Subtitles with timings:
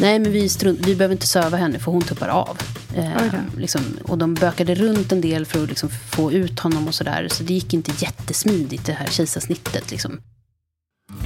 [0.00, 2.58] Nej, men vi, strunt, vi behöver inte söva henne för hon tuppar av.
[2.96, 6.94] Eh, liksom, och de bökade runt en del för att liksom, få ut honom och
[6.94, 7.28] sådär.
[7.30, 9.90] Så det gick inte jättesmidigt det här kejsarsnittet.
[9.90, 10.20] Liksom.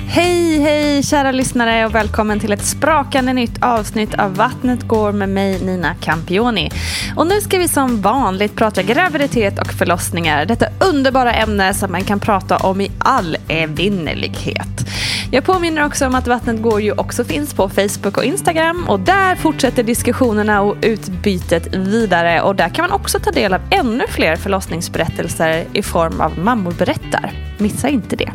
[0.09, 5.29] Hej, hej kära lyssnare och välkommen till ett sprakande nytt avsnitt av Vattnet går med
[5.29, 6.71] mig Nina Campioni.
[7.17, 10.47] Och nu ska vi som vanligt prata graviditet och förlossningar.
[10.47, 14.87] Detta underbara ämne som man kan prata om i all evinnerlighet.
[15.31, 19.01] Jag påminner också om att Vattnet går ju också finns på Facebook och Instagram och
[19.01, 24.05] där fortsätter diskussionerna och utbytet vidare och där kan man också ta del av ännu
[24.09, 27.33] fler förlossningsberättelser i form av Mammor berättar.
[27.59, 28.33] Missa inte det.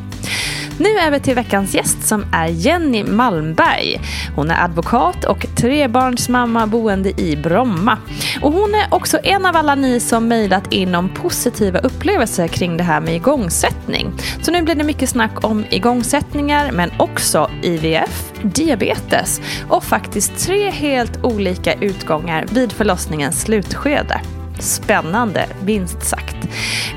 [0.79, 4.01] Nu över till veckans gäst som är Jenny Malmberg.
[4.35, 7.97] Hon är advokat och trebarnsmamma boende i Bromma.
[8.41, 12.77] Och hon är också en av alla ni som mejlat in om positiva upplevelser kring
[12.77, 14.11] det här med igångsättning.
[14.41, 20.69] Så nu blir det mycket snack om igångsättningar men också IVF, diabetes och faktiskt tre
[20.69, 24.21] helt olika utgångar vid förlossningens slutskede.
[24.59, 26.37] Spännande, minst sagt.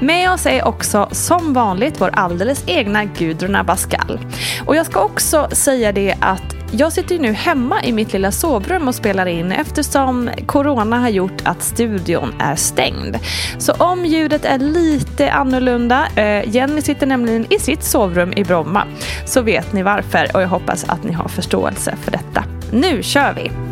[0.00, 4.20] Med oss är också som vanligt vår alldeles egna Gudrun Abascal.
[4.66, 8.32] Och jag ska också säga det att jag sitter ju nu hemma i mitt lilla
[8.32, 13.18] sovrum och spelar in eftersom corona har gjort att studion är stängd.
[13.58, 18.84] Så om ljudet är lite annorlunda, eh, Jenny sitter nämligen i sitt sovrum i Bromma,
[19.26, 22.44] så vet ni varför och jag hoppas att ni har förståelse för detta.
[22.72, 23.71] Nu kör vi!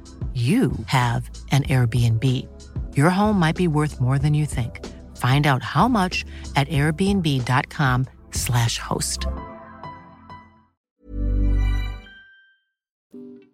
[0.33, 2.47] you have an Airbnb.
[2.95, 4.79] Your home might be worth more than you think.
[5.17, 6.25] Find out how much
[6.55, 9.27] at airbnb.com slash host.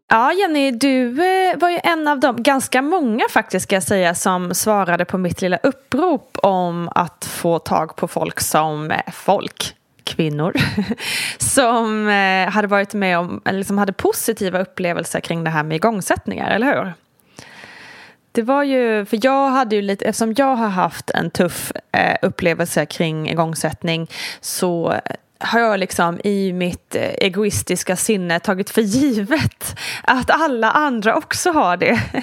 [0.10, 4.16] Ja, Jenny, du eh, var ju en av de, ganska många faktiskt ska jag säga,
[4.16, 9.77] som svarade på mitt lilla upprop om att få tag på folk som folk
[10.08, 10.54] kvinnor
[11.38, 15.76] som eh, hade varit med om, eller liksom hade positiva upplevelser kring det här med
[15.76, 16.94] igångsättningar, eller hur?
[18.32, 22.16] Det var ju, för jag hade ju lite, eftersom jag har haft en tuff eh,
[22.22, 24.08] upplevelse kring igångsättning
[24.42, 24.94] så
[25.40, 31.52] har jag liksom i mitt eh, egoistiska sinne tagit för givet att alla andra också
[31.52, 31.90] har det.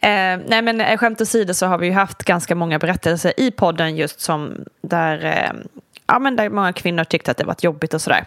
[0.00, 3.96] eh, nej men skämt åsido så har vi ju haft ganska många berättelser i podden
[3.96, 8.00] just som där eh, ja, men där många kvinnor tyckte att det var jobbigt och
[8.00, 8.24] sådär.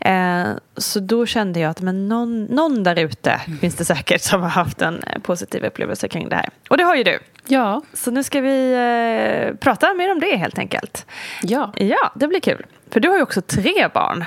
[0.00, 4.42] Eh, så då kände jag att men någon, någon där ute finns det säkert som
[4.42, 6.48] har haft en positiv upplevelse kring det här.
[6.70, 7.18] Och det har ju du.
[7.46, 7.82] Ja.
[7.92, 11.06] Så nu ska vi eh, prata mer om det helt enkelt.
[11.42, 11.72] Ja.
[11.76, 12.66] Ja, det blir kul.
[12.90, 14.24] För du har ju också tre barn.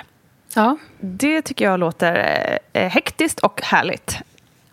[0.56, 0.78] Ja.
[1.00, 2.40] Det tycker jag låter
[2.74, 4.18] eh, hektiskt och härligt.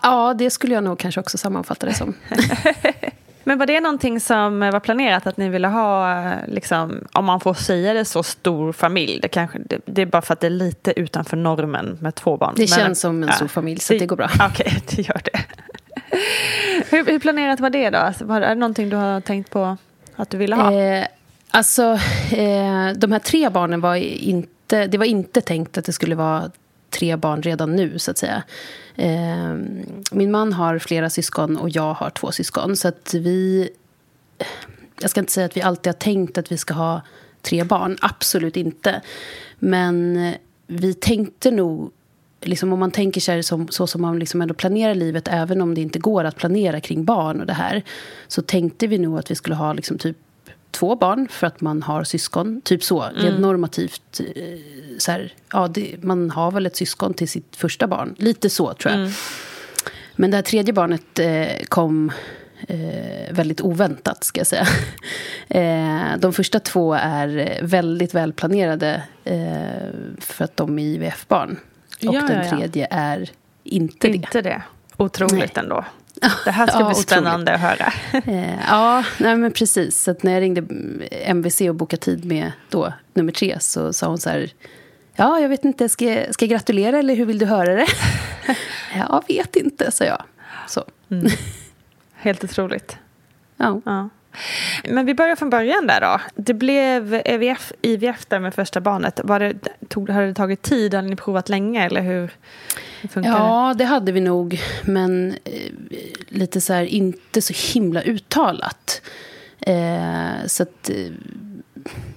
[0.02, 2.14] Ja, det skulle jag nog kanske också sammanfatta det som.
[3.44, 7.54] Men var det någonting som var planerat att ni ville ha, liksom, om man får
[7.54, 9.18] säga det så, stor familj?
[9.22, 12.36] Det, kanske, det, det är bara för att det är lite utanför normen med två
[12.36, 12.54] barn.
[12.56, 14.30] Det Men, känns som en ja, stor familj, så det, det går bra.
[14.34, 15.40] Okej, okay, det gör det.
[16.90, 17.98] hur, hur, planerat var det då?
[17.98, 19.76] Alltså, var, är det någonting du har tänkt på
[20.16, 20.72] att du ville ha?
[20.72, 21.06] Eh,
[21.50, 21.82] alltså,
[22.30, 26.50] eh, de här tre barnen var inte, det var inte tänkt att det skulle vara
[26.90, 28.42] tre barn redan nu, så att säga.
[28.96, 29.54] Eh,
[30.12, 32.76] min man har flera syskon och jag har två syskon.
[32.76, 33.68] Så att vi...
[35.00, 37.02] Jag ska inte säga att vi alltid har tänkt att vi ska ha
[37.42, 37.96] tre barn.
[38.00, 39.02] Absolut inte.
[39.58, 40.32] Men
[40.66, 41.92] vi tänkte nog...
[42.44, 45.74] Liksom om man tänker sig som, så som man liksom ändå planerar livet även om
[45.74, 47.82] det inte går att planera kring barn och det här
[48.28, 50.16] så tänkte vi nog att vi skulle ha liksom typ
[50.72, 52.60] två barn för att man har syskon.
[52.64, 53.22] Typ så, mm.
[53.22, 54.20] rent normativt.
[54.20, 54.58] Eh,
[54.98, 58.14] så här, ja, det, man har väl ett syskon till sitt första barn.
[58.18, 59.00] Lite så, tror jag.
[59.00, 59.12] Mm.
[60.16, 62.12] Men det här tredje barnet eh, kom
[62.68, 64.66] eh, väldigt oväntat, ska jag säga.
[65.48, 69.36] eh, de första två är väldigt välplanerade eh,
[70.18, 71.56] för att de är IVF-barn.
[72.08, 72.96] Och ja, den tredje ja, ja.
[72.96, 73.30] är
[73.64, 74.14] inte det.
[74.14, 74.62] Inte det.
[74.96, 75.50] Otroligt Nej.
[75.54, 75.84] ändå.
[76.44, 77.64] Det här ska ja, bli spännande otroligt.
[77.64, 77.92] att höra.
[78.26, 80.02] Eh, ja, nej, men precis.
[80.02, 80.62] Så när jag ringde
[81.10, 84.50] MVC och bokade tid med då, nummer tre så sa hon så här...
[85.16, 87.86] Ja, jag vet inte, ska jag, ska jag gratulera eller hur vill du höra det?
[88.96, 90.22] jag vet inte, sa jag.
[90.68, 90.84] Så.
[91.10, 91.26] Mm.
[92.14, 92.96] Helt otroligt.
[93.56, 93.80] Ja.
[93.84, 94.08] ja.
[94.84, 96.20] Men vi börjar från början där då.
[96.34, 99.20] Det blev IVF, IVF där med första barnet.
[99.24, 99.54] Var det,
[99.88, 100.94] tog, har det tagit tid?
[100.94, 102.30] Har ni provat länge eller hur,
[103.08, 103.84] funkar ja, det?
[103.84, 104.60] det hade vi nog.
[104.84, 105.72] Men eh,
[106.28, 109.02] lite så här, inte så himla uttalat.
[109.60, 110.90] Eh, så att...
[110.90, 111.12] Eh,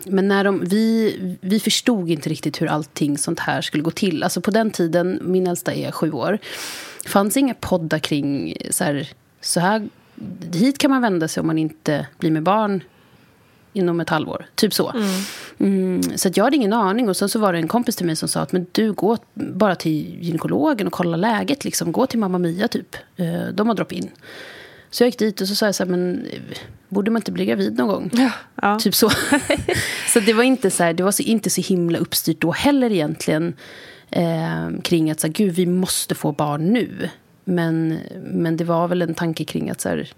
[0.06, 4.24] men när de, vi, vi förstod inte riktigt hur allting sånt här skulle gå till.
[4.24, 6.40] Alltså på den tiden, min äldsta är sju år,
[7.06, 9.10] fanns inga poddar kring så här,
[9.42, 9.90] så här
[10.54, 12.84] hit kan man vända sig om man inte blir med barn
[13.74, 14.46] inom ett halvår.
[14.56, 14.92] Typ så.
[14.92, 15.10] Mm.
[15.60, 17.10] Mm, så jag hade ingen aning.
[17.10, 19.18] Och sen så var det en kompis till mig som sa att men du, gå
[19.34, 21.66] bara till gynekologen och kolla läget.
[21.66, 21.92] Liksom.
[21.92, 22.96] Gå till Mamma Mia, typ.
[23.16, 24.10] Eh, de har drop-in.
[24.90, 26.28] Så jag gick dit och så sa jag så här, men
[26.90, 28.10] borde man inte bli gravid någon gång?
[28.14, 28.80] Ja, ja.
[28.80, 29.10] Typ så.
[30.14, 32.92] så det var inte så här, det var så, inte så himla uppstyrt då heller
[32.92, 33.54] egentligen.
[34.10, 37.10] Eh, kring att så här, gud, vi måste få barn nu.
[37.46, 40.10] Men, men det var väl en tanke kring att så här,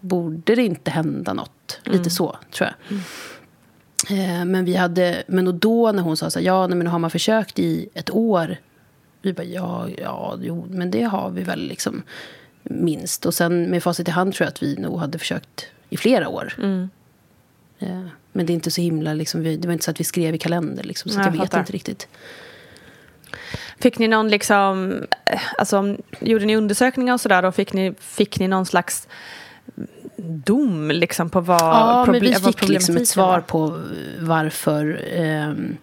[0.00, 1.80] borde det inte hända något?
[1.84, 1.98] Mm.
[1.98, 2.90] Lite så, tror jag.
[2.90, 3.02] Mm.
[4.08, 7.10] Eh, men vi hade, men då när hon sa så här, ja, men har man
[7.10, 8.56] försökt i ett år?
[9.22, 12.02] Vi bara, ja, ja, jo, men det har vi väl liksom
[12.62, 13.26] minst.
[13.26, 16.28] Och sen med facit i hand tror jag att vi nog hade försökt i flera
[16.28, 16.54] år.
[16.58, 16.90] Mm.
[17.78, 20.34] Eh, men det är inte så himla, liksom, det var inte så att vi skrev
[20.34, 22.08] i kalender, liksom, så jag, jag vet inte riktigt.
[23.80, 25.02] Fick ni någon liksom,
[25.58, 29.08] alltså gjorde ni undersökningar och sådär och fick ni, fick ni någon slags
[30.16, 33.80] dom liksom på vad Ja, men vi fick liksom ett svar på
[34.18, 35.76] varför ehm,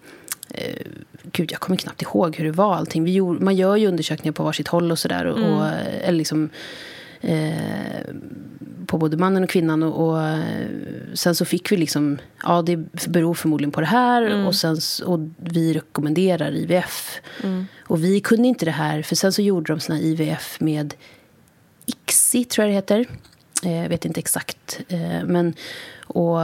[0.50, 0.86] eh,
[1.32, 3.04] Gud, jag kommer knappt ihåg hur det var allting.
[3.04, 5.24] Vi gjorde, man gör ju undersökningar på varsitt håll och sådär.
[5.24, 5.52] Och, mm.
[5.52, 5.66] och,
[6.02, 6.50] eller liksom, eh,
[8.86, 9.82] på både mannen och kvinnan.
[9.82, 10.22] Och, och,
[11.14, 12.76] sen så fick vi liksom, ja det
[13.08, 14.22] beror förmodligen på det här.
[14.22, 14.46] Mm.
[14.46, 17.20] Och, sen, och vi rekommenderar IVF.
[17.42, 17.66] Mm.
[17.80, 20.94] Och vi kunde inte det här, för sen så gjorde de såna IVF med
[21.86, 23.06] ICSI, tror jag det heter.
[23.64, 24.80] Eh, jag vet inte exakt.
[24.88, 25.54] Eh, men,
[26.04, 26.38] och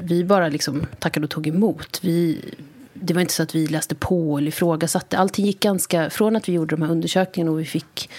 [0.00, 2.00] vi bara liksom tackade och tog emot.
[2.02, 2.38] Vi,
[2.94, 5.18] det var inte så att vi läste på eller ifrågasatte.
[5.18, 6.10] Allting gick ganska...
[6.10, 8.10] Från att vi gjorde de här undersökningarna och vi fick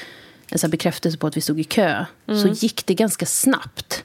[0.51, 2.41] en sån bekräftelse på att vi stod i kö mm.
[2.41, 4.03] så gick det ganska snabbt.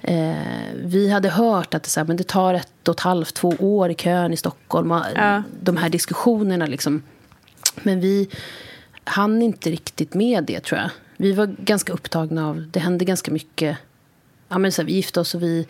[0.00, 0.36] Eh,
[0.74, 3.48] vi hade hört att det, så här, men det tar ett och ett halvt, två
[3.48, 4.90] år i kön i Stockholm.
[4.90, 5.42] Ja.
[5.60, 6.66] De här diskussionerna.
[6.66, 7.02] Liksom.
[7.82, 8.28] Men vi
[9.04, 10.90] hann inte riktigt med det, tror jag.
[11.16, 12.68] Vi var ganska upptagna av...
[12.70, 13.76] Det hände ganska mycket.
[14.48, 15.66] Ja, men så här, vi gifte oss och vi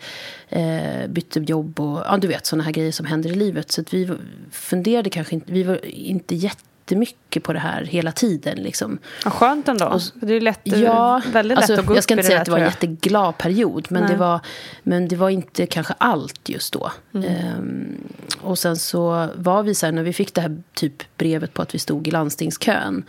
[0.49, 1.79] eh, bytte jobb.
[1.79, 3.71] och ja, Du vet, såna här grejer som händer i livet.
[3.71, 4.09] Så vi
[4.51, 5.53] funderade kanske inte...
[5.53, 8.57] Vi var inte jätte jättemycket på det här hela tiden.
[8.57, 8.99] Liksom.
[9.23, 9.85] Ja, skönt ändå.
[9.85, 12.45] Och, det är lätt, ja, väldigt alltså, lätt att gå Jag ska inte säga att
[12.45, 13.87] det var en jätteglad period.
[13.89, 14.39] Men det, var,
[14.83, 16.91] men det var inte kanske allt just då.
[17.13, 17.25] Mm.
[17.25, 17.97] Ehm,
[18.41, 21.61] och sen så var vi så här, när vi fick det här typ brevet på
[21.61, 23.03] att vi stod i landstingskön.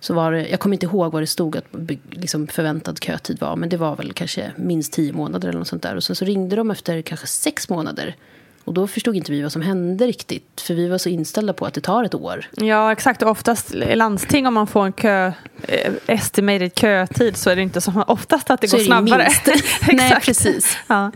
[0.00, 1.64] Så var det, jag kommer inte ihåg vad det stod att
[2.10, 3.56] liksom förväntad kötid var.
[3.56, 5.96] Men det var väl kanske minst tio månader eller något sånt där.
[5.96, 8.16] Och sen så ringde de efter kanske sex månader
[8.64, 10.60] Och då förstod inte vi vad som hände riktigt.
[10.60, 12.48] För vi var så inställda på att det tar ett år.
[12.56, 13.22] Ja, exakt.
[13.22, 17.62] Och oftast i landsting om man får en kö, eh, estimated kötid så är det
[17.62, 19.28] inte som oftast att det så går snabbare.
[19.44, 20.76] Det Nej, precis.
[20.86, 21.12] Ja.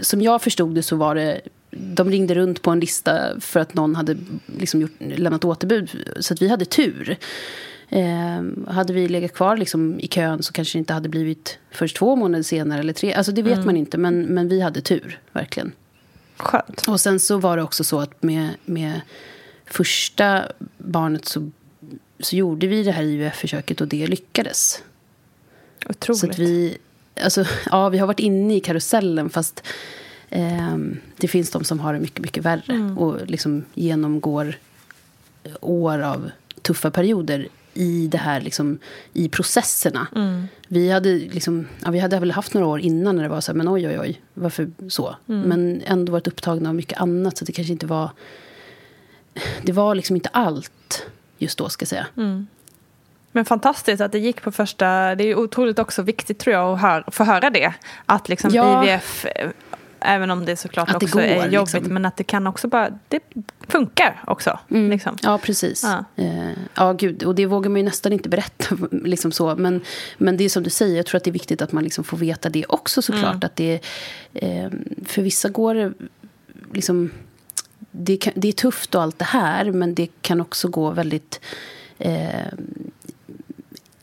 [0.00, 1.40] Som jag förstod det så var det
[1.70, 4.16] de ringde runt på en lista för att någon hade
[4.58, 5.90] liksom gjort, lämnat återbud.
[6.20, 7.16] Så att vi hade tur.
[7.88, 11.96] Eh, hade vi legat kvar liksom i kön så kanske det inte hade blivit först
[11.96, 13.14] två månader senare eller tre.
[13.14, 13.66] Alltså det vet mm.
[13.66, 15.72] man inte, men, men vi hade tur, verkligen.
[16.36, 16.84] Skönt.
[16.88, 19.00] Och sen så var det också så att med, med
[19.66, 20.48] första
[20.78, 21.50] barnet så,
[22.20, 24.82] så gjorde vi det här IVF-försöket och det lyckades.
[25.88, 26.20] Otroligt.
[26.20, 26.78] Så att vi,
[27.22, 29.62] alltså, ja, vi har varit inne i karusellen fast
[30.28, 30.76] eh,
[31.16, 32.72] det finns de som har det mycket, mycket värre.
[32.72, 32.98] Mm.
[32.98, 34.58] Och liksom genomgår
[35.60, 36.30] år av
[36.62, 38.78] tuffa perioder i det här, liksom,
[39.12, 40.06] i processerna.
[40.16, 40.48] Mm.
[40.68, 43.52] Vi, hade liksom, ja, vi hade väl haft några år innan när det var så
[43.52, 45.16] här, men oj, oj, oj, varför så?
[45.28, 45.40] Mm.
[45.40, 48.10] Men ändå varit upptagna av mycket annat, så det kanske inte var...
[49.62, 51.06] Det var liksom inte allt
[51.38, 52.06] just då, ska jag säga.
[52.16, 52.46] Mm.
[53.32, 55.14] Men fantastiskt att det gick på första...
[55.14, 57.74] Det är otroligt också viktigt tror jag att hör, få höra det.
[58.06, 58.84] Att liksom ja.
[58.84, 59.26] IVF
[60.04, 61.74] Även om det såklart att också det går, är jobbigt.
[61.74, 61.94] Liksom.
[61.94, 63.20] Men att det kan också bara, det
[63.68, 64.58] funkar också.
[64.70, 64.90] Mm.
[64.90, 65.16] Liksom.
[65.22, 65.82] Ja, precis.
[65.82, 66.04] Ja.
[66.22, 67.22] Eh, ja, gud.
[67.22, 68.76] Och det vågar man ju nästan inte berätta.
[68.90, 69.56] liksom så.
[69.56, 69.80] Men,
[70.18, 72.04] men det är som du säger, jag tror att det är viktigt att man liksom
[72.04, 73.34] får veta det också såklart.
[73.34, 73.40] Mm.
[73.42, 73.80] Att det,
[74.34, 74.70] eh,
[75.04, 75.92] för vissa går det
[76.72, 77.10] liksom...
[77.90, 81.40] Det, kan, det är tufft och allt det här, men det kan också gå väldigt
[81.98, 82.52] eh,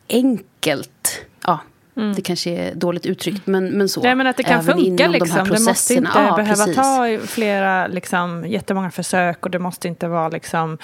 [0.08, 1.26] enkelt.
[1.96, 2.14] Mm.
[2.14, 4.02] Det kanske är dåligt uttryckt, men, men så.
[4.02, 5.50] Nej, men att det kan funka liksom.
[5.50, 6.76] Det måste inte ja, behöva precis.
[6.76, 10.78] ta flera, liksom, jättemånga försök och det måste inte vara liksom,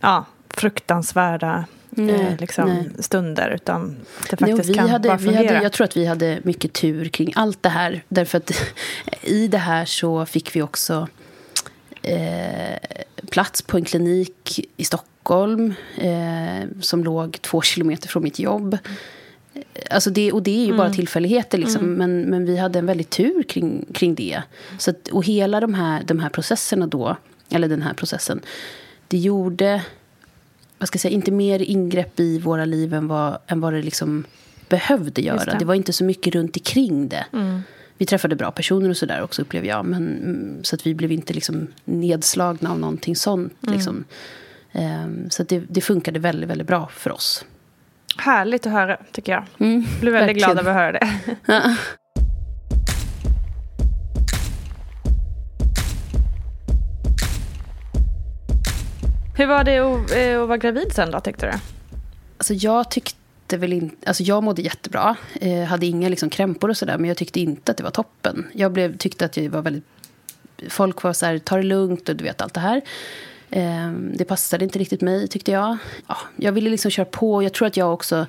[0.00, 3.50] ja, fruktansvärda nej, eh, liksom, stunder.
[3.50, 3.96] Utan
[4.30, 5.46] det faktiskt nej, kan hade, bara fungera.
[5.46, 8.02] Hade, jag tror att vi hade mycket tur kring allt det här.
[8.08, 8.52] Därför att
[9.22, 11.08] i det här så fick vi också
[12.02, 12.78] eh,
[13.30, 18.78] plats på en klinik i Stockholm eh, som låg två kilometer från mitt jobb.
[19.90, 20.76] Alltså det, och det är ju mm.
[20.76, 21.84] bara tillfälligheter, liksom.
[21.84, 21.94] Mm.
[21.94, 24.42] men, men vi hade en väldigt tur kring, kring det.
[24.78, 27.16] Så att, och hela de här, de här processerna då,
[27.50, 28.40] eller den här processen,
[29.08, 29.82] det gjorde,
[30.78, 33.82] vad ska jag säga, inte mer ingrepp i våra liv än vad, än vad det
[33.82, 34.24] liksom
[34.68, 35.44] behövde göra.
[35.44, 35.56] Det.
[35.58, 35.64] det.
[35.64, 37.26] var inte så mycket runt omkring det.
[37.32, 37.62] Mm.
[37.98, 39.84] Vi träffade bra personer och sådär också upplever jag.
[39.84, 43.52] Men, så att vi blev inte liksom nedslagna av någonting sånt.
[43.62, 43.74] Mm.
[43.74, 44.04] Liksom.
[44.72, 47.44] Um, så det, det funkade väldigt, väldigt bra för oss.
[48.20, 49.44] Härligt att höra, tycker jag.
[49.58, 50.52] Mm, blir väldigt verkligen.
[50.54, 51.18] glad över att höra det.
[51.46, 51.76] Ja.
[59.36, 61.52] Hur var det att, eh, att vara gravid sen då, tyckte du?
[62.38, 64.08] Alltså jag tyckte väl inte...
[64.08, 65.16] Alltså jag mådde jättebra.
[65.40, 66.98] Eh, hade inga liksom krämpor och sådär.
[66.98, 68.46] Men jag tyckte inte att det var toppen.
[68.52, 69.84] Jag blev, tyckte att jag var väldigt...
[70.68, 72.80] Folk var så här, ta det lugnt och du vet allt det här.
[73.50, 75.76] Ehm, det passade inte riktigt mig, tyckte jag.
[76.06, 77.42] Ja, jag ville liksom köra på.
[77.42, 78.26] Jag tror att jag också,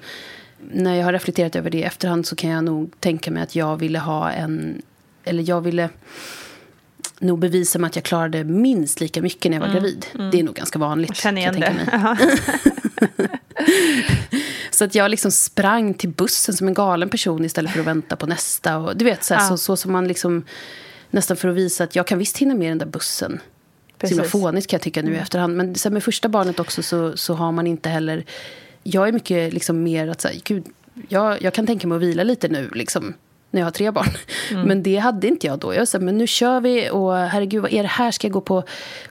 [0.72, 3.56] när jag har reflekterat över det i efterhand så kan jag nog tänka mig att
[3.56, 4.82] jag ville ha en...
[5.24, 5.90] Eller jag ville
[7.20, 10.06] nog bevisa mig att jag klarade minst lika mycket när jag var mm, gravid.
[10.16, 10.32] Mm.
[10.32, 11.10] Det är nog ganska vanligt.
[11.10, 12.18] Jag känner igen det.
[14.72, 18.16] så att jag liksom sprang till bussen som en galen person istället för att vänta
[18.16, 18.78] på nästa.
[18.78, 19.50] Och, du vet, så, här, ja.
[19.50, 20.44] så, så som man liksom...
[21.14, 23.40] Nästan för att visa att jag kan visst hinna med den där bussen.
[24.02, 24.18] Precis.
[24.18, 25.24] Så himla fånigt kan jag tycka nu i mm.
[25.24, 25.58] efterhand.
[25.58, 28.26] Men sen med första barnet också så, så har man inte heller...
[28.84, 30.66] Jag är mycket liksom mer att säga, gud,
[31.10, 32.70] jag, jag kan tänka mig att vila lite nu.
[32.74, 33.14] Liksom
[33.52, 34.10] när jag har tre barn.
[34.52, 34.68] Mm.
[34.68, 35.74] Men det hade inte jag då.
[35.74, 38.12] Jag sa, men nu kör vi och herregud, vad är det här?
[38.12, 38.64] Ska jag gå på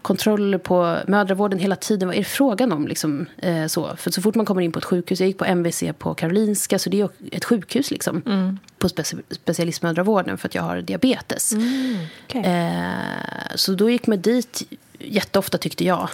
[0.03, 2.09] kontroller på mödravården hela tiden?
[2.09, 2.89] Vad är det frågan om?
[2.89, 3.97] Liksom, eh, så.
[3.97, 6.79] För så fort man kommer in på ett sjukhus, jag gick på MVC på Karolinska,
[6.79, 8.23] så det är ett sjukhus liksom.
[8.27, 8.59] Mm.
[8.79, 11.53] På speci specialistmödravården för att jag har diabetes.
[11.53, 11.97] Mm.
[12.25, 12.43] Okay.
[12.43, 14.63] Eh, så då gick man dit
[14.99, 16.09] jätteofta tyckte jag.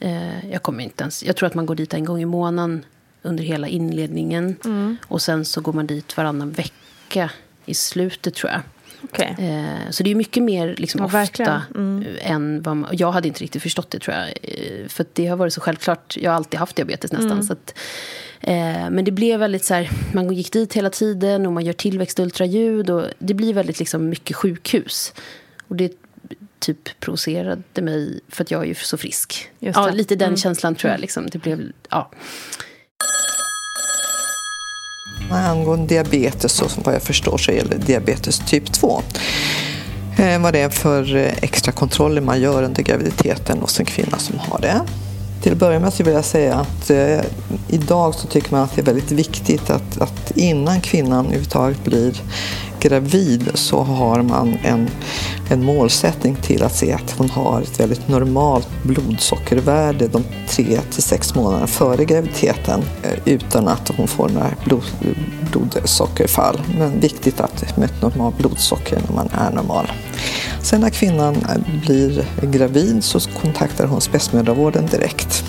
[0.00, 2.84] Eh, jag kommer inte ens, jag tror att man går dit en gång i månaden
[3.22, 4.56] under hela inledningen.
[4.64, 4.96] Mm.
[5.08, 7.30] Och sen så går man dit varannan vecka
[7.72, 8.60] i slutet tror jag.
[9.02, 9.46] Okay.
[9.46, 12.04] Eh, så det är mycket mer liksom, ja, ofta mm.
[12.20, 14.28] än vad man, Jag hade inte riktigt förstått det tror jag.
[14.42, 16.16] Eh, för det har varit så självklart.
[16.16, 17.32] Jag har alltid haft diabetes nästan.
[17.32, 17.42] Mm.
[17.42, 17.78] Så att,
[18.40, 21.72] eh, men det blev väldigt så här, man gick dit hela tiden och man gör
[21.72, 22.90] tillväxtultraljud.
[22.90, 25.12] Och det blir väldigt liksom, mycket sjukhus.
[25.68, 25.92] Och det
[26.58, 29.50] typ provocerade mig för att jag är ju så frisk.
[29.58, 30.36] Ja, lite den mm.
[30.36, 31.00] känslan tror jag.
[31.00, 31.26] Liksom.
[31.26, 32.10] Det blev, ja.
[35.34, 39.02] Angående diabetes, så vad jag förstår, så gäller diabetes typ 2.
[40.18, 44.18] Eh, vad det är för eh, extra kontroller man gör under graviditeten hos en kvinna
[44.18, 44.80] som har det.
[45.42, 47.20] Till att börja med så vill jag säga att eh,
[47.68, 52.22] idag så tycker man att det är väldigt viktigt att, att innan kvinnan överhuvudtaget blir
[52.82, 54.88] gravid så har man en
[55.52, 61.02] en målsättning till att se att hon har ett väldigt normalt blodsockervärde de tre till
[61.02, 64.82] sex månaderna före graviditeten eh, utan att hon får några blod,
[65.50, 66.60] blodsockerfall.
[66.78, 69.92] Men viktigt att med ett normalt blodsocker när man är normal.
[70.62, 75.44] Sen när kvinnan eh, blir gravid så kontaktar hon spetsmödravården direkt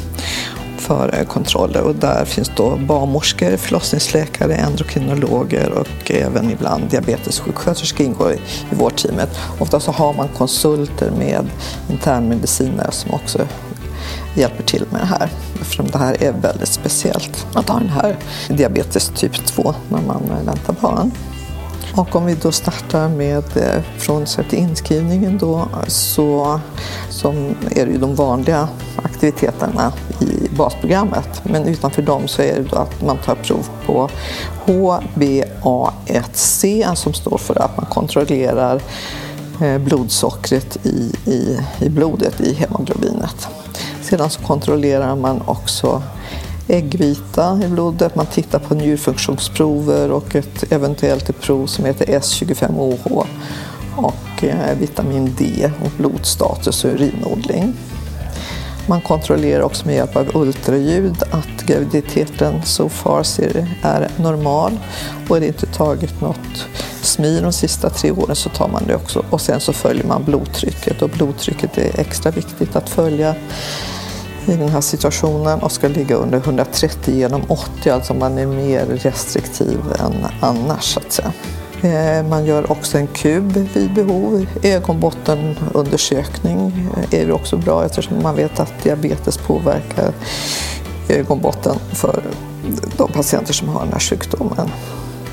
[0.84, 8.36] för kontroller och där finns då barnmorskor, förlossningsläkare, endokrinologer och även ibland diabetessjuksköterskor ingår i,
[8.72, 9.30] i vårdteamet.
[9.60, 11.46] Ofta så har man konsulter med
[11.90, 13.48] internmedicinare som också
[14.36, 15.30] hjälper till med det här.
[15.62, 18.18] Eftersom det här är väldigt speciellt att ha den här
[18.50, 21.12] diabetes typ 2 när man väntar barn.
[21.96, 26.60] Och om vi då startar med eh, från till inskrivningen då så
[27.10, 28.68] som är det ju de vanliga
[29.04, 31.42] aktiviteterna i basprogrammet.
[31.44, 34.10] Men utanför dem så är det då att man tar prov på
[34.66, 38.82] HbA1c som står för att man kontrollerar
[39.62, 43.48] eh, blodsockret i, i, i blodet, i hemoglobinet.
[44.02, 46.04] Sedan så kontrollerar man också
[46.68, 53.26] äggvita i blodet, man tittar på njurfunktionsprover och ett eventuellt ett prov som heter S25OH
[53.96, 57.74] och eh, vitamin D och blodstatus och urinodling.
[58.88, 63.26] Man kontrollerar också med hjälp av ultraljud att graviditeten so far
[63.82, 64.80] är normal.
[65.30, 66.68] Och är det inte tagit något
[67.02, 69.26] SMI de sista tre åren så tar man det också.
[69.30, 73.36] Och sen så följer man blodtrycket och blodtrycket är extra viktigt att följa
[74.46, 78.86] i den här situationen och ska ligga under 130 genom 80, alltså man är mer
[78.86, 81.34] restriktiv än annars så att säga.
[81.84, 84.46] Eh, man gör också en kub vid behov.
[84.64, 90.14] Ögonbottenundersökning eh, är också bra eftersom man vet att diabetes påverkar
[91.10, 92.24] ögonbotten för
[92.98, 94.70] de patienter som har den här sjukdomen.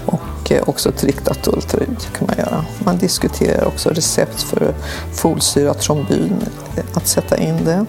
[0.07, 2.65] Och eh, också ett riktat ultraljud kan man göra.
[2.85, 4.75] Man diskuterar också recept för
[5.13, 6.37] folsyratrombin,
[6.95, 7.87] att sätta in det.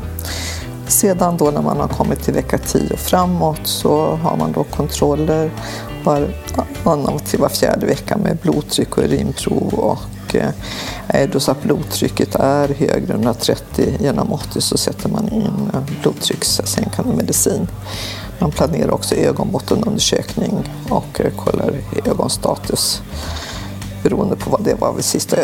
[0.92, 4.64] Sedan då när man har kommit till vecka 10 och framåt så har man då
[4.64, 5.52] kontroller
[6.04, 10.50] varannan till var fjärde vecka med blodtryck och urinprov och eh,
[11.08, 15.72] är då så att blodtrycket är högre än 130 genom 80 så sätter man in
[16.02, 17.68] blodtryckssänkande medicin.
[18.40, 21.74] Man planerar också ögonbottenundersökning och kollar
[22.06, 23.02] ögonstatus
[24.04, 25.38] beroende på vad det var vid sista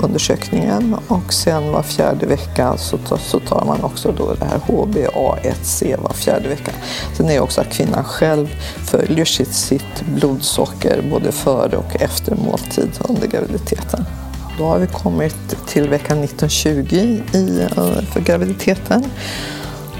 [0.00, 0.96] undersökningen.
[1.08, 6.12] Och sen var fjärde vecka så, så tar man också då det här HbA1c var
[6.12, 6.72] fjärde vecka.
[7.16, 8.46] Sen är det också att kvinnan själv
[8.84, 14.04] följer sitt, sitt blodsocker både före och efter måltid under graviditeten.
[14.58, 19.04] Då har vi kommit till vecka 19-20 eh, för graviditeten.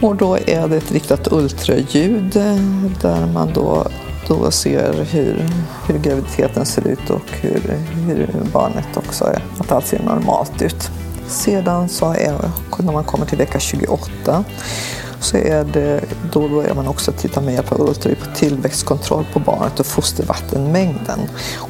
[0.00, 2.56] Och då är det ett riktat ultraljud eh,
[3.02, 3.86] där man då
[4.28, 5.48] då ser hur,
[5.86, 10.90] hur graviditeten ser ut och hur, hur barnet också är, att allt ser normalt ut.
[11.28, 14.44] Sedan så är, när man kommer till vecka 28
[15.20, 16.00] så är det,
[16.32, 21.20] då börjar man också titta med hjälp av ultraljud på tillväxtkontroll på barnet och fostervattenmängden.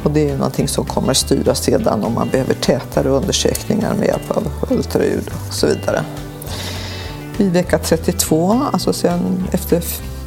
[0.04, 4.30] Och det är någonting som kommer styra sedan om man behöver tätare undersökningar med hjälp
[4.30, 6.04] av ultraljud och så vidare.
[7.36, 9.82] Vid vecka 32, alltså sen efter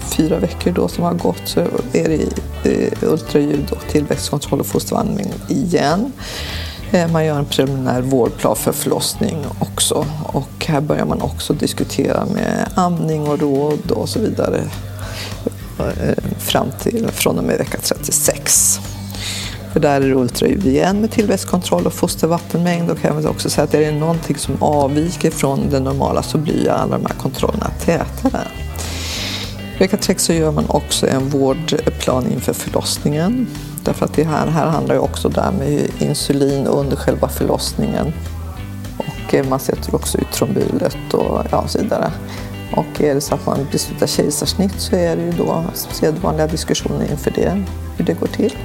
[0.10, 1.60] fyra veckor då som har gått så
[1.94, 6.12] är det ultraljud och tillväxtkontroll och fostervandring igen.
[6.92, 12.26] Eh, man gör en preliminär vårdplan för förlossning också och här börjar man också diskutera
[12.26, 14.62] med amning och råd och så vidare
[15.80, 18.80] eh, fram till från och med vecka 36.
[19.74, 23.64] För där är det ultraljud igen med tillväxtkontroll och fostervattenmängd och kan jag också säga
[23.64, 27.72] att är det någonting som avviker från det normala så blir alla de här kontrollerna
[27.86, 28.48] tätare.
[29.80, 33.48] Vecka 6 så gör man också en vårdplan inför förlossningen.
[33.84, 38.14] Därför att det här, här handlar ju också där med insulin under själva förlossningen.
[38.98, 42.12] Och eh, man sätter också ut trombylet och ja, så vidare.
[42.76, 47.12] Och är det så att man beslutar kejsarsnitt så är det ju då sedvanliga diskussioner
[47.12, 47.64] inför det,
[47.98, 48.58] hur det går till.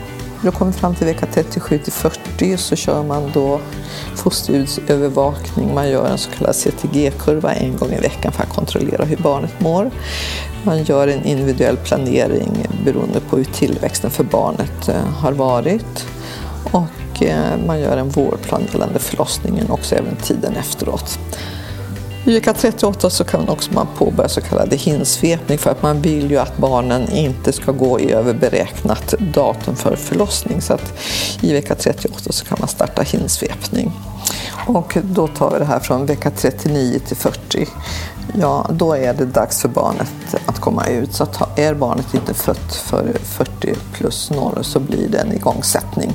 [0.42, 3.60] Då kommer vi fram till vecka 37 till 40 så kör man då
[4.14, 5.74] fosterljudsövervakning.
[5.74, 9.60] Man gör en så kallad CTG-kurva en gång i veckan för att kontrollera hur barnet
[9.60, 9.90] mår.
[10.66, 16.06] Man gör en individuell planering beroende på hur tillväxten för barnet eh, har varit.
[16.72, 21.18] Och eh, man gör en vårdplan gällande förlossningen och även tiden efteråt.
[22.26, 26.30] I vecka 38 så kan också man påbörja så kallad hinsvepning för att man vill
[26.30, 30.60] ju att barnen inte ska gå över beräknat datum för förlossning.
[30.60, 30.92] Så att
[31.40, 33.92] i vecka 38 så kan man starta hinsvepning.
[34.66, 37.68] Och då tar vi det här från vecka 39 till 40
[38.32, 41.12] Ja, då är det dags för barnet att komma ut.
[41.12, 46.12] Så att är barnet inte fött för 40 plus norr så blir det en igångsättning.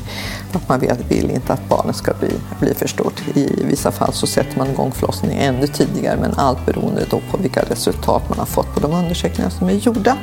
[0.53, 3.23] Att man vill inte att barnet ska bli, bli för stort.
[3.37, 7.37] I vissa fall så sätter man igång förlossningen ännu tidigare men allt beroende då på
[7.37, 10.17] vilka resultat man har fått på de undersökningar som är gjorda.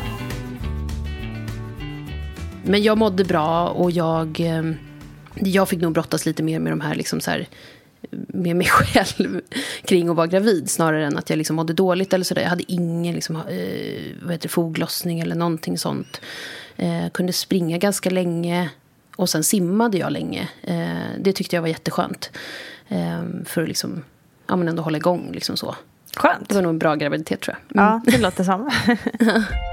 [2.65, 4.63] Men jag mådde bra och jag, eh,
[5.35, 7.49] jag fick nog brottas lite mer med de här, liksom så här
[8.11, 9.41] med mig själv
[9.85, 12.43] kring att vara gravid snarare än att jag liksom mådde dåligt eller sådär.
[12.43, 13.43] Jag hade ingen liksom, eh,
[14.23, 16.21] vad heter det, foglossning eller någonting sånt.
[16.77, 18.71] Eh, kunde springa ganska länge
[19.17, 20.49] och sen simmade jag länge.
[20.63, 22.31] Eh, det tyckte jag var jätteskönt.
[22.89, 24.05] Eh, för att liksom,
[24.47, 25.31] ja, men ändå hålla igång.
[25.33, 25.77] Liksom så.
[26.17, 26.49] Skönt.
[26.49, 27.83] Det var nog en bra graviditet tror jag.
[27.83, 27.93] Mm.
[28.07, 28.71] Ja, det låter som.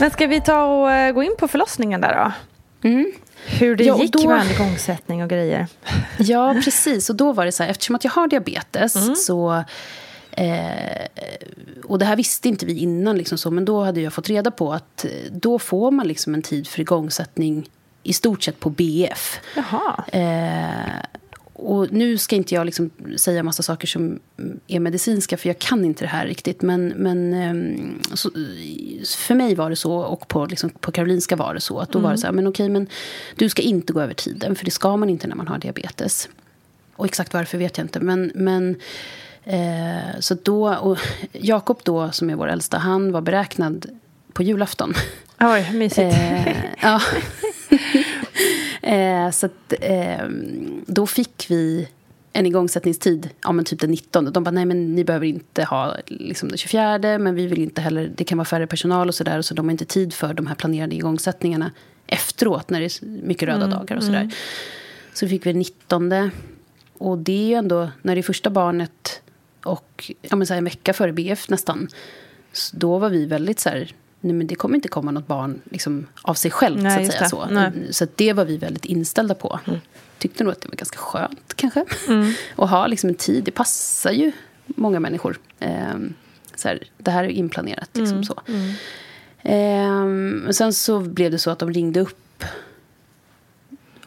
[0.00, 2.32] Men ska vi ta och eh, gå in på förlossningen där då?
[2.88, 3.12] Mm.
[3.46, 4.28] Hur det ja, gick då...
[4.28, 5.66] med igångsättning och grejer.
[6.18, 7.10] Ja, precis.
[7.10, 9.16] Och då var det så här, eftersom att jag har diabetes mm.
[9.16, 9.64] så...
[10.30, 11.06] Eh,
[11.84, 14.50] och det här visste inte vi innan, liksom så, men då hade jag fått reda
[14.50, 17.68] på att eh, då får man liksom en tid för igångsättning
[18.02, 19.40] i stort sett på BF.
[19.56, 20.04] Jaha.
[20.06, 21.04] Eh,
[21.56, 24.20] och nu ska inte jag liksom säga massa saker som
[24.66, 26.62] är medicinska, för jag kan inte det här riktigt.
[26.62, 28.30] Men, men ehm, så,
[29.18, 31.78] för mig var det så, och på, liksom, på Karolinska var det så.
[31.78, 32.04] Att då mm.
[32.04, 32.86] var det så här, men okej, men
[33.36, 36.28] du ska inte gå över tiden, för det ska man inte när man har diabetes.
[36.96, 38.32] Och exakt varför vet jag inte, men...
[38.34, 38.76] men
[39.44, 40.98] eh, så då, och
[41.32, 43.86] Jakob då, som är vår äldsta, han var beräknad
[44.32, 44.94] på julafton.
[45.40, 45.98] Oj, mysigt.
[46.14, 47.00] Eh, ja.
[48.84, 50.28] Eh, så att, eh,
[50.86, 51.88] då fick vi
[52.32, 54.32] en igångsättningstid, ja men typ den 19.
[54.32, 57.80] De bara, nej men ni behöver inte ha liksom den 24, men vi vill inte
[57.80, 60.46] heller, det kan vara färre personal och sådär, så de har inte tid för de
[60.46, 61.70] här planerade igångsättningarna
[62.06, 64.20] efteråt, när det är mycket röda mm, dagar och sådär.
[64.20, 64.30] Mm.
[65.14, 66.30] Så fick vi den 19.
[66.98, 69.22] Och det är ju ändå, när det är första barnet
[69.64, 71.88] och ja, men så en vecka före BF nästan,
[72.72, 76.06] då var vi väldigt så här, nej, men det kommer inte komma något barn liksom,
[76.22, 76.82] av sig självt.
[76.82, 77.42] Nej, så att säga, så.
[77.42, 79.60] Mm, så det var vi väldigt inställda på.
[79.66, 79.80] Mm.
[80.18, 81.84] Tyckte nog att det var ganska skönt kanske.
[82.08, 82.32] Mm.
[82.56, 83.44] att ha liksom, en tid.
[83.44, 84.32] Det passar ju
[84.66, 85.38] många människor.
[85.60, 85.94] Eh,
[86.54, 87.90] så här, det här är inplanerat.
[87.92, 88.24] Liksom, mm.
[88.24, 88.40] så.
[89.48, 92.44] Eh, sen så blev det så att de ringde upp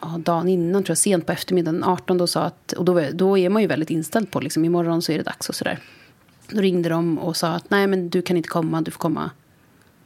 [0.01, 3.37] ja, dagen innan, tror jag, sent på eftermiddagen, 18, och sa att, och då, då
[3.37, 5.79] är man ju väldigt inställd på liksom, imorgon så är det dags och sådär.
[6.49, 9.31] Då ringde de och sa att nej men du kan inte komma, du får komma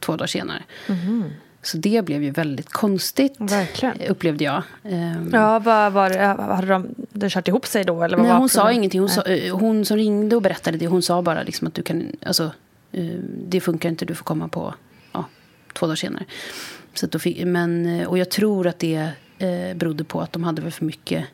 [0.02, 0.62] två dagar senare.
[0.88, 1.24] Mm.
[1.62, 4.00] Så det blev ju väldigt konstigt, Verkligen.
[4.08, 4.62] upplevde jag.
[4.82, 6.18] Um, ja, vad var det?
[6.18, 8.02] Hade de, de kört ihop sig då?
[8.02, 9.00] Eller vad nej, hon sa ingenting.
[9.00, 11.82] Hon, sa, eh, hon, som ringde och berättade det, hon sa bara liksom att du
[11.82, 12.52] kan, alltså,
[12.98, 14.74] uh, det funkar inte, du får komma på
[15.12, 15.24] ja,
[15.72, 16.24] två dagar senare.
[16.94, 20.44] Så då fick, men, eh, och jag tror att det eh, berodde på att de
[20.44, 21.24] hade väl för mycket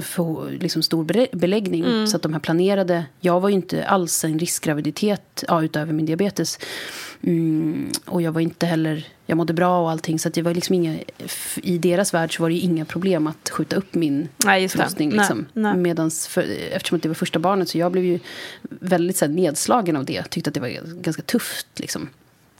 [0.00, 1.04] för liksom stor
[1.36, 1.84] beläggning.
[1.84, 2.06] Mm.
[2.06, 3.04] Så att de här planerade...
[3.20, 6.58] Jag var ju inte alls en riskgraviditet ja, utöver min diabetes.
[7.22, 9.06] Mm, och jag var inte heller...
[9.26, 10.18] Jag mådde bra och allting.
[10.18, 10.98] Så det var liksom inga,
[11.56, 15.10] I deras värld så var det inga problem att skjuta upp min nej, förlossning.
[15.10, 15.46] Liksom.
[15.52, 15.76] Nej, nej.
[15.76, 18.18] Medans för, eftersom det var första barnet så jag blev ju
[18.60, 20.22] väldigt så här, nedslagen av det.
[20.30, 21.66] Tyckte att det var ganska tufft.
[21.76, 22.08] Liksom.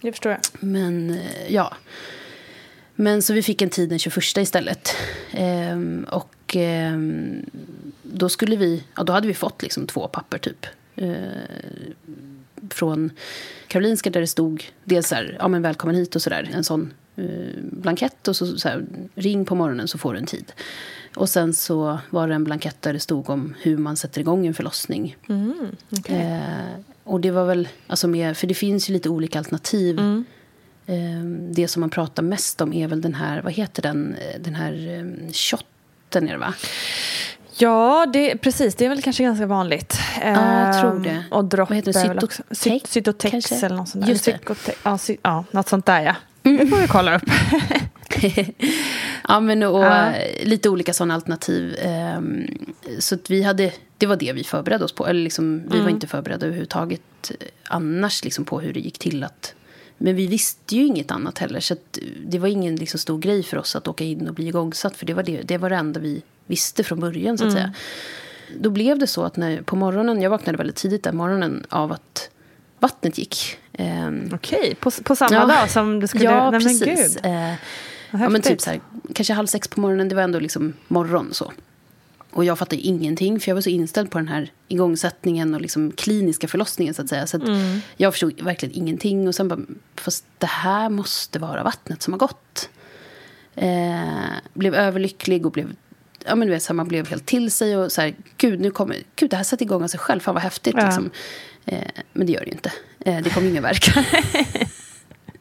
[0.00, 0.40] Det förstår jag.
[0.60, 1.16] Men eh,
[1.48, 1.76] ja...
[2.96, 4.96] Men så vi fick en tid den 21 istället.
[5.32, 7.44] Ehm, och ehm,
[8.02, 10.66] då skulle vi, ja, då hade vi fått liksom två papper typ.
[10.96, 11.94] Ehm,
[12.70, 13.10] från
[13.68, 16.92] Karolinska där det stod dels så här, ja men välkommen hit och sådär, en sån
[17.16, 17.24] eh,
[17.62, 20.52] blankett och så, så här, ring på morgonen så får du en tid.
[21.16, 24.46] Och sen så var det en blankett där det stod om hur man sätter igång
[24.46, 25.16] en förlossning.
[25.28, 26.16] Mm, okay.
[26.16, 26.40] eh,
[27.04, 29.98] och det var väl, alltså med, för det finns ju lite olika alternativ.
[29.98, 30.24] Mm.
[30.86, 34.40] Ehm, det som man pratar mest om är väl den här, vad heter den, eh,
[34.40, 35.32] den här ehm,
[36.16, 36.54] shotten är det va?
[37.58, 38.74] Ja, det, precis.
[38.74, 39.98] Det är väl kanske ganska vanligt.
[40.22, 41.10] Ja, jag tror det.
[41.10, 42.00] Ehm, och dropp Vad heter det?
[42.00, 42.90] Cytotex?
[42.90, 43.66] Cytotex kanske?
[43.66, 44.12] eller något sånt där.
[44.12, 44.38] Just det.
[44.82, 46.14] Ja, sy, ja, något sånt där ja.
[46.42, 46.58] Mm.
[46.58, 47.22] Det får vi kolla upp.
[49.28, 50.12] ja, men och ja.
[50.12, 51.76] Eh, lite olika sådana alternativ.
[52.98, 55.06] Så vi hade, det var det vi förberedde oss på.
[55.06, 55.82] Eller liksom, vi mm.
[55.82, 57.32] var inte förberedda överhuvudtaget
[57.64, 59.54] annars liksom på hur det gick till att
[59.98, 61.60] men vi visste ju inget annat heller.
[61.60, 61.76] Så
[62.26, 64.96] det var ingen liksom stor grej för oss att åka in och bli igångsatt.
[64.96, 67.38] För det var det, det, var det enda vi visste från början.
[67.38, 67.62] så att mm.
[67.62, 67.74] säga.
[68.60, 71.92] Då blev det så att när, på morgonen, jag vaknade väldigt tidigt den morgonen av
[71.92, 72.30] att
[72.78, 73.58] vattnet gick.
[73.78, 74.74] Um, Okej, okay.
[74.74, 76.24] på, på samma ja, dag som du skulle...
[76.24, 77.16] Ja, nej, precis.
[77.24, 77.54] Uh,
[78.10, 78.80] ja, men typ så här,
[79.14, 81.52] kanske halv sex på morgonen, det var ändå liksom morgon så.
[82.36, 85.92] Och jag fattade ingenting, för jag var så inställd på den här igångsättningen och liksom
[85.92, 86.94] kliniska förlossningen.
[86.94, 87.26] så att säga.
[87.26, 87.80] Så att mm.
[87.96, 89.28] jag förstod verkligen ingenting.
[89.28, 89.60] Och sen bara,
[89.94, 92.70] fast det här måste vara vattnet som har gått.
[93.54, 95.74] Eh, blev överlycklig och blev
[96.24, 98.60] ja, men du vet, så här, man blev helt till sig och så här, gud,
[98.60, 100.74] nu kommer, gud, det här sätter igång av sig själv, fan vad häftigt.
[100.78, 100.84] Ja.
[100.84, 101.10] Liksom.
[101.64, 101.78] Eh,
[102.12, 102.72] men det gör det ju inte.
[103.00, 104.04] Eh, det kommer ingen verka.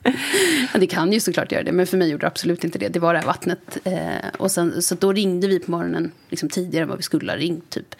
[0.74, 2.88] Ja, det kan ju såklart göra det, men för mig gjorde det absolut inte det.
[2.88, 3.78] Det var det här vattnet.
[3.84, 7.32] Eh, och sen, så då ringde vi på morgonen liksom, tidigare än vad vi skulle
[7.32, 7.70] ha ringt.
[7.70, 7.96] Typ.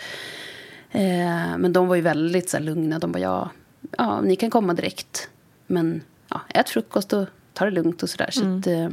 [0.92, 3.00] Eh, men de var ju väldigt så här, lugna.
[3.00, 3.50] De bara, ja,
[3.98, 5.30] ja, ni kan komma direkt.
[5.68, 8.30] Men ja, ät frukost och ta det lugnt och sådär.
[8.32, 8.90] Så, att, eh,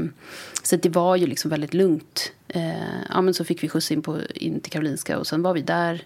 [0.62, 2.32] så det var ju liksom väldigt lugnt.
[2.48, 5.54] Eh, ja, men så fick vi skjuts in, på, in till Karolinska och sen var
[5.54, 6.04] vi där.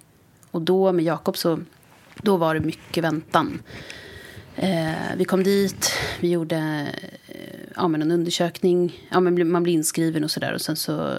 [0.51, 1.61] Och då med Jakob så
[2.23, 3.63] då var det mycket väntan.
[4.57, 6.89] Eh, vi kom dit, vi gjorde
[7.29, 9.07] eh, ja, men en undersökning.
[9.11, 10.53] Ja, men man blir inskriven och sådär.
[10.53, 11.19] Och sen så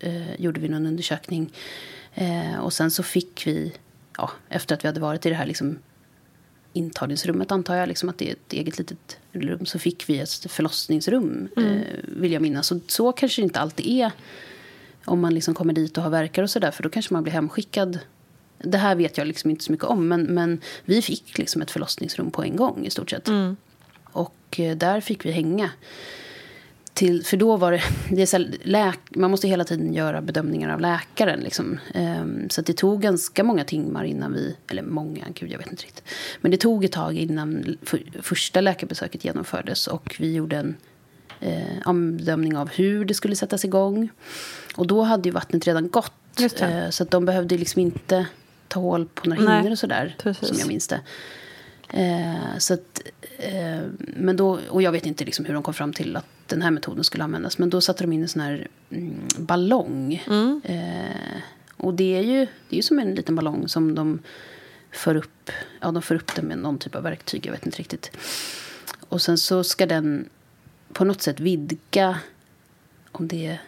[0.00, 1.52] eh, gjorde vi någon undersökning.
[2.14, 3.72] Eh, och sen så fick vi,
[4.16, 5.78] ja, efter att vi hade varit i det här liksom,
[6.72, 10.50] intagningsrummet antar jag, liksom att det är ett eget litet rum, så fick vi ett
[10.50, 12.66] förlossningsrum, eh, vill jag minnas.
[12.66, 14.12] Så, så kanske det inte alltid är
[15.04, 17.32] om man liksom kommer dit och har verkar och sådär, för då kanske man blir
[17.32, 17.98] hemskickad.
[18.62, 21.70] Det här vet jag liksom inte så mycket om, men, men vi fick liksom ett
[21.70, 23.28] förlossningsrum på en gång i stort sett.
[24.12, 25.70] Och eh, där fick vi hänga.
[26.94, 30.74] Till, för då var det, det så här, läk, man måste hela tiden göra bedömningar
[30.74, 31.40] av läkaren.
[31.40, 31.78] Liksom.
[31.94, 35.84] Ehm, så det tog ganska många timmar innan vi, eller många, gud jag vet inte
[35.84, 36.04] riktigt.
[36.40, 40.76] Men det tog ett tag innan för, första läkarbesöket genomfördes och vi gjorde en
[41.40, 44.08] eh, bedömning av hur det skulle sättas igång.
[44.76, 46.12] Och då hade ju vattnet redan gått.
[46.60, 48.26] Eh, så att de behövde liksom inte
[48.72, 50.16] ta hål på några hinnor och sådär.
[50.18, 50.48] precis.
[50.48, 51.00] Som jag minns det.
[51.88, 53.02] Eh, så att,
[53.38, 56.62] eh, men då, och jag vet inte liksom hur de kom fram till att den
[56.62, 57.58] här metoden skulle användas.
[57.58, 60.14] Men då satte de in en sån här mm, ballong.
[60.64, 61.40] Eh,
[61.76, 64.18] och det är, ju, det är ju som en liten ballong som de
[64.90, 65.50] för upp.
[65.80, 67.46] Ja, de för upp den med någon typ av verktyg.
[67.46, 68.10] Jag vet inte riktigt.
[69.08, 70.28] Och sen så ska den
[70.92, 72.18] på något sätt vidga.
[73.12, 73.60] Om det är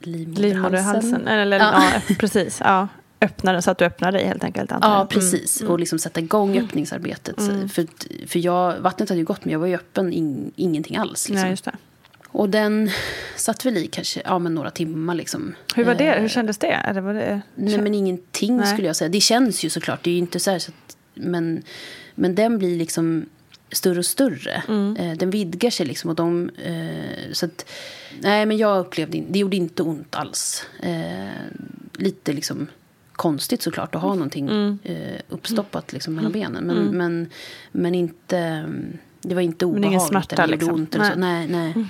[0.00, 0.42] livmoderhalsen.
[0.42, 1.28] Livmoderhalsen.
[1.28, 1.84] Eller, Ja.
[2.08, 2.14] ja.
[2.18, 2.60] precis.
[2.64, 2.88] Ja.
[3.20, 4.70] Öppna den så att du öppnar dig helt enkelt.
[4.80, 5.60] Ja, precis.
[5.62, 7.36] Och liksom sätta igång öppningsarbetet.
[7.72, 7.86] För,
[8.26, 11.28] för jag, vattnet hade ju gått, men jag var ju öppen in, ingenting alls.
[11.28, 11.56] Liksom.
[11.64, 11.72] Det.
[12.28, 12.90] Och den
[13.36, 15.14] satt väl i kanske ja, men några timmar.
[15.14, 15.54] Liksom.
[15.74, 16.14] Hur var det?
[16.14, 16.66] Eh, Hur kändes det?
[16.66, 17.40] Eller var det...
[17.54, 18.66] Nej, men ingenting Nej.
[18.66, 19.08] skulle jag säga.
[19.08, 20.02] Det känns ju såklart.
[20.02, 21.62] Det är inte så här så att, men,
[22.14, 23.26] men den blir liksom
[23.72, 24.62] större och större.
[24.68, 24.96] Mm.
[24.96, 26.10] Eh, den vidgar sig liksom.
[26.10, 27.66] Och de, eh, så att,
[28.20, 30.64] nej, men jag upplevde in- det gjorde inte ont alls.
[30.82, 31.28] Eh,
[31.92, 32.66] lite liksom
[33.16, 34.78] konstigt såklart att ha någonting Mm.
[34.84, 36.64] eh, uppstoppat liksom mellan benen.
[36.64, 37.30] Men, men,
[37.72, 39.90] men inte, mm, det var inte Men obehagligt.
[39.92, 40.74] ingen smärta, eller liksom.
[40.74, 41.18] ont eller så.
[41.18, 41.48] Nej.
[41.48, 41.86] Nej, nej.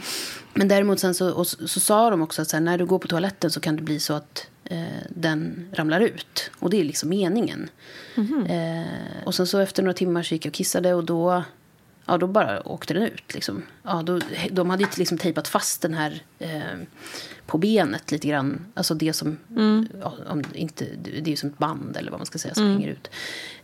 [0.54, 2.98] Men däremot sen så, och så, så sa de också att här, när du går
[2.98, 4.78] på toaletten så kan det bli så att eh,
[5.10, 6.50] den ramlar ut.
[6.58, 7.68] Och det är liksom meningen.
[8.48, 11.42] Eh, och sen så efter några timmar så gick jag och kissade och då,
[12.06, 13.34] ja, då bara åkte den ut.
[13.34, 13.62] Liksom.
[13.82, 16.78] Ja, då, de hade ju liksom tejpat fast den här eh,
[17.46, 18.66] på benet lite grann.
[18.74, 19.36] Alltså det som,
[20.00, 22.70] ja, om, inte, det är ju som ett band eller vad man ska säga som
[22.72, 23.10] hänger ut.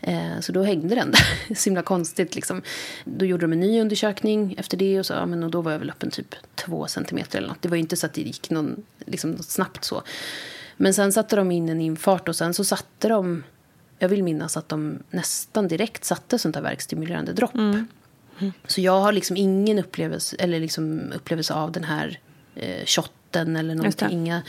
[0.01, 1.55] Eh, så då hängde den där.
[1.55, 2.63] så himla konstigt liksom.
[3.05, 5.73] Då gjorde de en ny undersökning efter det och, så, ja, men, och då var
[5.73, 7.63] jag väl öppen typ två centimeter eller något.
[7.63, 10.03] Det var ju inte så att det gick någon, liksom, något snabbt så.
[10.77, 13.45] Men sen satte de in en infart och sen så satte de,
[13.99, 17.55] jag vill minnas att de nästan direkt satte sånt här verkstimulerande dropp.
[18.67, 22.21] Så jag har liksom ingen upplevelse, eller liksom upplevelse av den här
[22.55, 24.11] eh, shotten eller någonting.
[24.11, 24.43] Inga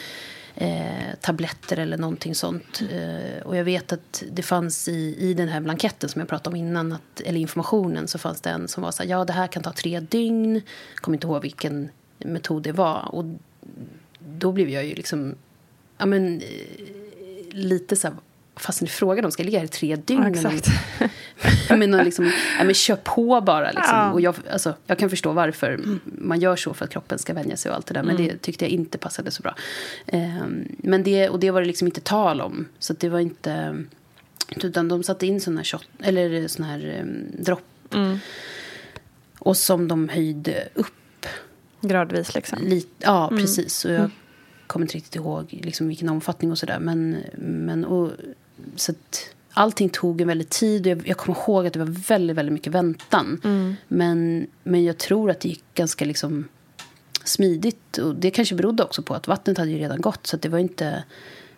[0.56, 2.82] eh, tabletter eller någonting sånt.
[2.92, 6.54] Eh, och jag vet att det fanns i, i den här blanketten som jag pratade
[6.54, 9.34] om innan, att, eller informationen, så fanns det en som var så här, ja det
[9.34, 10.62] här kan ta tre dygn.
[10.96, 13.16] Kommer inte ihåg vilken metod det var.
[13.16, 13.26] Och
[14.20, 15.36] då blev jag ju liksom,
[15.98, 16.48] ja men eh,
[17.50, 18.18] lite så här,
[18.56, 20.36] fast ni frågar om ska jag ligga här i tre dygn?
[20.44, 21.10] Ja,
[21.70, 23.72] jag menar liksom, ja, men kör på bara.
[23.72, 23.98] Liksom.
[23.98, 24.12] Ja.
[24.12, 27.58] Och jag, alltså, jag kan förstå varför man gör så för att kroppen ska vänja
[27.58, 28.04] sig och allt det där.
[28.04, 29.56] Men det tyckte jag inte passade så bra.
[30.08, 32.68] Ehm, men det, och det var det liksom inte tal om.
[32.80, 33.84] Så det var inte...
[34.56, 37.96] Utan de satte in sån här, shot, eller sån här um, dropp.
[39.40, 41.26] Och som de höjde upp
[41.82, 42.60] Gradvis liksom.
[42.62, 43.86] Lite, ja, precis.
[43.86, 44.12] Och jag
[44.68, 46.80] kommer inte riktigt ihåg liksom, vilken omfattning och sådär.
[46.80, 48.12] Men, men och,
[48.76, 50.88] så att allting tog en väldigt tid.
[50.88, 53.40] Jag, jag kommer ihåg att det var väldigt, väldigt mycket väntan.
[53.88, 56.48] Men, men jag tror att det gick ganska liksom,
[57.24, 57.98] smidigt.
[57.98, 60.28] Och det kanske berodde också på att vattnet hade ju redan gått.
[60.28, 61.04] Så det var inte...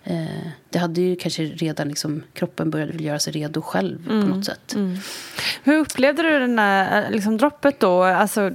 [0.07, 0.25] Eh,
[0.69, 4.45] det hade ju kanske redan liksom, kroppen började väl göra sig redo själv på något
[4.45, 4.75] sätt.
[5.63, 8.03] Hur upplevde du den där liksom, droppet då?
[8.03, 8.51] Alltså,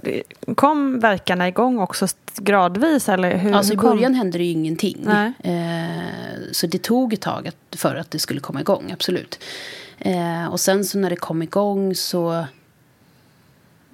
[0.57, 3.09] kom verkarna igång också gradvis?
[3.09, 5.07] Eller hur, Alltså i hur kom- början hände det ju ingenting.
[5.45, 9.39] Eh, så det tog ett tag att, för att det skulle komma igång, absolut.
[9.99, 12.45] Eh, och sen så när det kom igång så...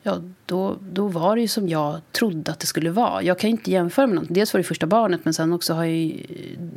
[0.07, 3.23] ja, då, då var det ju som jag trodde att det skulle vara.
[3.23, 4.29] Jag kan inte jämföra med något.
[4.29, 6.27] Dels var det första barnet, men sen också har jag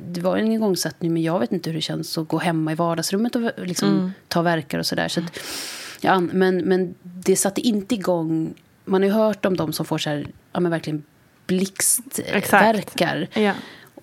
[0.08, 2.76] Det var en igångsättning, men jag vet inte hur det känns att gå hemma i
[2.76, 4.12] vardagsrummet och liksom mm.
[4.28, 5.08] ta verkar och sådär.
[5.08, 5.22] Så,
[6.02, 8.54] ja, men, men det satte inte igång...
[8.86, 11.04] Man har ju hört om de som får så här, ja men verkligen
[11.46, 13.28] blixtverkar.
[13.34, 13.54] Ja.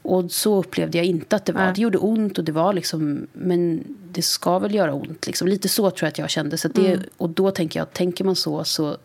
[0.03, 1.65] Och så upplevde jag inte att det var.
[1.65, 1.73] Nej.
[1.75, 5.27] Det gjorde ont och det var liksom, men det ska väl göra ont.
[5.27, 5.49] Liksom.
[5.49, 6.59] Lite så tror jag att jag kände.
[6.59, 7.01] Så det, mm.
[7.17, 8.97] Och då tänker jag, tänker man så så,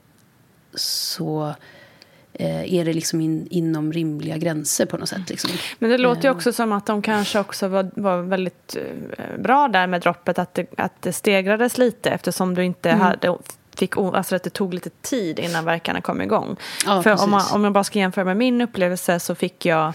[0.74, 1.54] så
[2.34, 5.30] eh, är det liksom in, inom rimliga gränser på något sätt.
[5.30, 5.52] Liksom.
[5.80, 6.36] Men det låter ju eh.
[6.36, 10.40] också som att de kanske också var, var väldigt eh, bra där med droppet.
[10.40, 13.02] Att det, att det stegrades lite eftersom du inte mm.
[13.02, 13.38] hade
[13.76, 16.58] fick, alltså att det tog lite tid innan verkarna kom igång.
[16.86, 19.94] Ja, För om, man, om jag bara ska jämföra med min upplevelse så fick jag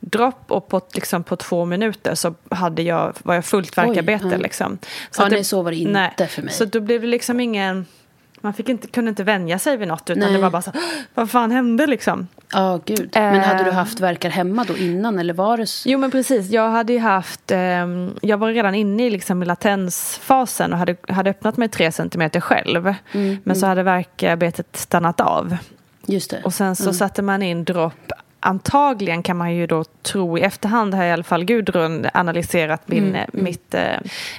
[0.00, 4.26] dropp och på, liksom, på två minuter så hade jag, var jag fullt verkarbete.
[4.26, 4.78] Oj, liksom.
[5.10, 6.54] Så ja, det, nej, så var det inte nej, för mig.
[6.54, 7.86] Så då blev det liksom ingen...
[8.40, 10.32] Man fick inte, kunde inte vänja sig vid något utan nej.
[10.32, 10.72] det var bara så
[11.14, 12.28] vad fan hände liksom?
[12.52, 13.10] Ja, oh, gud.
[13.14, 13.74] Men hade du eh.
[13.74, 15.88] haft verkar hemma då innan eller var det så?
[15.88, 17.58] Jo men precis, jag hade ju haft, eh,
[18.20, 22.86] jag var redan inne i liksom latensfasen och hade, hade öppnat mig tre centimeter själv.
[22.86, 23.56] Mm, men mm.
[23.56, 25.56] så hade verkarbetet stannat av.
[26.06, 26.42] Just det.
[26.44, 26.94] Och sen så mm.
[26.94, 31.22] satte man in dropp antagligen kan man ju då tro i efterhand har i alla
[31.22, 33.14] fall Gudrun analyserat min, mm.
[33.14, 33.44] mm.
[33.44, 33.98] mitt, eh,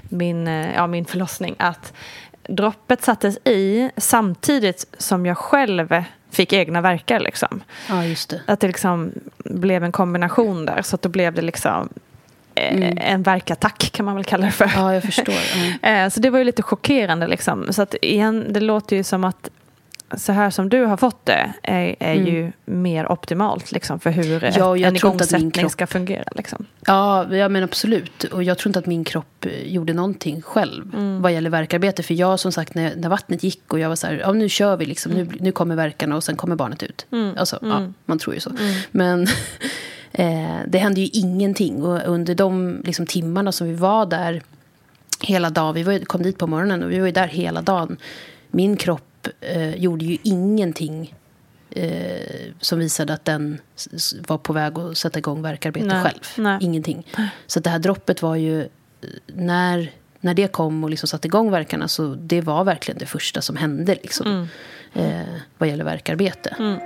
[0.10, 1.94] min, eh, ja, min förlossning att
[2.44, 7.20] droppet sattes i samtidigt som jag själv fick egna verkar.
[7.20, 7.64] Liksom.
[7.90, 8.42] Ja, just det.
[8.48, 10.82] Att det liksom blev en kombination där.
[10.82, 11.90] Så att då blev det liksom
[12.56, 12.98] eh, mm.
[13.02, 14.72] en verkattack kan man väl kalla det för.
[14.76, 15.36] Ja, jag förstår.
[15.84, 16.12] Mm.
[16.12, 17.28] så det var ju lite chockerande.
[17.28, 17.74] Liksom.
[17.74, 19.50] Så att igen, det låter ju som att
[20.18, 22.26] så här som du har fått det är, är mm.
[22.26, 25.72] ju mer optimalt liksom, för hur ja, en igångsättning kropp...
[25.72, 26.24] ska fungera.
[26.36, 26.66] Liksom.
[26.86, 28.24] Ja, ja, men absolut.
[28.24, 31.22] Och jag tror inte att min kropp eh, gjorde någonting själv mm.
[31.22, 32.04] vad gäller verkarbete.
[32.04, 34.50] För jag som sagt, när, när vattnet gick och jag var så här, ja nu
[34.50, 35.28] kör vi liksom, mm.
[35.28, 37.06] nu, nu kommer verkarna och sen kommer barnet ut.
[37.12, 37.38] Mm.
[37.38, 37.94] Alltså, ja, mm.
[38.06, 38.50] man tror ju så.
[38.50, 38.74] Mm.
[38.92, 39.22] Men
[40.12, 41.84] eh, det hände ju ingenting.
[41.84, 44.42] Och under de liksom, timmarna som vi var där
[45.20, 47.98] hela dagen, vi var, kom dit på morgonen och vi var ju där hela dagen.
[48.52, 49.11] Min kropp
[49.42, 51.16] eh, gjorde ju ingenting
[51.70, 53.62] eh, som visade att den
[54.28, 56.22] var på väg att sätta igång verkarbete nej, själv.
[56.38, 56.58] Nej.
[56.62, 57.08] Ingenting.
[57.48, 58.70] Så det här droppet var ju...
[59.28, 63.42] När, när det kom och liksom satte igång verkarna så det var verkligen det första
[63.42, 64.48] som hände liksom, mm.
[64.94, 66.56] eh, vad gäller verkarbete.
[66.60, 66.80] Mm.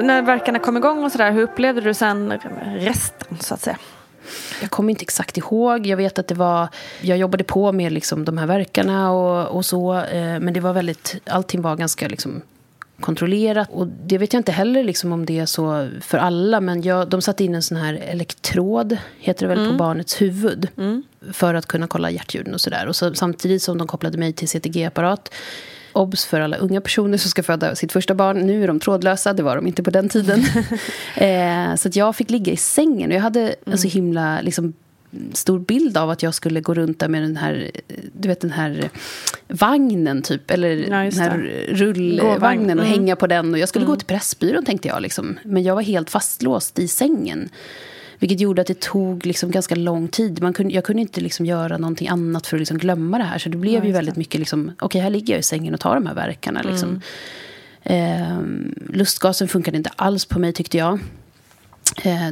[0.00, 3.78] När verkarna kom igång och sådär, hur upplevde du sen resten så att säga?
[4.60, 5.86] Jag kommer inte exakt ihåg.
[5.86, 6.68] Jag vet att det var...
[7.00, 9.94] Jag jobbade på med liksom de här verkarna och, och så.
[9.94, 11.16] Eh, men det var väldigt...
[11.26, 12.42] Allting var ganska liksom
[13.00, 13.68] kontrollerat.
[13.72, 16.60] Och det vet jag inte heller liksom om det är så för alla.
[16.60, 19.70] Men jag, de satte in en sån här elektrod, heter det väl, mm.
[19.70, 20.68] på barnets huvud.
[20.76, 21.02] Mm.
[21.32, 22.86] För att kunna kolla hjärtljuden och sådär.
[22.86, 25.32] Och så, samtidigt som de kopplade mig till CTG-apparat
[25.94, 28.38] obs för alla unga personer som ska föda sitt första barn.
[28.38, 30.40] Nu är de trådlösa, det var de inte på den tiden.
[31.16, 33.54] eh, så att jag fick ligga i sängen och jag hade mm.
[33.64, 34.72] en så himla liksom,
[35.32, 37.70] stor bild av att jag skulle gå runt där med den här,
[38.12, 38.90] du vet den här
[39.48, 42.98] vagnen typ, eller ja, den här rullvagnen och mm.
[42.98, 43.52] hänga på den.
[43.52, 43.94] Och jag skulle mm.
[43.94, 45.38] gå till Pressbyrån tänkte jag liksom.
[45.44, 47.48] Men jag var helt fastlåst i sängen.
[48.24, 50.42] Vilket gjorde att det tog liksom ganska lång tid.
[50.42, 53.38] Man kunde, jag kunde inte liksom göra någonting annat för att liksom glömma det här.
[53.38, 54.18] Så det blev ja, ju väldigt det.
[54.18, 56.62] mycket, liksom, okej okay, här ligger jag i sängen och tar de här verkarna.
[56.62, 57.00] Liksom.
[57.82, 58.22] Mm.
[58.22, 60.98] Eh, lustgasen funkade inte alls på mig tyckte jag.
[62.02, 62.30] Eh,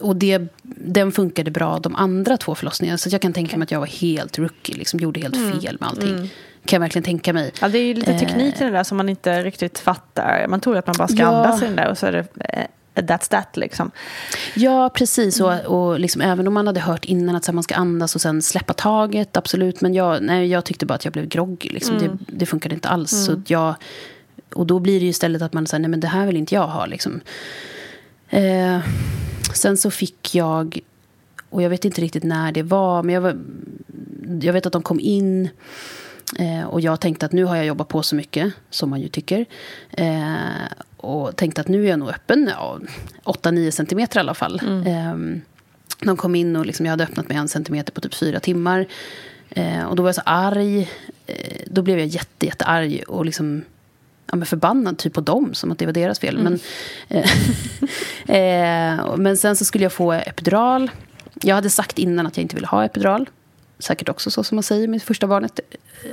[0.00, 0.42] och det,
[0.76, 2.98] den funkade bra de andra två förlossningarna.
[2.98, 5.60] Så jag kan tänka mig att jag var helt rookie, liksom, gjorde helt mm.
[5.60, 6.14] fel med allting.
[6.14, 6.28] Mm.
[6.64, 7.52] Kan jag verkligen tänka mig.
[7.60, 10.46] Ja, det är ju lite teknik i det där som man inte riktigt fattar.
[10.48, 11.26] Man tror att man bara ska ja.
[11.26, 12.64] andas i den där och så är det eh,
[13.02, 13.90] that's that liksom.
[14.54, 15.40] Ja, precis.
[15.40, 18.20] Och, och liksom, även om man hade hört innan att här, man ska andas och
[18.20, 19.80] sen släppa taget, absolut.
[19.80, 21.68] Men jag, nej, jag tyckte bara att jag blev groggy.
[21.68, 21.96] Liksom.
[21.96, 22.18] Mm.
[22.26, 23.12] Det, det funkade inte alls.
[23.12, 23.24] Mm.
[23.24, 23.74] Så jag,
[24.54, 26.54] och då blir det ju istället att man säger, nej men det här vill inte
[26.54, 26.86] jag ha.
[26.86, 27.20] Liksom.
[28.28, 28.78] Eh,
[29.54, 30.78] sen så fick jag,
[31.50, 33.36] och jag vet inte riktigt när det var, men jag, var,
[34.40, 35.48] jag vet att de kom in
[36.36, 39.08] Eh, och jag tänkte att nu har jag jobbat på så mycket, som man ju
[39.08, 39.46] tycker.
[39.90, 40.36] Eh,
[40.98, 42.78] och tänkte att nu är jag nog öppen, ja,
[43.24, 44.60] 8-9 centimeter i alla fall.
[44.66, 44.86] Mm.
[44.86, 45.40] Eh,
[46.06, 48.86] de kom in och liksom, jag hade öppnat med en centimeter på typ fyra timmar.
[49.50, 50.90] Eh, och då var jag så arg.
[51.26, 53.62] Eh, då blev jag jätte, jättearg och liksom
[54.30, 56.38] ja, men förbannad typ på dem, som att det var deras fel.
[56.38, 56.58] Mm.
[57.08, 57.22] Men,
[58.26, 60.90] eh, men sen så skulle jag få epidural.
[61.42, 63.28] Jag hade sagt innan att jag inte ville ha epidural
[63.78, 65.60] säkert också så som man säger med första barnet.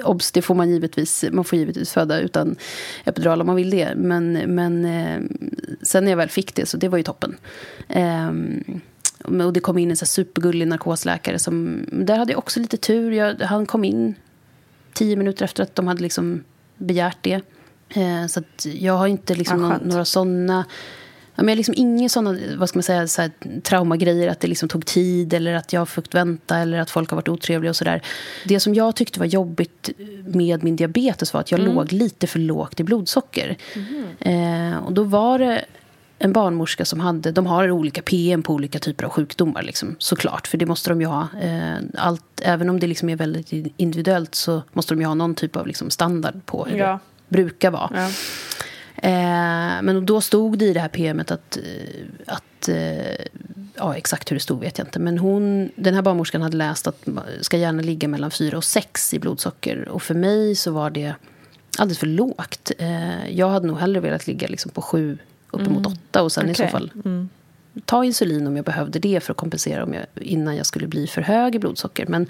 [0.03, 2.55] Obs, det får man givetvis, man får givetvis föda utan
[3.03, 3.95] epidural om man vill det.
[3.95, 5.21] Men, men eh,
[5.81, 7.37] sen när jag väl fick det så det var ju toppen.
[7.87, 8.31] Eh,
[9.23, 11.39] och det kom in en så supergullig narkosläkare.
[11.39, 13.11] Som, där hade jag också lite tur.
[13.11, 14.15] Jag, han kom in
[14.93, 16.43] tio minuter efter att de hade liksom
[16.77, 17.41] begärt det.
[17.89, 20.65] Eh, så jag har inte liksom någon, några sådana...
[21.35, 23.31] Ja, men jag liksom inga sådana vad ska man säga, så här,
[23.61, 27.09] traumagrejer, att det liksom tog tid eller att jag har fått vänta eller att folk
[27.09, 28.01] har varit otrevliga och sådär.
[28.45, 29.89] Det som jag tyckte var jobbigt
[30.25, 31.75] med min diabetes var att jag mm.
[31.75, 33.57] låg lite för lågt i blodsocker.
[33.73, 34.73] Mm.
[34.73, 35.65] Eh, och då var det
[36.19, 40.47] en barnmorska som hade, de har olika PM på olika typer av sjukdomar liksom, såklart,
[40.47, 41.27] för det måste de ju ha.
[41.41, 45.35] Eh, allt, även om det liksom är väldigt individuellt så måste de ju ha någon
[45.35, 46.99] typ av liksom standard på hur ja.
[47.27, 47.89] det brukar vara.
[47.93, 48.09] Ja.
[48.97, 51.63] Eh, men då stod det i det här PMet att, eh,
[52.25, 53.25] att eh,
[53.75, 54.99] ja, exakt hur det stod vet jag inte.
[54.99, 58.63] Men hon, den här barnmorskan hade läst att man ska gärna ligga mellan 4 och
[58.63, 59.89] 6 i blodsocker.
[59.89, 61.15] Och för mig så var det
[61.77, 62.71] alldeles för lågt.
[62.77, 65.17] Eh, jag hade nog hellre velat ligga liksom på 7
[65.51, 65.97] uppemot mm.
[66.09, 66.51] 8 och sen okay.
[66.51, 67.29] i så fall mm
[67.85, 71.07] ta insulin om jag behövde det för att kompensera om jag, innan jag skulle bli
[71.07, 72.05] för hög i blodsocker.
[72.07, 72.21] Men,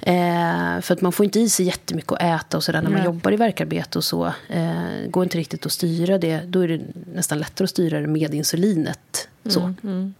[0.00, 3.04] eh, för att man får inte i sig jättemycket att äta och sådär när man
[3.04, 4.32] jobbar i verkarbete och så.
[4.48, 6.40] Eh, går inte riktigt att styra det.
[6.46, 6.80] Då är det
[7.14, 9.28] nästan lättare att styra det med insulinet.
[9.46, 9.60] Så.
[9.60, 10.14] Mm, mm.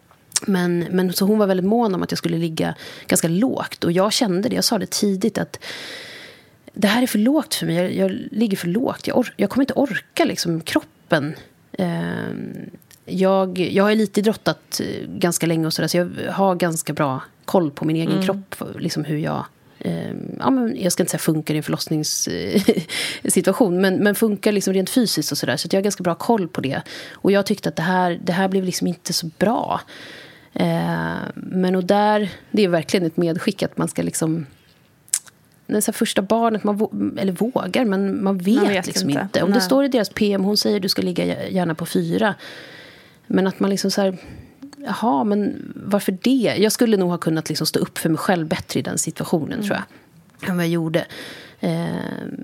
[0.47, 2.75] Men, men så hon var väldigt mån om att jag skulle ligga
[3.07, 3.85] ganska lågt.
[3.85, 5.59] Och jag kände det, jag sa det tidigt att
[6.73, 7.77] det här är för lågt för mig.
[7.77, 9.07] Jag, jag ligger för lågt.
[9.07, 11.35] Jag, or, jag kommer inte orka liksom kroppen.
[11.73, 11.87] Eh,
[13.11, 17.71] jag, jag har elitidrottat eh, ganska länge och sådär, så jag har ganska bra koll
[17.71, 18.25] på min egen mm.
[18.25, 18.55] kropp.
[18.79, 19.45] Liksom hur jag
[19.79, 24.75] eh, ja, men jag ska inte säga funkar i en förlossningssituation, men, men funkar liksom
[24.75, 25.57] rent fysiskt och sådär.
[25.57, 26.83] Så, så jag har ganska bra koll på det.
[27.13, 29.81] Och jag tyckte att det här, det här blev liksom inte så bra.
[30.53, 34.47] Eh, men och där, det är verkligen ett medskick att man ska liksom
[35.75, 39.23] det så första barnet, man eller vågar, men man vet, man vet liksom inte.
[39.23, 39.43] inte.
[39.43, 39.59] Om Nej.
[39.59, 42.35] det står i deras PM, hon säger du ska ligga gärna på fyra.
[43.33, 44.17] Men att man liksom så här,
[44.79, 46.55] jaha, men varför det?
[46.59, 49.53] Jag skulle nog ha kunnat liksom stå upp för mig själv bättre i den situationen,
[49.53, 49.65] mm.
[49.67, 50.51] tror jag.
[50.51, 51.07] Än vad jag gjorde.
[51.61, 51.87] Eh,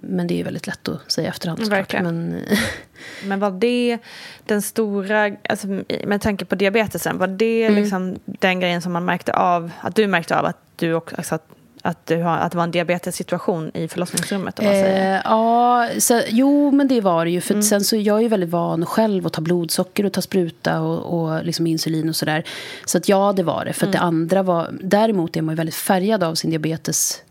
[0.03, 1.69] men det är väldigt lätt att säga efterhand.
[1.69, 2.05] Verkligen.
[2.05, 2.43] Men,
[3.25, 3.99] men var det
[4.45, 5.67] den stora, alltså,
[6.05, 7.83] med tanke på diabetesen, var det mm.
[7.83, 11.35] liksom den grejen som man märkte av, att du märkte av att du också, alltså
[11.35, 11.49] att
[11.83, 14.59] att, du har, att det var en diabetessituation i förlossningsrummet?
[14.59, 15.15] Om man säger.
[15.15, 17.41] Eh, ja, så, jo men det var det ju.
[17.41, 17.63] För mm.
[17.63, 21.45] sen så jag är väldigt van själv att ta blodsocker och ta spruta och, och
[21.45, 22.45] liksom insulin och sådär.
[22.85, 23.73] Så att ja, det var det.
[23.73, 23.93] För mm.
[23.93, 27.23] det andra var, däremot är man ju väldigt färgad av sin diabetes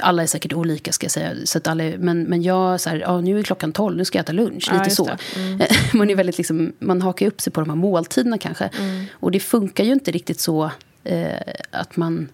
[0.00, 1.34] alla är säkert olika ska jag säga.
[1.44, 4.18] Så att alla, men, men jag, så här, ja, nu är klockan tolv, nu ska
[4.18, 4.68] jag äta lunch.
[4.72, 5.10] Ja, lite så.
[5.36, 5.60] Mm.
[5.92, 8.64] man, är väldigt liksom, man hakar upp sig på de här måltiderna kanske.
[8.64, 9.04] Mm.
[9.12, 10.70] Och det funkar ju inte riktigt så
[11.04, 11.32] eh,
[11.70, 12.28] att man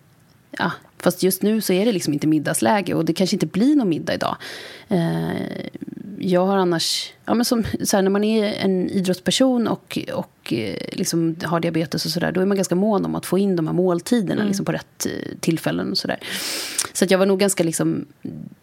[0.50, 3.76] ja, fast just nu så är det liksom inte middagsläge och det kanske inte blir
[3.76, 4.36] någon middag idag.
[4.88, 5.66] Eh,
[6.18, 10.52] jag har annars, ja, men som, så här, när man är en idrottsperson och, och
[10.52, 13.56] eh, liksom har diabetes och sådär, då är man ganska mån om att få in
[13.56, 14.46] de här måltiderna mm.
[14.46, 16.18] liksom på rätt eh, tillfällen och sådär.
[16.92, 18.06] Så att jag var nog ganska liksom,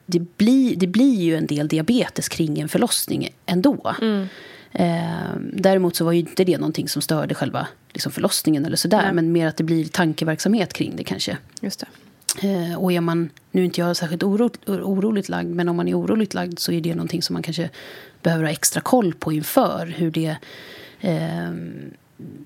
[0.06, 3.96] det blir, det blir ju en del diabetes kring en förlossning ändå.
[4.02, 4.28] Mm.
[4.72, 9.02] Eh, däremot så var ju inte det någonting som störde själva liksom förlossningen eller sådär.
[9.04, 9.14] Nej.
[9.14, 11.38] Men mer att det blir tankeverksamhet kring det kanske.
[11.62, 11.86] Just det.
[12.42, 15.88] Eh, och är man, nu är inte jag särskilt oro, oroligt lagd, men om man
[15.88, 17.70] är oroligt lagd så är det någonting som man kanske
[18.22, 19.86] behöver ha extra koll på inför.
[19.86, 20.38] Hur det,
[21.02, 21.52] eh,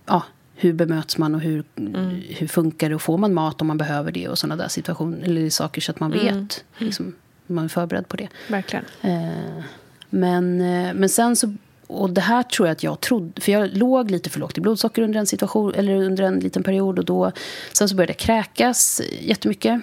[0.06, 0.24] ja,
[0.56, 2.22] hur bemöts man och hur, mm.
[2.30, 5.24] hur funkar det och får man mat om man behöver det och sådana där situationer
[5.24, 6.26] eller saker så att man mm.
[6.26, 6.88] vet, mm.
[6.88, 7.16] liksom,
[7.48, 8.28] man är förberedd på det.
[8.48, 8.86] Verkligen.
[9.02, 9.64] Eh,
[10.10, 11.54] men, eh, men sen så
[11.88, 14.62] och det här tror jag att jag trodde, för jag låg lite för lågt i
[14.62, 17.32] blodsocker under en situation, eller under en liten period och då,
[17.74, 19.82] sen så började jag kräkas jättemycket.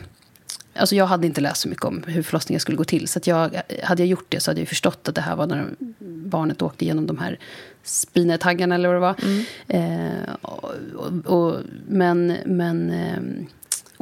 [0.77, 3.09] Alltså jag hade inte läst så mycket om hur förlossningen skulle gå till.
[3.09, 5.47] Så att jag, hade jag gjort det så hade jag förstått att det här var
[5.47, 5.67] när
[6.09, 7.39] barnet åkte igenom de här
[7.83, 9.17] spinetaggarna eller vad det var.
[9.23, 9.45] Mm.
[9.69, 10.73] Eh, och,
[11.25, 11.57] och,
[11.89, 13.47] men, men eh,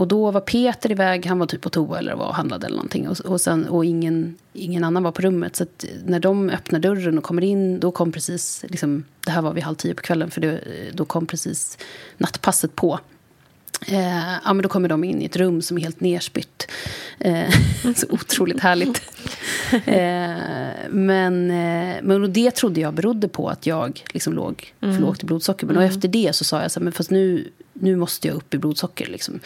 [0.02, 2.76] och då var Peter iväg, han var typ på toa eller var och handlade eller
[2.76, 3.08] någonting.
[3.08, 5.56] Och, och, sen, och ingen, ingen annan var på rummet.
[5.56, 5.66] Så
[6.04, 9.64] när de öppnar dörren och kommer in, då kom precis, liksom, det här var vid
[9.64, 10.60] halv tio på kvällen, för det,
[10.92, 11.78] då kom precis
[12.18, 12.98] nattpasset på.
[13.86, 16.70] Eh, ja, men då kommer de in i ett rum som är helt nerspytt.
[17.18, 17.50] Eh,
[17.96, 19.02] så otroligt härligt.
[19.86, 20.36] Eh,
[20.90, 25.00] men, eh, men det trodde jag berodde på att jag liksom låg för mm.
[25.00, 25.66] lågt i blodsocker.
[25.66, 25.88] Men mm.
[25.88, 28.58] efter det så sa jag så här, men fast nu, nu måste jag upp i
[28.58, 29.06] blodsocker.
[29.06, 29.40] Liksom.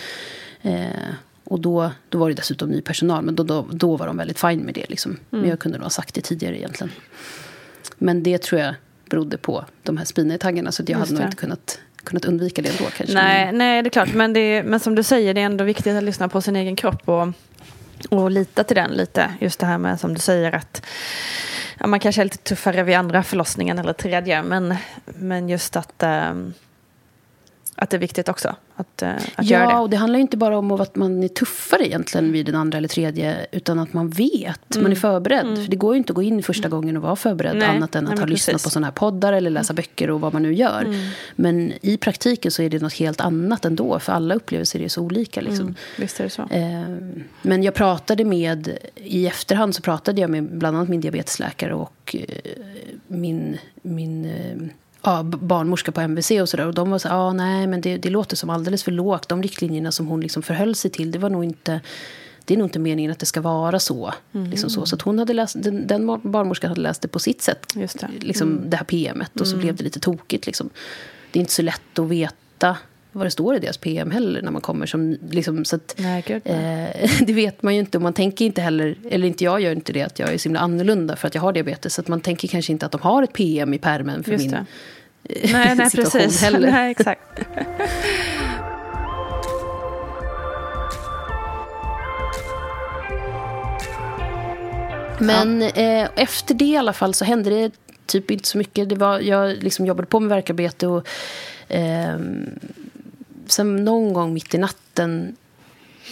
[0.66, 1.14] Eh,
[1.44, 4.40] och då, då var det dessutom ny personal, men då, då, då var de väldigt
[4.40, 4.90] fine med det.
[4.90, 5.10] Liksom.
[5.10, 5.20] Mm.
[5.40, 6.92] Men jag kunde nog ha sagt det tidigare egentligen.
[7.98, 8.74] Men det tror jag
[9.10, 12.78] berodde på de här spinetaggarna, så jag Just hade nog inte kunnat kunnat undvika det
[12.78, 13.14] då kanske.
[13.14, 14.14] Nej, nej det är klart.
[14.14, 16.76] Men, det men som du säger, det är ändå viktigt att lyssna på sin egen
[16.76, 17.28] kropp och,
[18.08, 19.30] och lita till den lite.
[19.40, 20.86] Just det här med som du säger att
[21.78, 24.42] ja, man kanske är lite tuffare vid andra förlossningen eller tredje.
[24.42, 26.54] Men, men just att, ähm,
[27.76, 29.72] att det är viktigt också att, uh, att ja, göra det.
[29.72, 32.78] Ja, och det handlar inte bara om att man är tuffare egentligen vid den andra
[32.78, 34.82] eller tredje, utan att man vet, mm.
[34.82, 35.46] man är förberedd.
[35.46, 35.56] Mm.
[35.56, 37.68] För det går ju inte att gå in första gången och vara förberedd, Nej.
[37.68, 39.76] annat än att Nej, ha lyssnat på sådana här poddar eller läsa mm.
[39.76, 40.82] böcker och vad man nu gör.
[40.82, 41.08] Mm.
[41.36, 45.02] Men i praktiken så är det något helt annat ändå, för alla upplevelser är så
[45.02, 45.40] olika.
[45.40, 45.60] Liksom.
[45.60, 45.74] Mm.
[45.98, 46.42] Visst är det så.
[46.42, 46.82] Eh,
[47.42, 52.16] men jag pratade med, i efterhand så pratade jag med bland annat min diabetesläkare och
[52.18, 52.52] eh,
[53.06, 54.68] min, min eh,
[55.06, 56.66] ja, barnmorska på MVC och sådär.
[56.66, 59.28] Och de var så ja nej men det, det låter som alldeles för lågt.
[59.28, 61.80] De riktlinjerna som hon liksom förhöll sig till, det var nog inte
[62.46, 64.12] det är nog inte meningen att det ska vara så.
[64.34, 64.50] Mm.
[64.50, 64.86] Liksom så.
[64.86, 67.66] så hon hade läst, den, den barnmorskan hade läst det på sitt sätt.
[67.74, 68.08] Just det.
[68.20, 68.70] Liksom mm.
[68.70, 69.40] det här PMet.
[69.40, 69.64] Och så mm.
[69.64, 70.46] blev det lite tokigt.
[70.46, 70.70] Liksom.
[71.32, 72.76] Det är inte så lätt att veta
[73.12, 74.86] vad det står i deras PM heller när man kommer.
[74.86, 77.98] Som, liksom, så att, nej, eh, det vet man ju inte.
[77.98, 80.48] Och man tänker inte heller, eller inte jag gör inte det, att jag är så
[80.48, 81.94] himla annorlunda för att jag har diabetes.
[81.94, 84.42] Så att man tänker kanske inte att de har ett PM i permen för Just
[84.42, 84.66] min det.
[85.52, 86.42] Nej, nej, situation precis.
[86.42, 86.70] heller.
[86.70, 87.20] Nej, exakt.
[95.18, 97.72] Men eh, efter det i alla fall så hände det
[98.06, 98.88] typ inte så mycket.
[98.88, 101.08] Det var, jag liksom jobbade på med verkarbete och
[101.68, 102.18] eh,
[103.46, 105.36] sen någon gång mitt i natten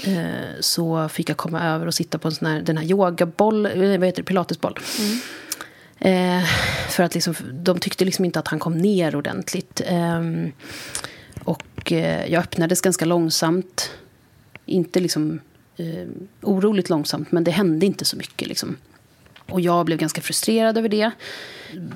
[0.04, 3.66] eh, så fick jag komma över och sitta på en sån här, den här yogaboll,
[3.66, 4.78] eh, vad heter det, pilatesboll.
[4.98, 5.18] Mm.
[6.04, 6.44] Eh,
[6.88, 9.80] för att liksom, de tyckte liksom inte att han kom ner ordentligt.
[9.86, 10.20] Eh,
[11.44, 13.90] och eh, jag öppnades ganska långsamt.
[14.66, 15.40] Inte liksom
[15.76, 16.08] eh,
[16.42, 18.48] oroligt långsamt, men det hände inte så mycket.
[18.48, 18.76] Liksom.
[19.48, 21.10] Och jag blev ganska frustrerad över det.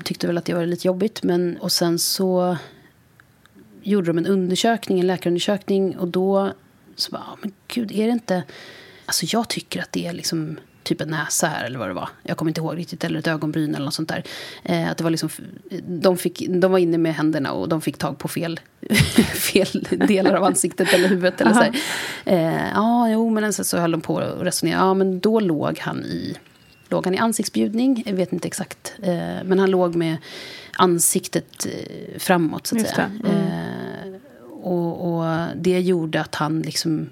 [0.03, 1.23] Tyckte väl att det var lite jobbigt.
[1.23, 2.57] Men, och sen så
[3.81, 5.97] gjorde de en undersökning, en läkarundersökning.
[5.97, 6.53] Och då
[6.95, 8.43] så bara, men gud, är det inte...
[9.05, 10.57] Alltså jag tycker att det är liksom
[10.89, 12.09] typ en näsa här eller vad det var.
[12.23, 13.03] Jag kommer inte ihåg riktigt.
[13.03, 14.23] Eller ett ögonbryn eller något sånt där.
[14.63, 15.29] Eh, att det var liksom,
[15.87, 18.59] de, fick, de var inne med händerna och de fick tag på fel,
[19.33, 21.41] fel delar av ansiktet eller huvudet.
[21.41, 21.75] Eller så här.
[22.25, 24.85] Eh, ja, jo, men sen så höll de på och resonerade.
[24.85, 26.35] Ja, men då låg han i,
[26.89, 28.03] låg han i ansiktsbjudning.
[28.05, 28.95] Jag vet inte exakt.
[29.01, 30.17] Eh, men han låg med
[30.77, 33.11] ansiktet eh, framåt, så att Just säga.
[33.25, 33.37] Mm.
[33.37, 34.19] Eh,
[34.61, 37.09] och, och det gjorde att han liksom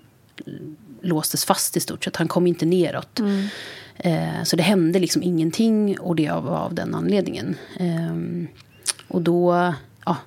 [1.07, 2.15] låstes fast i stort sett.
[2.15, 3.19] Han kom inte neråt.
[3.19, 3.47] Mm.
[3.95, 7.55] Eh, så det hände liksom ingenting och det var av den anledningen.
[7.79, 8.15] Eh,
[9.07, 9.73] och då
[10.05, 10.17] ja,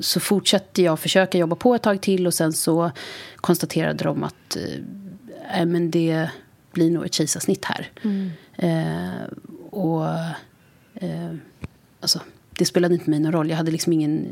[0.00, 2.90] så fortsatte jag försöka jobba på ett tag till och sen så
[3.36, 6.28] konstaterade de att eh, men det
[6.72, 7.90] blir nog ett kejsarsnitt här.
[8.02, 8.30] Mm.
[8.56, 9.24] Eh,
[9.70, 10.06] och
[10.94, 11.34] eh,
[12.00, 12.20] alltså,
[12.58, 13.50] det spelade inte mig någon roll.
[13.50, 14.26] Jag hade liksom ingen,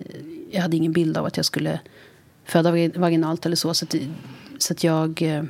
[0.51, 1.81] jag hade ingen bild av att jag skulle
[2.45, 3.75] föda vaginalt eller så.
[3.75, 3.95] Så att,
[4.59, 5.45] så att jag eh,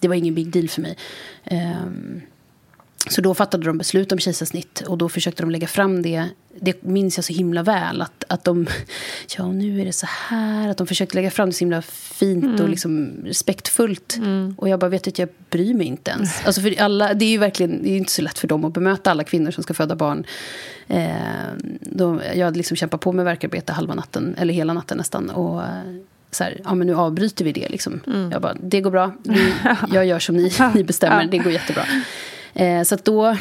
[0.00, 0.96] det var ingen big deal för mig.
[1.50, 2.22] Um,
[3.08, 6.24] så då fattade de beslut om kejsarsnitt och då försökte de lägga fram det.
[6.60, 8.02] Det minns jag så himla väl.
[8.02, 8.66] Att, att de,
[9.36, 10.68] ja nu är det så här.
[10.68, 12.60] Att de försökte lägga fram det så himla fint mm.
[12.60, 14.16] och liksom respektfullt.
[14.16, 14.54] Mm.
[14.58, 16.40] Och jag bara vet att jag bryr mig inte ens.
[16.44, 18.72] Alltså för alla, det är ju verkligen, det är inte så lätt för dem att
[18.72, 20.24] bemöta alla kvinnor som ska föda barn.
[20.88, 21.10] Eh,
[21.80, 25.30] de, jag hade liksom kämpat på med verkarbete halva natten, eller hela natten nästan.
[25.30, 25.62] Och
[26.30, 28.00] så här, ja men nu avbryter vi det liksom.
[28.06, 28.30] Mm.
[28.32, 29.54] Jag bara, det går bra, vi,
[29.92, 31.84] jag gör som ni, ni bestämmer, det går jättebra.
[32.54, 33.36] Eh, så då,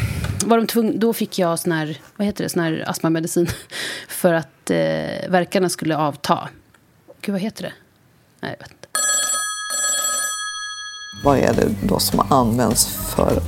[0.46, 3.48] var de tvung, då fick jag sån här, vad heter det, sån här astmamedicin
[4.08, 6.50] för att eh, verkarna skulle avta.
[7.22, 7.74] Gud, vad heter det?
[8.40, 8.88] Nej, jag vet inte.
[11.24, 13.42] Vad är det då som används för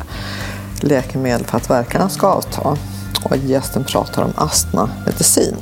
[0.82, 2.78] läkemedel för att verkarna ska avta?
[3.24, 5.56] Och gästen pratar om astmamedicin.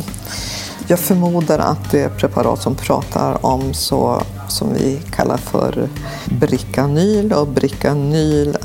[0.92, 5.90] Jag förmodar att det preparat som pratar om så som vi kallar för
[6.26, 8.58] Bricanyl och Bricanyl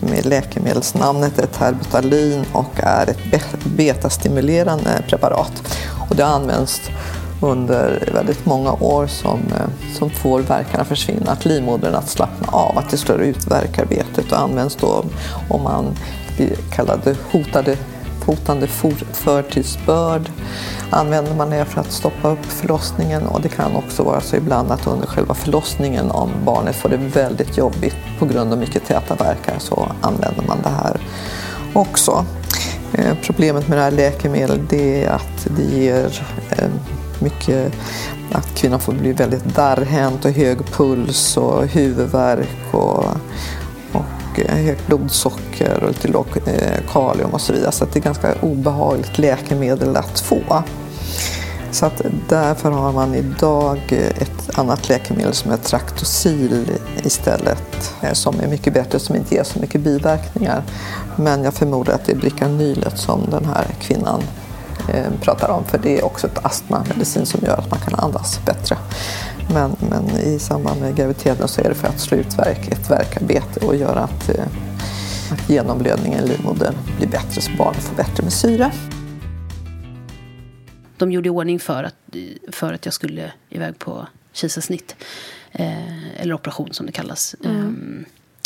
[0.00, 5.76] med läkemedelsnamnet är terbutalin och är ett betastimulerande preparat.
[6.10, 6.80] Och det används
[7.42, 9.40] under väldigt många år som,
[9.94, 14.40] som får verkarna försvinna, att livmodern att slappna av, att det slår ut verkarbetet och
[14.40, 15.04] används då
[15.48, 15.96] om man
[16.36, 17.76] blir kallade hotade
[18.28, 18.66] hotande
[19.12, 20.30] förtidsbörd
[20.90, 24.72] använder man det för att stoppa upp förlossningen och det kan också vara så ibland
[24.72, 29.14] att under själva förlossningen om barnet får det väldigt jobbigt på grund av mycket täta
[29.14, 31.00] verkar så använder man det här
[31.72, 32.24] också.
[32.92, 36.68] Eh, problemet med det här läkemedlet är att det ger eh,
[37.18, 37.72] mycket
[38.32, 43.04] att kvinnan får bli väldigt darrhänt och hög puls och huvudvärk och
[44.46, 47.72] Eh, högt blodsocker och lite lågt eh, kalium och så vidare.
[47.72, 50.62] Så det är ganska obehagligt läkemedel att få.
[51.70, 56.66] Så att därför har man idag ett annat läkemedel som är Traktosil
[57.04, 57.94] istället.
[58.00, 60.62] Eh, som är mycket bättre, som inte ger så mycket biverkningar.
[61.16, 64.22] Men jag förmodar att det är Bricanylet som den här kvinnan
[65.22, 65.64] pratar om.
[65.64, 68.76] För det är också ett astmamedicin som gör att man kan andas bättre.
[69.52, 72.90] Men, men i samband med graviditeten så är det för att slå ut verk, ett
[72.90, 74.46] verkarbete och göra att, eh,
[75.32, 78.72] att genomblödningen i livmodern blir bättre så barnet får bättre med syre.
[80.96, 81.94] De gjorde i ordning för att,
[82.52, 84.96] för att jag skulle iväg på kejsarsnitt.
[85.52, 87.36] Eh, eller operation som det kallas.
[87.44, 87.56] Mm.
[87.56, 88.04] Um,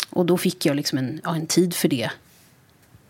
[0.09, 2.09] och då fick jag liksom en, ja, en tid för det.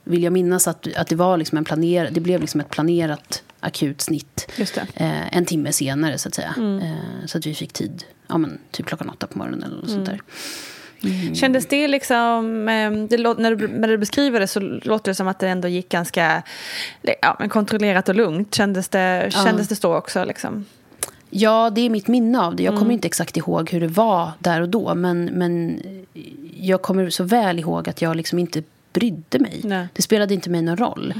[0.03, 3.43] Vill jag minnas att, att det var liksom en planer, det blev liksom ett planerat
[3.59, 4.51] akut snitt.
[4.95, 6.53] Eh, en timme senare så att säga.
[6.57, 6.79] Mm.
[6.79, 9.89] Eh, så att vi fick tid, ja men typ klockan åtta på morgonen eller något
[9.89, 9.95] mm.
[9.95, 10.21] sånt där.
[11.03, 11.35] Mm.
[11.35, 15.27] Kändes det liksom, ehm, det, när, du, när du beskriver det så låter det som
[15.27, 16.43] att det ändå gick ganska
[17.21, 18.55] ja, men kontrollerat och lugnt.
[18.55, 19.45] Kändes det, ja.
[19.45, 20.25] kändes det så också?
[20.25, 20.65] Liksom?
[21.29, 22.63] Ja, det är mitt minne av det.
[22.63, 22.91] Jag kommer mm.
[22.91, 24.95] inte exakt ihåg hur det var där och då.
[24.95, 25.79] Men, men
[26.53, 28.63] jag kommer så väl ihåg att jag liksom inte
[28.93, 29.61] brydde mig.
[29.63, 29.87] Nej.
[29.93, 31.13] Det spelade inte mig någon roll.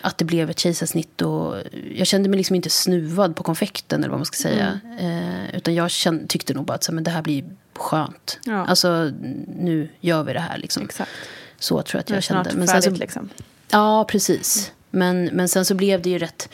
[0.00, 1.22] Att det blev ett kejsarsnitt.
[1.22, 1.56] Och
[1.94, 4.00] jag kände mig liksom inte snuvad på konfekten.
[4.00, 4.80] eller vad man ska säga.
[4.84, 5.48] Mm.
[5.48, 7.44] Eh, utan jag kände, tyckte nog bara att så, men det här blir
[7.76, 8.38] skönt.
[8.44, 8.66] Ja.
[8.66, 9.12] Alltså,
[9.56, 10.58] nu gör vi det här.
[10.58, 10.82] Liksom.
[10.82, 11.10] Exakt.
[11.58, 12.50] Så tror jag att jag kände.
[12.54, 13.28] Men sen så, liksom.
[13.70, 14.72] Ja, precis.
[14.90, 16.48] Men, men sen så blev det ju rätt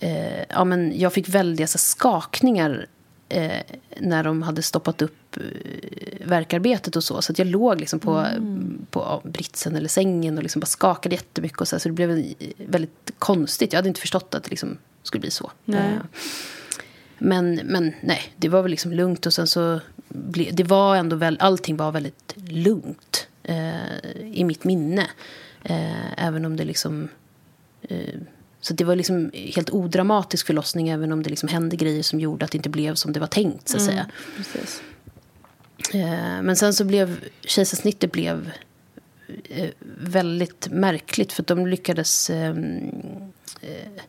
[0.00, 2.86] eh, ja, men jag fick väldiga så, skakningar
[3.28, 3.62] eh,
[4.00, 7.22] när de hade stoppat upp eh, verkarbetet och så.
[7.22, 8.86] Så jag låg liksom på, mm.
[8.90, 11.60] på ja, britsen eller sängen och liksom bara skakade jättemycket.
[11.60, 13.72] Och så, så det blev väldigt konstigt.
[13.72, 15.50] Jag hade inte förstått att det liksom skulle bli så.
[15.64, 15.98] Nej.
[17.18, 19.26] Men, men nej, det var väl liksom lugnt.
[19.26, 24.64] Och sen så ble, det var ändå väl, allting var väldigt lugnt eh, i mitt
[24.64, 25.06] minne.
[25.62, 27.08] Eh, även om det liksom
[27.82, 28.20] eh,
[28.66, 32.44] så det var liksom helt odramatisk förlossning även om det liksom hände grejer som gjorde
[32.44, 33.68] att det inte blev som det var tänkt.
[33.68, 34.06] så att mm, säga.
[35.94, 38.50] Eh, men sen så blev kejsarsnittet blev
[39.48, 39.68] eh,
[40.00, 42.30] väldigt märkligt för de lyckades...
[42.30, 42.90] Ehm,
[43.60, 44.02] eh,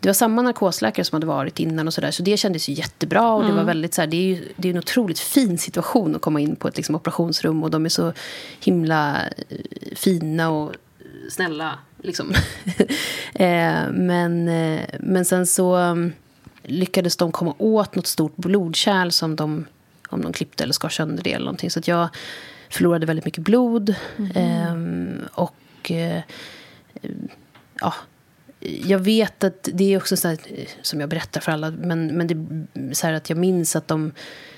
[0.00, 2.10] det var samma narkosläkare som hade varit innan och sådär.
[2.10, 3.34] Så det kändes ju jättebra.
[3.34, 3.52] Och mm.
[3.52, 6.22] det var väldigt så här, det är ju det är en otroligt fin situation att
[6.22, 7.62] komma in på ett liksom, operationsrum.
[7.62, 8.12] Och de är så
[8.60, 9.20] himla
[9.94, 10.72] fina och
[11.30, 12.34] snälla Liksom.
[13.34, 16.12] eh, men, eh, men sen så um,
[16.62, 19.66] lyckades de komma åt något stort blodkärl som de,
[20.08, 21.70] om de klippte eller skar sönder det eller någonting.
[21.70, 22.08] Så att jag
[22.70, 23.94] förlorade väldigt mycket blod.
[24.18, 25.18] Mm.
[25.20, 25.92] Eh, och
[27.80, 27.94] ja,
[28.60, 30.38] jag vet att det är också så här,
[30.82, 33.88] som jag berättar för alla, men, men det är så här att jag minns att
[33.88, 34.12] de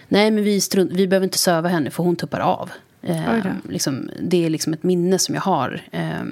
[0.08, 2.70] Nej, men vi, strunt, vi behöver inte söva henne för hon tuppar av.
[3.06, 5.82] Eh, liksom, det är liksom ett minne som jag har.
[5.90, 6.24] Eh,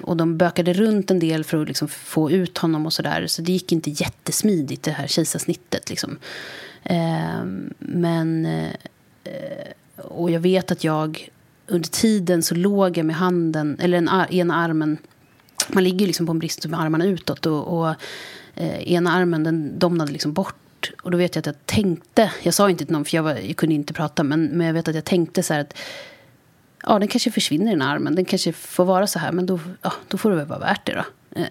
[0.00, 3.26] och de bökade runt en del för att liksom få ut honom och sådär.
[3.26, 5.90] Så det gick inte jättesmidigt det här kejsarsnittet.
[5.90, 6.18] Liksom.
[6.82, 7.44] Eh,
[7.78, 8.48] men...
[9.96, 11.30] Och jag vet att jag
[11.66, 14.98] under tiden så låg jag med handen, eller en, ena armen.
[15.68, 17.46] Man ligger liksom på en brist med armarna utåt.
[17.46, 17.94] Och, och
[18.54, 20.56] eh, ena armen den domnade liksom bort
[21.02, 23.34] och då vet jag att jag tänkte, jag sa inte till någon för jag, var,
[23.34, 25.74] jag kunde inte prata, men, men jag vet att jag tänkte så här att
[26.86, 28.14] ja, den kanske försvinner i den armen.
[28.14, 30.86] Den kanske får vara så här, men då, ja, då får det väl vara värt
[30.86, 31.04] det då.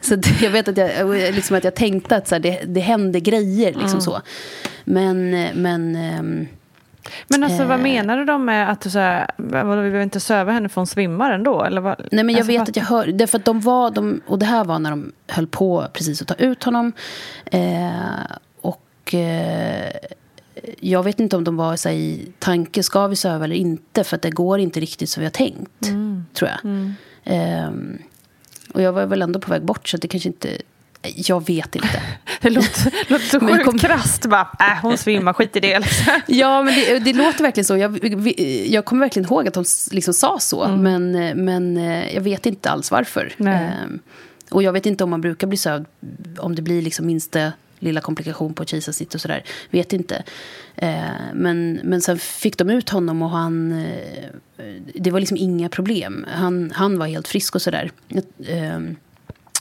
[0.00, 3.20] så jag vet att jag, liksom att jag tänkte att så här, det, det händer
[3.20, 3.68] grejer.
[3.72, 4.00] Liksom mm.
[4.00, 4.20] så.
[4.84, 5.30] Men...
[5.54, 6.48] men ähm,
[7.28, 10.52] men alltså, vad eh, menade de med att du så här, vi behöver inte söva
[10.52, 11.62] henne för hon svimmar ändå?
[11.62, 11.98] Eller vad?
[12.12, 14.46] Nej, men jag alltså, vet att jag hör, därför att de var, de, och det
[14.46, 16.92] här var när de höll på precis att ta ut honom.
[17.44, 17.90] Eh,
[18.60, 19.90] och eh,
[20.80, 24.04] jag vet inte om de var så här, i tanke, ska vi söva eller inte?
[24.04, 26.24] För att det går inte riktigt som vi har tänkt, mm.
[26.34, 26.64] tror jag.
[26.64, 26.94] Mm.
[27.68, 27.98] Um,
[28.74, 30.58] och jag var väl ändå på väg bort, så det kanske inte...
[31.02, 32.02] Jag vet inte.
[32.40, 33.78] det låter, låter så sjukt kom...
[33.78, 34.26] krasst.
[34.26, 35.78] Bara, äh, hon svimmar, skit i det.
[35.78, 36.20] Liksom.
[36.26, 37.76] ja, men det, det, låter verkligen så.
[37.76, 38.18] Jag,
[38.66, 40.64] jag kommer verkligen ihåg att de liksom sa så.
[40.64, 40.82] Mm.
[40.82, 43.34] Men, men eh, jag vet inte alls varför.
[43.38, 44.00] Um,
[44.50, 45.86] och jag vet inte om man brukar bli sövd,
[46.38, 49.44] om det blir liksom minsta lilla komplikation på kejsarsnitt och sådär.
[49.70, 50.22] Vet inte.
[50.76, 51.00] Eh,
[51.34, 53.72] men, men sen fick de ut honom och han...
[53.72, 54.24] Eh,
[54.94, 56.26] det var liksom inga problem.
[56.30, 57.90] Han, han var helt frisk och sådär.
[58.46, 58.80] Eh,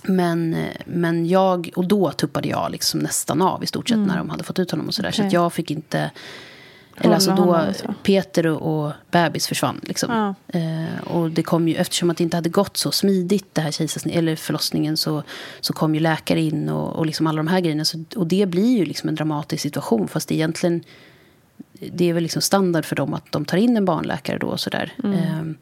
[0.04, 0.56] men,
[0.86, 4.08] men jag, och då tuppade jag liksom nästan av i stort sett mm.
[4.08, 5.10] när de hade fått ut honom och sådär.
[5.10, 5.30] Okay.
[5.30, 6.12] Så jag fick inte
[7.00, 7.94] eller alltså då.
[8.04, 9.82] Peter och, och bebis försvann.
[9.84, 10.14] Liksom.
[10.14, 10.60] Ja.
[10.60, 14.08] Eh, och det kom ju, eftersom att det inte hade gått så smidigt, det här
[14.18, 15.24] eller förlossningen, så,
[15.62, 17.86] så kom ju läkare in och, och liksom alla de här grejerna.
[17.86, 20.84] Så, och det blir ju liksom en dramatisk situation, fast det egentligen
[21.80, 24.60] det är väl liksom standard för dem att de tar in en barnläkare då och
[24.60, 24.94] sådär.
[25.04, 25.14] Mm.
[25.14, 25.56] Eh,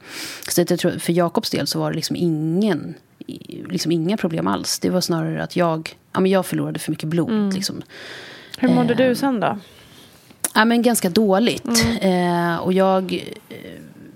[0.50, 2.94] så jag tror, för Jakobs del så var det liksom ingen,
[3.70, 4.80] liksom inga problem alls.
[4.80, 7.30] Det var snarare att jag, ja, men jag förlorade för mycket blod.
[7.30, 7.50] Mm.
[7.50, 7.82] Liksom.
[8.58, 9.60] Hur mådde eh, du sen då?
[10.58, 11.84] Ja, men ganska dåligt.
[12.02, 12.54] Mm.
[12.54, 13.14] Eh, och jag
[13.50, 13.56] eh,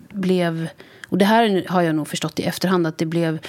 [0.10, 0.70] blev
[1.08, 3.40] Och det här har jag nog förstått i efterhand att det blev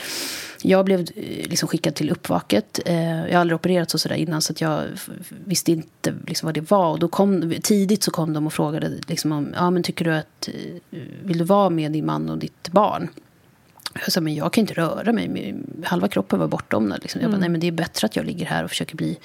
[0.62, 1.06] jag blev eh,
[1.48, 2.80] liksom skickad till uppvaket.
[2.86, 4.84] Eh, jag har aldrig opererat så sådär innan så jag
[5.28, 6.90] visste inte liksom vad det var.
[6.90, 10.14] Och då kom, tidigt så kom de och frågade liksom om, ja men tycker du
[10.14, 10.48] att,
[11.22, 13.08] vill du vara med din man och ditt barn?
[13.94, 15.54] Jag sa, men jag kan inte röra mig.
[15.84, 16.94] Halva kroppen var bortom.
[17.02, 17.20] Liksom.
[17.20, 17.40] Jag bara, mm.
[17.40, 19.18] nej men det är bättre att jag ligger här och försöker bli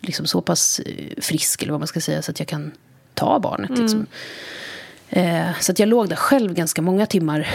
[0.00, 0.80] liksom så pass
[1.16, 2.72] frisk, eller vad man ska säga, så att jag kan
[3.14, 3.70] ta barnet.
[3.70, 3.82] Mm.
[3.82, 4.06] Liksom.
[5.60, 7.48] så att jag låg där själv ganska många timmar.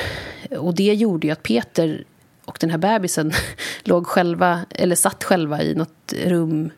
[0.57, 2.03] Och det gjorde ju att Peter
[2.45, 3.31] och den här bebisen
[3.83, 6.71] låg själva, eller satt själva i något rum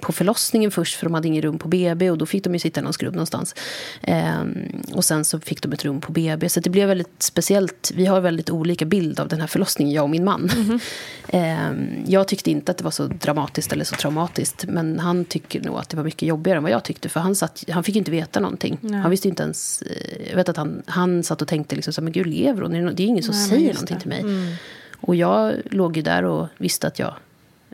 [0.00, 2.58] på förlossningen först, för de hade inget rum på BB och då fick de ju
[2.58, 3.54] sitta i någon skrubb någonstans.
[4.02, 6.48] Ehm, och sen så fick de ett rum på BB.
[6.48, 7.92] Så det blev väldigt speciellt.
[7.94, 10.50] Vi har väldigt olika bild av den här förlossningen, jag och min man.
[10.50, 10.80] Mm
[11.28, 14.64] ehm, jag tyckte inte att det var så dramatiskt eller så traumatiskt.
[14.68, 17.08] Men han tycker nog att det var mycket jobbigare än vad jag tyckte.
[17.08, 18.78] För han, satt, han fick inte veta någonting.
[18.80, 19.00] Nej.
[19.00, 19.82] Han visste inte ens...
[19.82, 22.72] Eh, jag vet att han, han satt och tänkte liksom så men gud lever hon?
[22.72, 24.00] Det är ingen som Nej, säger någonting det.
[24.00, 24.20] till mig.
[24.20, 24.54] Mm.
[25.00, 27.14] Och jag låg ju där och visste att jag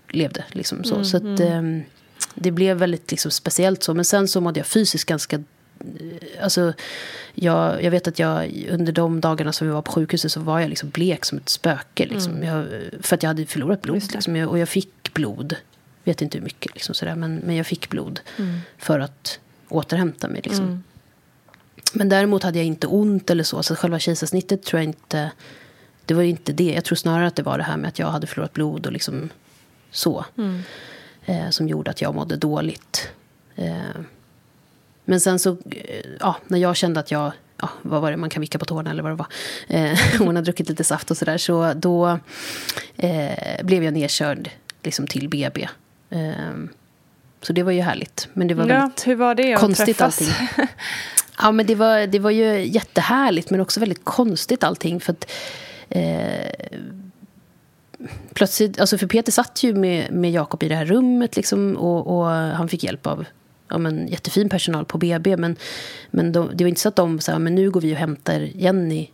[0.09, 0.44] levde.
[0.48, 1.82] Liksom, så mm, så att, mm.
[2.41, 3.95] Det blev väldigt liksom, speciellt så.
[3.95, 5.36] Men sen så mådde jag fysiskt ganska...
[5.36, 6.72] Eh, alltså,
[7.34, 10.61] jag, jag vet att jag under de dagarna som vi var på sjukhuset så var
[10.61, 12.07] jag liksom blek som ett spöke.
[12.07, 12.32] Liksom.
[12.32, 12.49] Mm.
[12.49, 12.66] Jag,
[13.01, 14.03] för att jag hade förlorat blod.
[14.12, 15.57] Liksom, jag, och jag fick blod.
[16.05, 18.20] Vet inte hur mycket, liksom, sådär, men, men jag fick blod.
[18.36, 18.61] Mm.
[18.78, 20.41] För att återhämta mig.
[20.45, 20.64] Liksom.
[20.64, 20.82] Mm.
[21.93, 23.62] Men däremot hade jag inte ont eller så.
[23.62, 25.30] Så själva kejsarsnittet tror jag inte
[26.09, 26.72] det var inte det.
[26.74, 28.93] Jag tror snarare att det var det här med att jag hade förlorat blod och
[28.93, 29.30] liksom
[29.91, 30.24] så.
[30.39, 30.62] Mm.
[31.29, 33.09] Eh, som gjorde att jag mådde dåligt.
[33.57, 33.72] Eh,
[35.05, 38.31] men sen så, eh, ja, när jag kände att jag, ja, vad var det, man
[38.31, 39.26] kan vicka på tårna eller vad det var.
[39.68, 41.39] Eh, hon hade druckit lite saft och sådär.
[41.39, 42.18] Så då
[42.97, 44.51] eh, blev jag nedkörd
[44.83, 45.68] liksom till BB.
[46.11, 46.31] Eh,
[47.43, 48.29] så det var ju härligt.
[48.33, 50.20] Men det var ja, hur var det att konstigt träffas?
[50.20, 50.66] allting.
[51.41, 55.01] Ja, men det var, det var ju jättehärligt, men också väldigt konstigt allting.
[55.01, 55.31] För att
[55.89, 56.79] eh,
[58.34, 62.18] plötsligt, alltså för Peter satt ju med, med Jakob i det här rummet liksom, och,
[62.18, 63.24] och han fick hjälp av
[63.68, 65.36] ja, men, jättefin personal på BB.
[65.36, 65.57] Men,
[66.11, 68.40] men de, det var inte så att de sa men nu går vi och hämtar
[68.55, 69.11] Jenny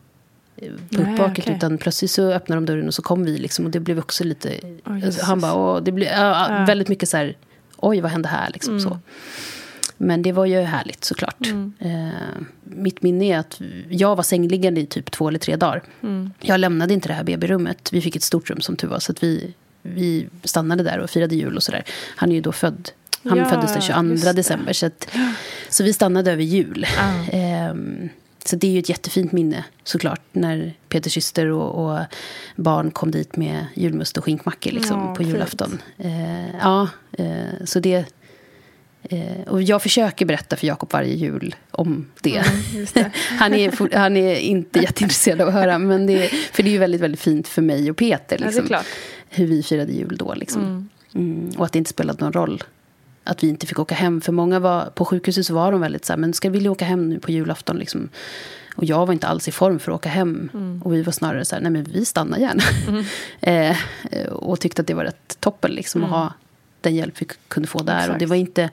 [0.56, 1.44] eh, på uppvaket.
[1.44, 1.56] Okay.
[1.56, 3.38] Utan plötsligt så öppnade de dörren och så kom vi.
[3.38, 4.60] Liksom, och det blev också lite...
[4.84, 7.36] Oh, han bara, åh, det blev ja, väldigt mycket så här,
[7.76, 8.50] oj vad hände här?
[8.52, 8.84] Liksom, mm.
[8.84, 8.98] så.
[9.96, 11.46] Men det var ju härligt såklart.
[11.46, 11.72] Mm.
[11.78, 15.82] Eh, mitt minne är att jag var sängliggande i typ två eller tre dagar.
[16.02, 16.30] Mm.
[16.40, 17.88] Jag lämnade inte det här BB-rummet.
[17.92, 18.98] Vi fick ett stort rum som tur var.
[18.98, 21.84] Så att vi, vi stannade där och firade jul och sådär.
[22.16, 22.90] Han är ju då född.
[23.22, 24.72] Han ja, föddes den 22 december.
[24.72, 25.08] Så, att,
[25.68, 26.86] så vi stannade över jul.
[26.98, 27.36] Ah.
[27.36, 27.74] Eh,
[28.44, 30.20] så det är ju ett jättefint minne såklart.
[30.32, 32.00] När Peters syster och, och
[32.56, 35.82] barn kom dit med julmust och skinkmackor liksom, ja, på julafton.
[35.98, 38.04] Eh, ja, eh, så det
[39.46, 42.36] och jag försöker berätta för Jakob varje jul om det.
[42.36, 43.10] Mm, det.
[43.38, 45.78] han, är, han är inte jätteintresserad av att höra.
[45.78, 48.38] Men det, för det är ju väldigt, väldigt fint för mig och Peter.
[48.38, 48.82] Liksom, ja,
[49.28, 50.34] hur vi firade jul då.
[50.34, 50.62] Liksom.
[50.62, 50.88] Mm.
[51.14, 52.64] Mm, och att det inte spelade någon roll
[53.24, 54.20] att vi inte fick åka hem.
[54.20, 56.84] För många var, på sjukhuset så var de väldigt så här, men ska vi åka
[56.84, 57.76] hem nu på julafton?
[57.76, 58.08] Liksom?
[58.76, 60.50] Och jag var inte alls i form för att åka hem.
[60.54, 60.82] Mm.
[60.82, 62.62] Och vi var snarare så här, nej men vi stannar gärna.
[62.88, 63.04] Mm.
[64.10, 66.20] eh, och tyckte att det var rätt toppen liksom, att mm.
[66.20, 66.32] ha
[66.84, 67.96] den hjälp vi kunde få där.
[67.96, 68.12] Exakt.
[68.12, 68.70] Och det var inte...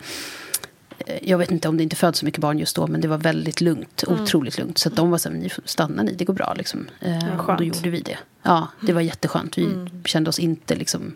[0.97, 3.07] Eh, jag vet inte om det inte föds så mycket barn just då, men det
[3.07, 4.03] var väldigt lugnt.
[4.07, 4.21] Mm.
[4.21, 4.77] Otroligt lugnt.
[4.77, 6.53] Så de var så här, ni stannar ni, det går bra.
[6.57, 6.87] Liksom.
[6.99, 8.17] Eh, och då gjorde vi det.
[8.43, 9.57] Ja, det var jätteskönt.
[9.57, 9.89] Vi mm.
[10.05, 11.15] kände oss inte liksom,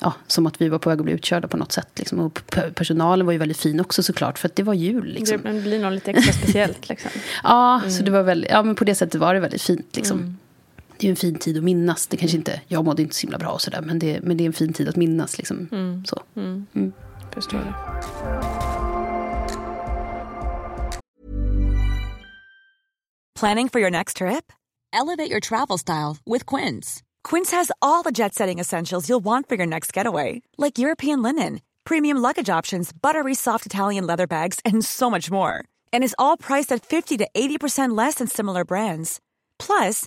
[0.00, 1.88] ja, som att vi var på väg att bli utkörda på något sätt.
[1.96, 2.18] Liksom.
[2.18, 2.42] Och
[2.74, 5.06] personalen var ju väldigt fin också såklart, för att det var jul.
[5.06, 5.40] Liksom.
[5.42, 6.88] Det blir nog lite extra speciellt.
[6.88, 7.10] Liksom.
[7.42, 7.90] ja, mm.
[7.90, 9.96] så det var väldigt, ja, men på det sättet var det väldigt fint.
[9.96, 10.36] Liksom.
[11.00, 12.06] Det är en fin tid att minnas.
[12.06, 14.44] Det kanske inte, jag mådde inte så himla bra och sådär, men det, men det
[14.44, 15.38] är en fin tid att minnas.
[15.38, 15.68] Liksom.
[15.72, 16.04] Mm.
[16.04, 16.22] Så.
[16.36, 16.66] Mm.
[16.74, 16.92] Mm.
[17.34, 17.74] Förstår det.
[23.40, 24.52] Planning for your next trip?
[24.92, 27.02] Elevate your travel style with Quince.
[27.24, 30.42] Quince has all the jet setting essentials you'll want for your next getaway.
[30.58, 35.64] Like European linen, premium luggage options, buttery soft Italian leather bags and so much more.
[35.92, 39.20] And is all priced at 50 to 80% less than similar brands.
[39.58, 40.06] Plus,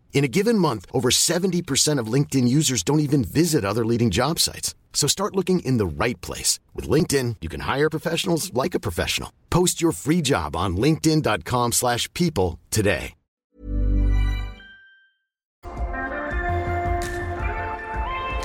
[0.13, 4.37] In a given month, over 70% of LinkedIn users don't even visit other leading job
[4.37, 4.75] sites.
[4.93, 6.59] So start looking in the right place.
[6.75, 9.29] With LinkedIn, you can hire professionals like a professional.
[9.49, 13.15] Post your free job on linkedin.com slash people today.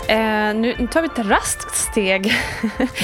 [0.09, 2.33] Eh, nu tar vi ett raskt steg.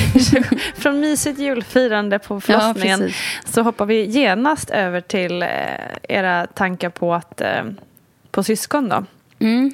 [0.75, 3.13] Från mysigt julfirande på förlossningen Ja,
[3.45, 5.49] så hoppar vi genast över till eh,
[6.09, 7.65] era tankar på, att, eh,
[8.33, 8.89] på syskon.
[8.89, 9.05] Då.
[9.39, 9.72] Mm.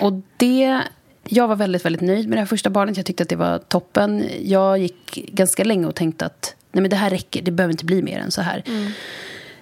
[0.00, 0.82] Och det...
[1.30, 2.96] Jag var väldigt, väldigt nöjd med det här första barnet.
[2.96, 4.24] Jag tyckte att det var toppen.
[4.42, 7.42] Jag gick ganska länge och tänkte att nej men det här räcker.
[7.42, 8.62] Det behöver inte bli mer än så här.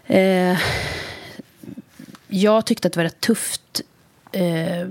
[0.07, 0.59] Eh,
[2.29, 3.81] jag tyckte att det var rätt tufft
[4.33, 4.89] eh,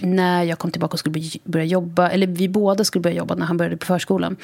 [0.00, 2.10] när jag kom tillbaka och skulle börja- börja jobba.
[2.10, 4.36] Eller vi båda skulle börja jobba när han började på förskolan.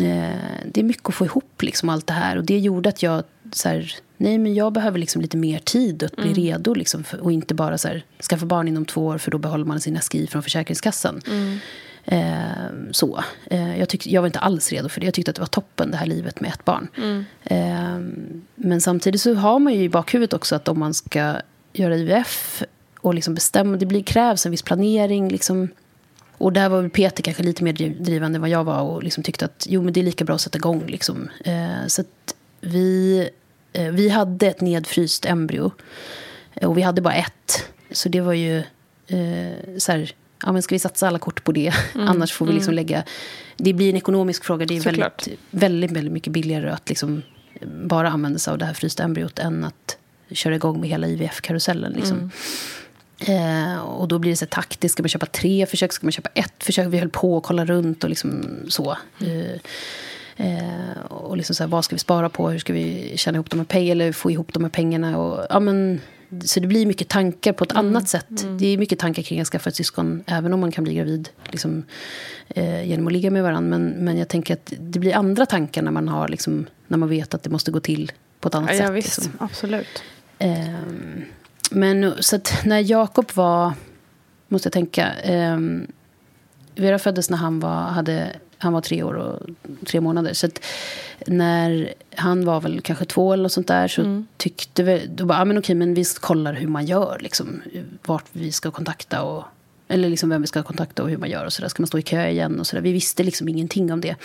[0.00, 2.36] Eh, det är mycket att få ihop liksom allt det här.
[2.36, 6.02] Och det gjorde att jag så här, nej men jag behöver liksom lite mer tid
[6.02, 6.74] att bli redo.
[6.74, 9.64] Liksom, för, och inte bara så här, skaffa barn inom två år för då behåller
[9.64, 11.20] man sin SGI från Försäkringskassan.
[12.04, 13.22] Eh, så.
[13.50, 15.06] Eh, jag, tyckte, jag var inte alls redo för det.
[15.06, 16.88] Jag tyckte att det var toppen det här livet med ett barn.
[17.44, 17.98] Eh,
[18.54, 21.36] men samtidigt så har man ju i bakhuvudet också att om man ska
[21.72, 22.62] göra IVF
[23.00, 25.28] och liksom bestämma, det blir, krävs en viss planering.
[25.28, 25.68] Liksom,
[26.38, 29.22] och där var Peter kanske lite mer driv- drivande än vad jag var och liksom
[29.22, 30.84] tyckte att jo, men det är lika bra att sätta igång.
[30.86, 31.28] Liksom.
[31.44, 33.28] Eh, så att vi,
[33.92, 35.70] vi hade ett nedfryst embryo
[36.56, 37.68] Eh, och vi hade bara ett.
[37.90, 38.58] Så det var ju
[39.06, 40.10] eh, så här,
[40.42, 41.72] ja, men ska vi satsa alla kort på det?
[41.94, 43.04] Annars får vi liksom lägga...
[43.56, 44.66] Det blir en ekonomisk fråga.
[44.66, 47.22] Det är väldigt, väldigt, väldigt mycket billigare att liksom
[47.62, 49.96] bara använda sig av det här frysta embryot än att
[50.30, 51.92] köra igång med hela IVF-karusellen.
[51.92, 52.30] Liksom.
[53.18, 54.92] Eh, och då blir det så taktiskt.
[54.92, 55.92] Ska man köpa tre försök?
[55.92, 56.86] Ska man köpa ett försök?
[56.90, 58.90] Vi höll på att kolla runt och liksom så.
[59.20, 59.60] Eh,
[60.36, 62.50] eh, och liksom så här, vad ska vi spara på?
[62.50, 63.90] Hur ska vi tjäna ihop de här pengarna?
[63.92, 65.18] Eller få ihop de här pengarna?
[65.18, 66.00] Och, ja, men,
[66.44, 68.26] så det blir mycket tankar på ett annat sätt.
[68.58, 70.22] Det är mycket tankar kring att skaffa ett syskon.
[70.26, 71.82] Även om man kan bli gravid liksom,
[72.48, 73.78] eh, genom att ligga med varandra.
[73.78, 77.08] Men, men jag tänker att det blir andra tankar när man, har, liksom, när man
[77.08, 78.86] vet att det måste gå till på ett annat Ja, sätt.
[78.86, 79.18] ja, visst.
[79.18, 79.32] Liksom.
[79.38, 80.02] Absolut.
[80.38, 81.22] Ehm,
[81.70, 83.72] men så att när Jakob var,
[84.48, 85.12] måste jag tänka,
[85.54, 85.86] um,
[86.74, 89.40] Vera föddes när han var, hade, han var tre år och
[89.86, 90.32] tre månader.
[90.32, 90.48] Så
[91.26, 95.40] när han var väl kanske två eller något sånt där så tyckte vi, då bara,
[95.40, 97.62] ah, men okej, men vi kollar hur man gör, liksom,
[98.06, 99.44] vart vi ska kontakta och
[99.88, 101.68] eller liksom vem vi ska kontakta och hur man gör och sådär.
[101.68, 102.82] Ska man stå i kö igen och sådär.
[102.82, 104.16] Vi visste liksom ingenting om det.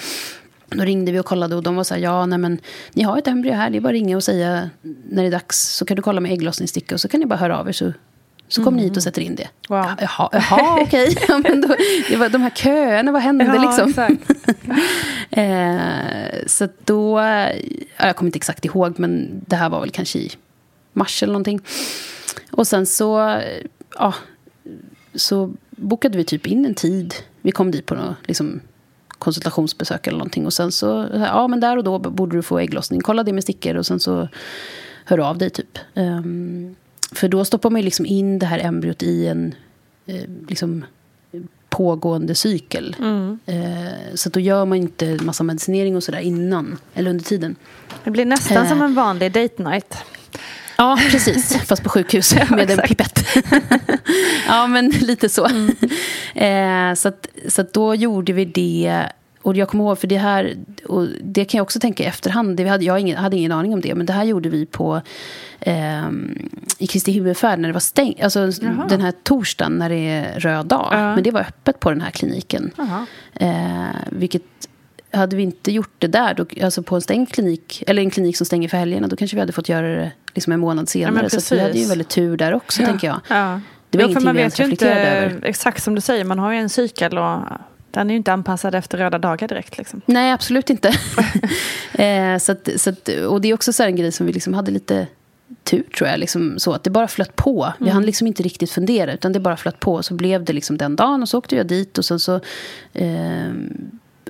[0.67, 2.59] Då ringde vi och kollade och de var så här, ja nej men
[2.93, 5.31] ni har ett embryo här, det är bara att ringa och säga när det är
[5.31, 7.71] dags så kan du kolla med ägglossningssticka och så kan ni bara höra av er
[7.71, 7.93] så,
[8.51, 9.47] så kommer ni hit och sätter in det.
[9.69, 9.77] Wow.
[9.77, 11.17] Ja, Jaha, jaha okej.
[11.27, 11.75] Ja, men då,
[12.09, 14.07] det var de här köerna, vad hände Ja, liksom?
[15.29, 17.19] eh, så då,
[17.97, 20.31] ja, jag kommer inte exakt ihåg men det här var väl kanske i
[20.93, 21.61] mars eller någonting.
[22.51, 23.41] Och sen så,
[23.97, 24.13] ja,
[25.15, 27.15] så bokade vi typ in en tid.
[27.41, 28.59] Vi kom dit på något, liksom,
[29.09, 30.45] konsultationsbesök eller någonting.
[30.45, 33.01] Och sen så, ja men där och då borde du få ägglossning.
[33.01, 34.27] Kolla det med stickor och sen så
[35.05, 35.77] hör av dig typ.
[35.95, 36.75] Ehm,
[37.11, 39.55] för då stoppar man ju liksom in det här embryot i en
[40.05, 40.85] eh, liksom,
[41.69, 42.95] pågående cykel.
[43.45, 43.55] Eh,
[44.15, 47.55] så då gör man inte massa medicinering och sådär innan, eller under tiden.
[48.03, 48.69] Det blir nästan Eh.
[48.69, 49.97] som en vanlig date night.
[50.77, 51.57] Ja, precis.
[51.67, 52.87] Fast på sjukhus med en exakt.
[52.89, 53.25] pipett.
[54.47, 55.45] ja, men lite så.
[56.35, 59.05] Eh, så att, så att då gjorde vi det.
[59.41, 62.57] Och jag kommer ihåg, för det här, och det kan jag också tänka i efterhand,
[62.57, 65.01] det hade, jag ingen, hade ingen aning om det, men det här gjorde vi på
[65.59, 66.09] eh,
[66.77, 68.85] i Kristi himmelfärd när det var stängt, alltså Jaha.
[68.89, 70.87] den här torsdagen när det är röd dag.
[70.91, 71.15] Ja.
[71.15, 72.71] Men det var öppet på den här kliniken.
[73.33, 74.43] Eh, vilket
[75.13, 78.37] hade vi inte gjort det där, då, alltså på en stängd klinik, eller en klinik
[78.37, 81.29] som stänger för helgerna, då kanske vi hade fått göra det liksom en månad senare.
[81.31, 82.87] Ja, så vi hade ju väldigt tur där också, ja.
[82.87, 83.19] tänker jag.
[83.27, 83.61] Ja.
[83.89, 85.45] Det var ja, ingenting man vi ens reflekterade över.
[85.45, 87.39] Exakt som du säger, man har ju en cykel och
[87.91, 89.77] den är ju inte anpassad efter röda dagar direkt.
[89.77, 90.01] Liksom.
[90.05, 90.87] Nej, absolut inte.
[91.93, 94.53] eh, så att, så att, och det är också så en grej som vi liksom
[94.53, 95.07] hade lite
[95.63, 96.19] tur, tror jag.
[96.19, 97.73] Liksom, så att det bara flöt på.
[97.77, 97.93] Vi mm.
[97.93, 100.03] hann liksom inte riktigt fundera, utan det bara flöt på.
[100.03, 101.97] Så blev det liksom den dagen och så åkte jag dit.
[101.97, 102.39] Och sen så...
[102.93, 103.51] Eh,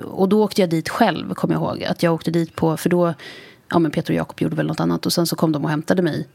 [0.02, 1.84] och då åkte jag dit själv, kommer jag ihåg.
[1.84, 3.14] Att jag åkte dit på, för då,
[3.70, 5.06] ja men Peter och Jakob gjorde väl något annat.
[5.06, 6.26] Och sen så kom de och hämtade mig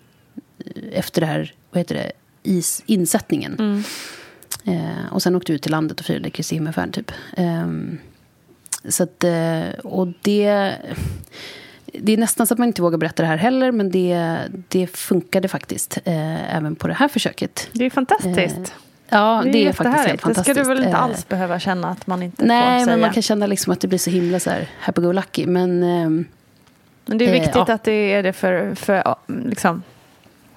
[0.91, 2.11] efter det här, vad heter det,
[2.43, 3.55] is, insättningen.
[3.59, 3.83] Mm.
[4.67, 7.11] Eh, och sen åkte vi ut till landet och firade Kristi himmelfärd, typ.
[7.37, 7.67] Eh,
[8.89, 10.73] så att, eh, och det...
[11.99, 14.37] Det är nästan så att man inte vågar berätta det här heller, men det,
[14.67, 17.69] det funkade faktiskt eh, även på det här försöket.
[17.71, 18.57] Det är fantastiskt.
[18.57, 18.63] Eh,
[19.09, 20.55] Ja, det är, det är faktiskt helt fantastiskt.
[20.55, 22.95] Det ska du väl inte alls behöva känna att man inte Nej, får säga.
[22.95, 25.45] men man kan känna liksom att det blir så himla så här happy-go-lucky.
[25.45, 26.25] Men, ehm,
[27.05, 29.83] men det är viktigt eh, att det är det för, för, liksom,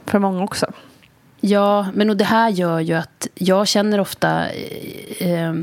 [0.04, 0.72] för många också.
[1.40, 4.50] Ja, men och det här gör ju att jag känner ofta
[5.18, 5.54] eh,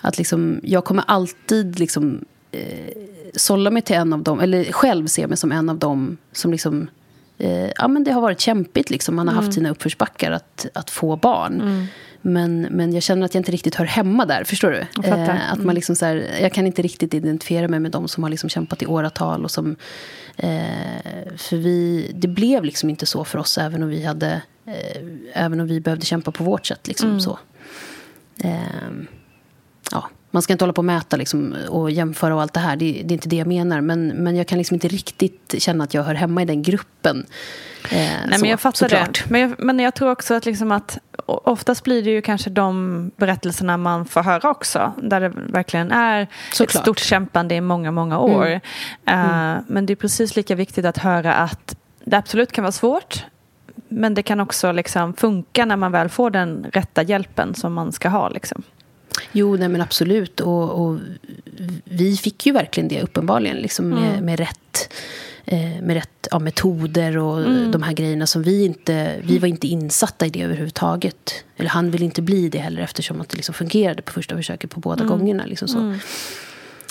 [0.00, 2.96] att liksom, jag kommer alltid liksom, eh,
[3.34, 6.52] sålla mig till en av dem, eller själv se mig som en av dem som
[6.52, 6.88] liksom
[7.38, 8.90] eh, ja, men det har varit kämpigt.
[8.90, 9.16] Liksom.
[9.16, 9.44] Man har mm.
[9.44, 11.60] haft sina uppförsbackar att, att få barn.
[11.60, 11.86] Mm.
[12.26, 14.44] Men, men jag känner att jag inte riktigt hör hemma där.
[14.44, 15.08] Förstår du?
[15.08, 15.74] Eh, att man mm.
[15.74, 18.82] liksom så här, jag kan inte riktigt identifiera mig med de som har liksom kämpat
[18.82, 19.44] i åratal.
[19.44, 19.76] Och som,
[20.36, 24.38] eh, för vi, det blev liksom inte så för oss, även om vi, hade, eh,
[25.32, 26.88] även om vi behövde kämpa på vårt sätt.
[26.88, 27.20] Liksom, mm.
[27.20, 27.38] så.
[28.38, 28.60] Eh,
[29.90, 32.76] ja, man ska inte hålla på och mäta liksom, och jämföra och allt det här.
[32.76, 33.80] Det, det, är inte det jag menar.
[33.80, 37.26] Men, men jag kan liksom inte riktigt känna att jag hör hemma i den gruppen.
[37.90, 39.24] Eh, Nej, så, men jag fattar såklart.
[39.24, 39.30] det.
[39.30, 43.10] Men jag, men jag tror också att, liksom att oftast blir det ju kanske de
[43.16, 44.92] berättelserna man får höra också.
[45.02, 46.74] Där det verkligen är såklart.
[46.74, 48.46] ett stort kämpande i många, många år.
[48.46, 48.60] Mm.
[49.10, 49.64] Uh, mm.
[49.68, 53.24] Men det är precis lika viktigt att höra att det absolut kan vara svårt.
[53.88, 57.92] Men det kan också liksom funka när man väl får den rätta hjälpen som man
[57.92, 58.28] ska ha.
[58.28, 58.62] Liksom.
[59.32, 60.40] Jo, nej men absolut.
[60.40, 60.98] Och, och,
[61.84, 63.56] vi fick ju verkligen det uppenbarligen.
[63.56, 64.24] Liksom med, mm.
[64.24, 64.92] med rätt,
[65.44, 67.70] eh, med rätt ja, metoder och mm.
[67.70, 69.16] de här grejerna som vi inte...
[69.22, 71.44] Vi var inte insatta i det överhuvudtaget.
[71.56, 74.70] Eller han ville inte bli det heller eftersom att det liksom fungerade på första försöket
[74.70, 75.18] på båda mm.
[75.18, 75.46] gångerna.
[75.46, 75.78] Liksom så.
[75.78, 75.98] Mm.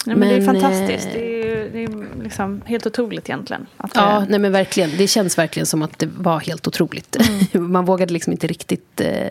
[0.05, 1.07] Nej, men, men, det är fantastiskt.
[1.07, 3.67] Eh, det är, det är liksom helt otroligt egentligen.
[3.93, 4.25] ja, det...
[4.29, 4.89] nej, men verkligen.
[4.97, 7.15] Det känns verkligen som att det var helt otroligt.
[7.53, 7.71] Mm.
[7.71, 9.27] Man vågade liksom inte riktigt eh,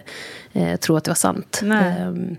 [0.53, 1.61] eh, tro att det var sant.
[1.63, 2.03] Nej.
[2.03, 2.37] Um.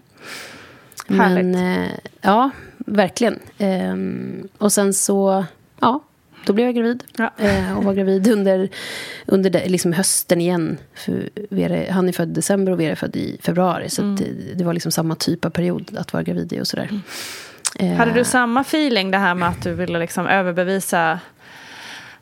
[1.08, 3.40] Men, eh, ja, verkligen.
[3.58, 5.46] Ehm, och sen så,
[5.80, 6.04] ja,
[6.46, 7.04] då blev jag gravid.
[7.18, 7.32] Ja.
[7.38, 8.70] Eh, och var gravid under,
[9.26, 10.78] under det, liksom hösten igen.
[10.94, 13.90] För Vera, han är född i december och Vera är född i februari.
[13.90, 14.16] Så mm.
[14.16, 16.88] det, det, var liksom samma typ av period att vara gravid i och sådär.
[16.90, 17.02] Mm.
[17.80, 21.20] Hade du samma feeling det här med att du ville liksom överbevisa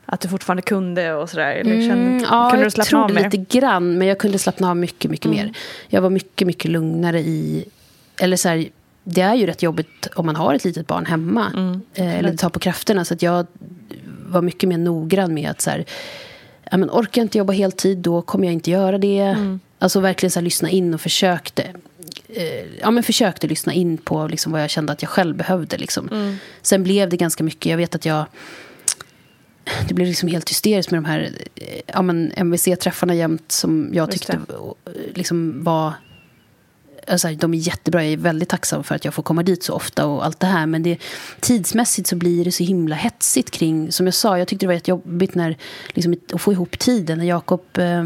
[0.06, 1.52] att du fortfarande kunde och sådär?
[1.52, 3.98] Eller kände, mm, ja, kunde du slappna jag trodde lite grann.
[3.98, 5.38] Men jag kunde slappna av mycket, mycket mm.
[5.38, 5.52] mer.
[5.88, 7.64] Jag var mycket, mycket lugnare i
[8.20, 8.68] eller så här,
[9.04, 11.50] det är ju rätt jobbigt om man har ett litet barn hemma.
[11.54, 13.04] Mm, eh, eller tar på krafterna.
[13.04, 13.46] Så att jag
[14.26, 15.84] var mycket mer noggrann med att så här,
[16.70, 19.20] ja, men orkar jag inte jobba heltid, då kommer jag inte göra det.
[19.20, 19.60] Mm.
[19.78, 21.66] Alltså verkligen så här, lyssna in och försökte.
[22.34, 25.78] Eh, ja, men försökte lyssna in på liksom, vad jag kände att jag själv behövde.
[25.78, 26.08] Liksom.
[26.08, 26.36] Mm.
[26.62, 27.70] Sen blev det ganska mycket.
[27.70, 28.24] Jag vet att jag...
[29.88, 32.02] Det blev liksom helt hysteriskt med de här eh, ja,
[32.36, 34.40] MVC-träffarna jämt som jag tyckte
[35.14, 35.92] liksom, var
[37.06, 38.04] alltså, de är jättebra.
[38.04, 40.46] Jag är väldigt tacksam för att jag får komma dit så ofta och allt det
[40.46, 40.66] här.
[40.66, 40.98] Men det,
[41.40, 44.74] tidsmässigt så blir det så himla hetsigt kring, som jag sa, jag tyckte det var
[44.74, 45.56] jättejobbigt när,
[45.88, 47.18] liksom, att få ihop tiden.
[47.18, 48.04] När Jakob eh,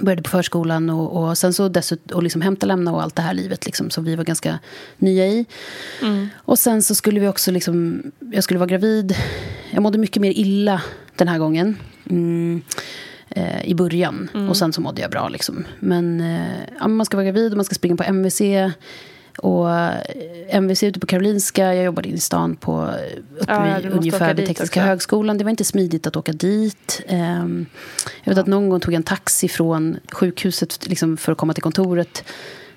[0.00, 3.22] började på förskolan och, och sen så dessutom och liksom hämta, lämna och allt det
[3.22, 4.58] här livet liksom, som vi var ganska
[4.98, 5.46] nya i.
[6.02, 6.28] Mm.
[6.36, 9.16] Och sen så skulle vi också liksom, jag skulle vara gravid.
[9.70, 10.82] Jag mådde mycket mer illa
[11.16, 11.76] den här gången.
[12.10, 12.62] Mm
[13.30, 14.30] eh, i början.
[14.34, 14.48] Mm.
[14.48, 15.28] Och sen så mådde jag bra.
[15.28, 15.64] Liksom.
[15.78, 18.40] Men eh, ja, man ska vara gravid och man ska springa på MVC.
[19.42, 19.94] Och eh,
[20.48, 22.90] MVC ute på Karolinska, jag jobbade inne i stan på,
[23.38, 24.88] uppe ja, vid, ungefär vid Tekniska också.
[24.88, 25.38] högskolan.
[25.38, 27.02] Det var inte smidigt att åka dit.
[27.08, 27.66] Um,
[28.24, 31.54] jag vet att någon gång tog jag en taxi från sjukhuset liksom, för att komma
[31.54, 32.24] till kontoret.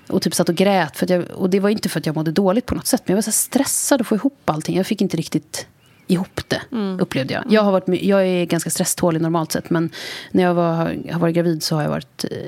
[0.06, 0.96] Och typ satt och grät.
[0.96, 3.02] För jag, och det var inte för att jag mådde dåligt på något sätt.
[3.04, 4.76] Men jag var så stressad att få ihop allting.
[4.76, 5.66] Jag fick inte riktigt
[6.06, 7.00] ihop det, mm.
[7.00, 7.44] upplevde jag.
[7.48, 9.90] Jag, har varit, jag är ganska stresstålig normalt sett, men
[10.30, 10.76] när jag var,
[11.12, 12.24] har varit gravid så har jag varit...
[12.30, 12.38] Eh,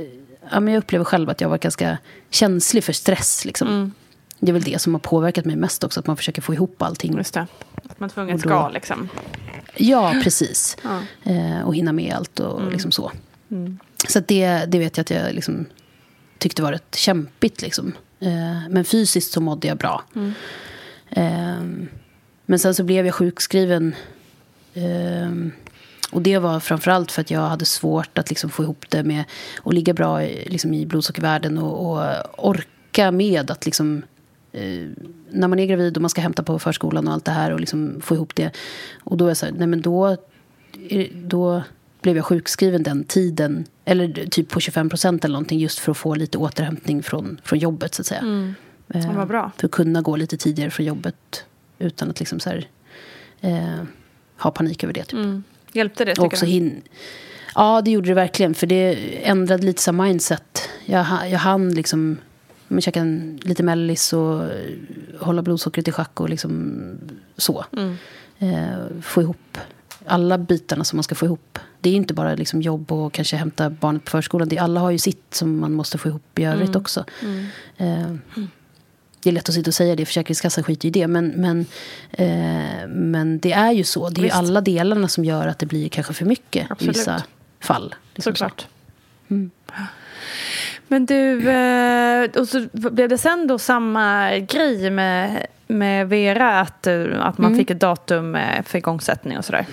[0.53, 1.99] ja, men jag upplever själv att jag var ganska
[2.31, 3.45] känslig för stress.
[3.45, 3.69] Liksom.
[3.69, 3.93] Mm.
[4.41, 6.83] Det är väl det som har påverkat mig mest också, att man försöker få ihop
[6.83, 7.17] allting.
[7.17, 7.47] Just det,
[7.89, 9.09] att man tvunget ska liksom.
[9.77, 10.77] Ja, precis.
[10.83, 11.03] Ja.
[11.33, 12.73] Eh, och hinna med allt och mm.
[12.73, 13.13] liksom så.
[13.51, 13.79] Mm.
[14.09, 15.67] Så det, det vet jag att jag liksom
[16.39, 17.63] tyckte var rätt kämpigt.
[17.63, 17.93] Liksom.
[18.21, 20.03] Eh, men fysiskt så mådde jag bra.
[20.15, 20.33] Mm.
[21.11, 21.89] Eh,
[22.47, 23.95] men sen så blev jag sjukskriven.
[24.75, 25.31] Eh,
[26.11, 29.25] och det var framförallt för att jag hade svårt att liksom få ihop det med
[29.65, 34.03] att ligga bra liksom i blodsockervärden och, och orka med att liksom
[34.57, 34.89] eh,
[35.31, 37.61] när man är gravid och man ska hämta på förskolan och allt det här och
[37.61, 38.51] liksom få ihop det.
[39.05, 40.17] Och då är så här, nej men då,
[41.13, 41.63] då
[42.03, 43.65] blev jag sjukskriven den tiden.
[43.85, 45.59] Eller typ på 25 procent eller någonting.
[45.59, 48.21] Just för att få lite återhämtning från, från jobbet så att säga.
[48.21, 48.55] Mm.
[48.89, 49.53] Eh, vad bra.
[49.57, 51.45] För att kunna gå lite tidigare från jobbet.
[51.79, 52.69] Utan att liksom så här,
[53.41, 53.85] eh,
[54.39, 55.05] ha panik över det.
[55.05, 55.13] Typ.
[55.19, 55.45] Mm.
[55.73, 56.47] Hjälpte det tycker du?
[56.47, 56.83] Hin-
[57.55, 58.55] ja, det gjorde det verkligen.
[58.55, 60.69] För det ändrade lite så mindset.
[60.85, 62.19] Jag, jag hann liksom
[62.69, 64.43] men käka en, lite mellis och
[65.21, 66.79] hålla blodsockret i schack och liksom
[67.37, 67.65] så.
[67.73, 67.97] Mm.
[68.39, 69.59] Eh, få ihop
[70.07, 71.59] alla bitarna som man ska få ihop.
[71.81, 74.49] Det är inte bara liksom jobb och kanske hämta barnet på förskolan.
[74.49, 76.81] Det, alla har ju sitt som man måste få ihop i övrigt mm.
[76.81, 77.05] också.
[77.23, 77.47] Mm.
[77.77, 78.41] Eh,
[79.23, 81.07] det är lätt att sitta och säga det, Försäkringskassan skiter i det.
[81.07, 81.67] Men, men,
[82.11, 84.09] eh, men det är ju så.
[84.09, 86.97] Det är alla delarna som gör att det blir kanske för mycket Absolut.
[86.97, 87.23] i vissa
[87.61, 87.95] fall.
[88.15, 88.67] Liksom Såklart.
[89.29, 89.35] Så.
[90.89, 91.07] Mm.
[91.07, 96.87] Men du, eh, och så blev det sen då samma grej med, med Vera, att,
[96.87, 97.59] att man mm.
[97.59, 99.67] fick ett datum för igångsättning och sådär?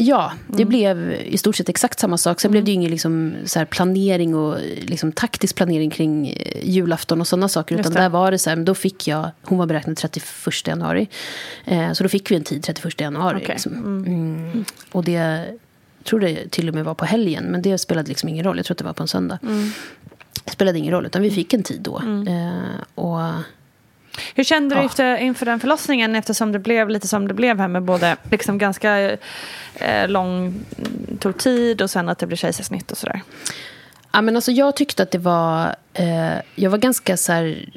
[0.00, 0.68] Ja, det mm.
[0.68, 2.40] blev i stort sett exakt samma sak.
[2.40, 2.52] Sen mm.
[2.52, 7.26] blev det ju ingen liksom, så planering och liksom, taktisk planering kring eh, julafton och
[7.26, 7.80] sådana saker.
[7.80, 11.08] Utan där var det så här, då fick jag, hon var beräknad 31 januari.
[11.64, 13.36] Eh, så då fick vi en tid 31 januari.
[13.36, 13.48] Okay.
[13.48, 13.72] Liksom.
[13.72, 14.06] Mm.
[14.06, 14.64] mm.
[14.92, 17.44] Och det, jag tror det till och med var på helgen.
[17.44, 18.56] Men det spelade liksom ingen roll.
[18.56, 19.38] Jag tror att det var på en söndag.
[20.48, 20.52] Mm.
[20.52, 21.98] Spelade ingen roll, utan vi fick en tid då.
[21.98, 22.28] Mm.
[22.28, 23.20] Eh, och
[24.34, 27.68] hur kände du efter, inför den förlossningen eftersom det blev lite som det blev här
[27.68, 29.18] med både liksom ganska
[29.74, 30.54] eh, lång,
[31.18, 33.20] tog tid och sen att det blev kejsarsnitt och sådär?
[34.12, 37.68] Ja, men alltså, jag tyckte att det var, eh, jag var ganska så här,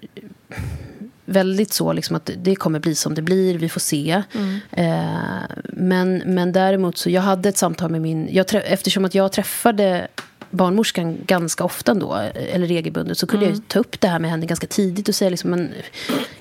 [1.26, 4.24] väldigt så liksom att det kommer bli som det blir, vi får se.
[4.34, 4.60] Mm.
[4.72, 9.32] Eh, men, men däremot så, jag hade ett samtal med min, jag, eftersom att jag
[9.32, 10.08] träffade
[10.52, 13.58] barnmorskan ganska ofta då, eller regelbundet, så kunde mm.
[13.58, 15.74] jag ta upp det här med henne ganska tidigt och säga liksom, men,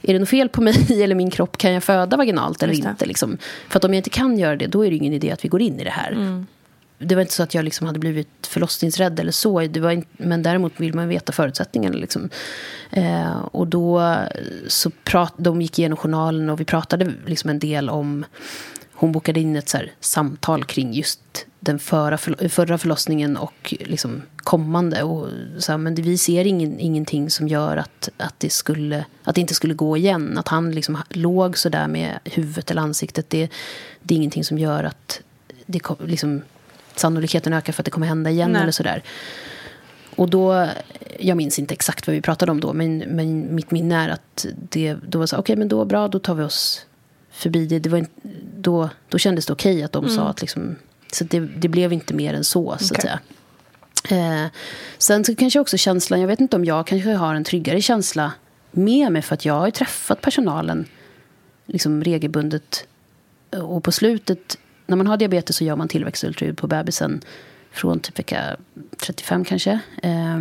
[0.02, 1.58] är det något fel på mig eller min kropp?
[1.58, 3.06] Kan jag föda vaginalt eller inte?
[3.06, 3.38] Liksom?
[3.68, 5.48] För att om jag inte kan göra det, då är det ingen idé att vi
[5.48, 6.12] går in i det här.
[6.12, 6.46] Mm.
[6.98, 9.61] Det var inte så att jag liksom hade blivit förlossningsrädd eller så.
[9.61, 11.96] Det var inte, men däremot vill man veta förutsättningarna.
[11.96, 12.30] Liksom.
[12.90, 14.16] Eh, och då
[14.66, 18.24] så prat, de gick igenom journalen och vi pratade liksom en del om
[19.00, 25.02] hon bokade in ett så samtal kring just den förra, förra förlossningen och liksom kommande.
[25.02, 29.34] Och så här, men vi ser ingen, ingenting som gör att, att, det skulle, att
[29.34, 30.38] det inte skulle gå igen.
[30.38, 33.30] Att han liksom låg så där med huvudet eller ansiktet.
[33.30, 33.50] Det,
[34.02, 35.20] det är ingenting som gör att
[35.66, 36.42] det, liksom,
[36.94, 38.50] sannolikheten ökar för att det kommer hända igen.
[38.52, 38.62] Nej.
[38.62, 39.02] eller så där.
[40.16, 40.68] Och då,
[41.18, 44.46] jag minns inte exakt vad vi pratade om då, men, men mitt minne är att
[44.70, 46.86] det då var så okej, okay, men då bra, då tar vi oss
[47.30, 47.78] förbi det.
[47.78, 48.20] det var inte,
[48.56, 50.16] då, då kändes det okej okay att de mm.
[50.16, 50.76] sa att liksom,
[51.12, 53.20] så det, det, blev inte mer än så, så att säga.
[54.11, 54.50] Eh,
[54.98, 58.32] sen så kanske också känslan, jag vet inte om jag kanske har en tryggare känsla
[58.70, 60.86] med mig för att jag har ju träffat personalen
[61.66, 62.86] liksom regelbundet.
[63.50, 67.20] Och på slutet, när man har diabetes så gör man tillväxtultraljud på bebisen
[67.72, 68.56] från typ vecka
[68.98, 69.80] 35 kanske.
[70.02, 70.40] Eh,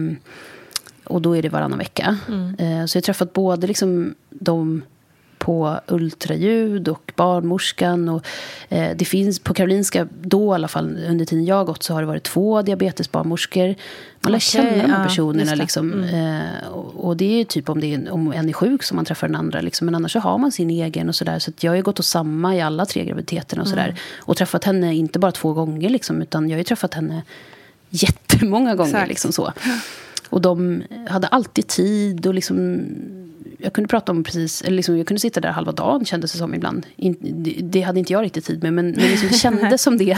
[1.03, 2.17] och då är det varannan vecka.
[2.27, 2.55] Mm.
[2.55, 4.81] Eh, så jag har träffat både liksom de
[5.39, 8.09] på ultraljud och barnmorskan.
[8.09, 8.25] Och,
[8.69, 11.93] eh, det finns på Karolinska, då i alla fall under tiden jag har gått, så
[11.93, 13.75] har det varit två diabetesbarnmorskor.
[14.21, 15.51] Man lär okay, känna de här personerna.
[15.51, 16.41] Ja, liksom, mm.
[16.41, 19.05] eh, och, och, det är typ om, det är, om en är sjuk som man
[19.05, 19.61] träffar den andra.
[19.61, 21.39] Liksom, men annars så har man sin egen och sådär.
[21.39, 23.71] Så, så jag har gått hos samma i alla tre graviditeterna och.
[23.71, 23.95] Mm.
[24.17, 27.23] Och träffat henne inte bara två gånger liksom, utan jag har ju träffat henne
[27.89, 29.07] jättemånga gånger.
[29.07, 29.53] Liksom, så.
[30.29, 32.87] Och de hade alltid tid och liksom
[33.61, 36.37] jag kunde prata om precis, eller liksom, jag kunde sitta där halva dagen kändes det
[36.37, 36.85] som ibland.
[36.95, 37.17] In,
[37.71, 40.17] det, hade inte jag riktigt tid med, men, men liksom, det kändes som det.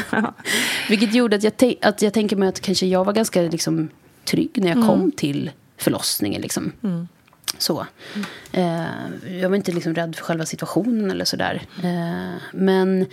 [0.90, 3.90] Vilket gjorde att jag, att jag tänker mig att kanske jag var ganska liksom,
[4.26, 4.88] trygg när jag mm.
[4.88, 6.42] kom till förlossningen.
[6.42, 6.72] Liksom.
[6.84, 7.08] Mm.
[7.58, 7.86] Så.
[8.16, 8.28] Mm.
[8.52, 11.62] Eh, jag var inte liksom rädd för själva situationen eller sådär.
[11.84, 13.06] Eh, men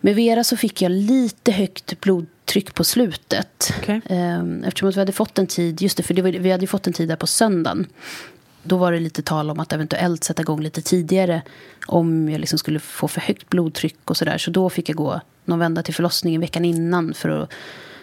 [0.00, 3.72] med Vera så fick jag lite högt blodtryck på slutet.
[3.82, 4.00] Okay.
[4.04, 6.66] Eh, eftersom att vi hade fått en tid, just det, för det var, vi hade
[6.66, 7.86] fått en tid där på söndagen
[8.66, 11.42] då var det lite tal om att eventuellt sätta igång lite tidigare
[11.86, 14.38] om jag liksom skulle få för högt blodtryck och sådär.
[14.38, 17.50] Så då fick jag gå någon vända till förlossningen veckan innan för att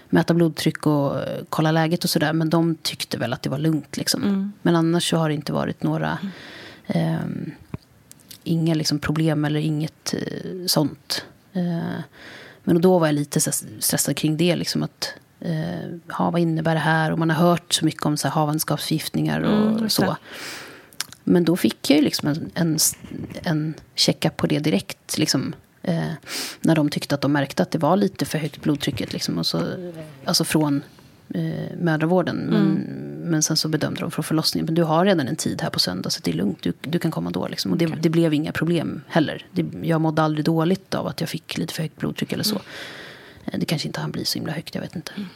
[0.09, 1.15] mäta blodtryck och
[1.49, 2.33] kolla läget och sådär.
[2.33, 3.97] Men de tyckte väl att det var lugnt.
[3.97, 4.23] Liksom.
[4.23, 4.51] Mm.
[4.61, 6.17] Men annars så har det inte varit några...
[6.87, 7.19] Eh,
[8.43, 11.25] inga liksom problem eller inget eh, sånt.
[11.53, 11.99] Eh,
[12.63, 13.39] men då var jag lite
[13.79, 14.55] stressad kring det.
[14.55, 15.13] Liksom att,
[15.43, 17.11] eh, vad innebär det här?
[17.11, 20.17] Och man har hört så mycket om så här, havandeskapsförgiftningar och mm, så.
[21.23, 22.77] Men då fick jag ju liksom en, en,
[23.43, 25.17] en checkup på det direkt.
[25.17, 26.11] Liksom, eh,
[26.61, 29.13] när de tyckte att de märkte att det var lite för högt blodtrycket.
[29.13, 29.63] Liksom, och så,
[30.25, 30.83] alltså från
[31.33, 32.35] eh, mödravården.
[32.35, 33.29] Men, mm.
[33.31, 34.65] men sen så bedömde de från förlossningen.
[34.65, 36.57] Men du har redan en tid här på söndag så det är lugnt.
[36.61, 37.47] Du, du kan komma då.
[37.47, 37.71] Liksom.
[37.71, 37.99] Och det, okay.
[38.01, 39.45] det blev inga problem heller.
[39.51, 42.55] Det, jag mådde aldrig dåligt av att jag fick lite för högt blodtryck eller så.
[42.55, 42.65] Mm.
[43.45, 45.11] Det kanske inte han blir så himla högt, jag vet inte.
[45.15, 45.27] Mm.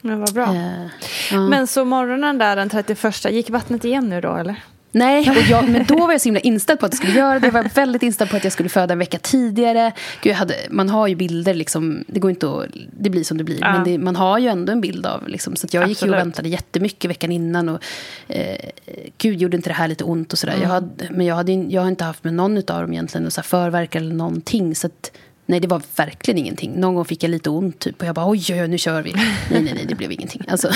[0.00, 0.54] Men vad bra.
[0.54, 0.86] Eh,
[1.32, 1.40] ja.
[1.40, 4.56] Men så morgonen där den 31, gick vattnet igen nu då eller?
[4.92, 7.38] Nej, och jag, men då var jag så himla inställd på att jag skulle göra
[7.38, 7.46] det.
[7.46, 9.92] Jag var väldigt inställd på att jag skulle föda en vecka tidigare.
[10.22, 12.66] Gud, hade, man har ju bilder, liksom, det går inte att,
[12.98, 13.60] det blir som det blir.
[13.60, 13.72] Ja.
[13.72, 16.02] Men det, man har ju ändå en bild av, liksom, så jag Absolut.
[16.02, 17.68] gick och väntade jättemycket veckan innan.
[17.68, 17.82] Och,
[18.28, 18.70] eh,
[19.18, 20.52] Gud, gjorde inte det här lite ont och sådär.
[20.52, 20.62] Mm.
[20.62, 23.42] Jag hade, men jag, hade, jag har inte haft med någon av dem egentligen, så
[23.42, 24.74] förverk eller någonting.
[24.74, 25.12] Så att,
[25.50, 26.80] Nej, det var verkligen ingenting.
[26.80, 29.02] Någon gång fick jag lite ont typ, och jag bara oj, oj, oj, nu kör
[29.02, 29.12] vi.
[29.12, 30.44] nej, nej, nej, det blev ingenting.
[30.48, 30.72] Alltså.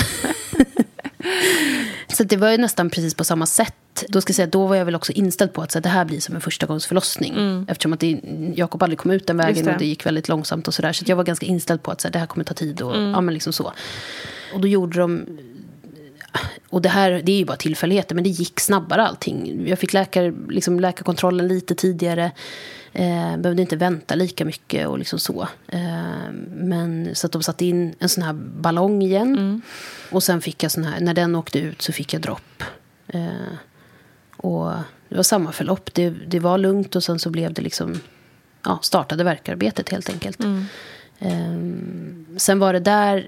[2.13, 4.03] så det var ju nästan precis på samma sätt.
[4.07, 6.19] Då ska säga, då var jag väl också inställd på att så, det här blir
[6.19, 7.33] som en förstagångsförlossning.
[7.33, 7.65] Mm.
[7.69, 8.19] Eftersom att det,
[8.55, 9.71] Jakob aldrig kom ut den vägen det.
[9.71, 10.93] och det gick väldigt långsamt och sådär.
[10.93, 12.95] Så, så jag var ganska inställd på att så, det här kommer ta tid och
[12.95, 13.11] mm.
[13.11, 13.73] ja, men liksom så.
[14.53, 15.25] Och då gjorde de
[16.69, 19.67] och det här det är ju bara tillfälligheter, men det gick snabbare allting.
[19.67, 22.31] Jag fick läkar, liksom, läkarkontrollen lite tidigare.
[22.97, 25.47] Eh, behövde inte vänta lika mycket och liksom så.
[25.67, 29.37] Eh, men så att de satte in en sån här ballong igen.
[29.37, 29.61] Mm.
[30.11, 32.63] Och sen fick jag sån här, när den åkte ut så fick jag dropp.
[33.07, 33.53] Eh,
[34.37, 34.71] och
[35.09, 35.93] det var samma förlopp.
[35.93, 37.99] Det, det var lugnt och sen så blev det liksom,
[38.63, 40.39] ja, startade verkarbetet helt enkelt.
[40.43, 40.65] Mm.
[41.19, 43.27] Eh, sen var det där,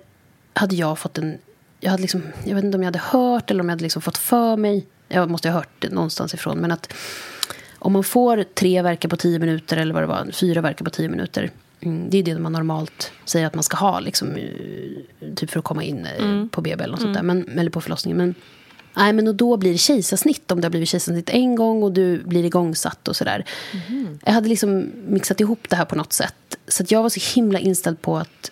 [0.53, 1.37] hade jag fått en,
[1.79, 4.01] jag, hade liksom, jag vet inte om jag hade hört eller om jag hade liksom
[4.01, 6.93] fått för mig, jag måste ha hört det någonstans ifrån, men att
[7.87, 10.91] om man får tre verkar på tio minuter eller vad det var, fyra verkar på
[10.91, 11.51] tio minuter.
[11.81, 15.59] Mm, det är det man normalt säger att man ska ha, liksom, eh, typ för
[15.59, 16.49] att komma in eh, mm.
[16.49, 17.13] på BB eller, något mm.
[17.13, 18.17] sånt där, men, eller på förlossningen.
[18.17, 18.35] Men,
[18.97, 22.23] nej, men då blir det kejsarsnitt om det har blivit kejsarsnitt en gång och du
[22.23, 23.45] blir igångsatt och sådär.
[23.89, 24.19] Mm.
[24.25, 26.57] Jag hade liksom mixat ihop det här på något sätt.
[26.67, 28.51] Så jag var så himla inställd på att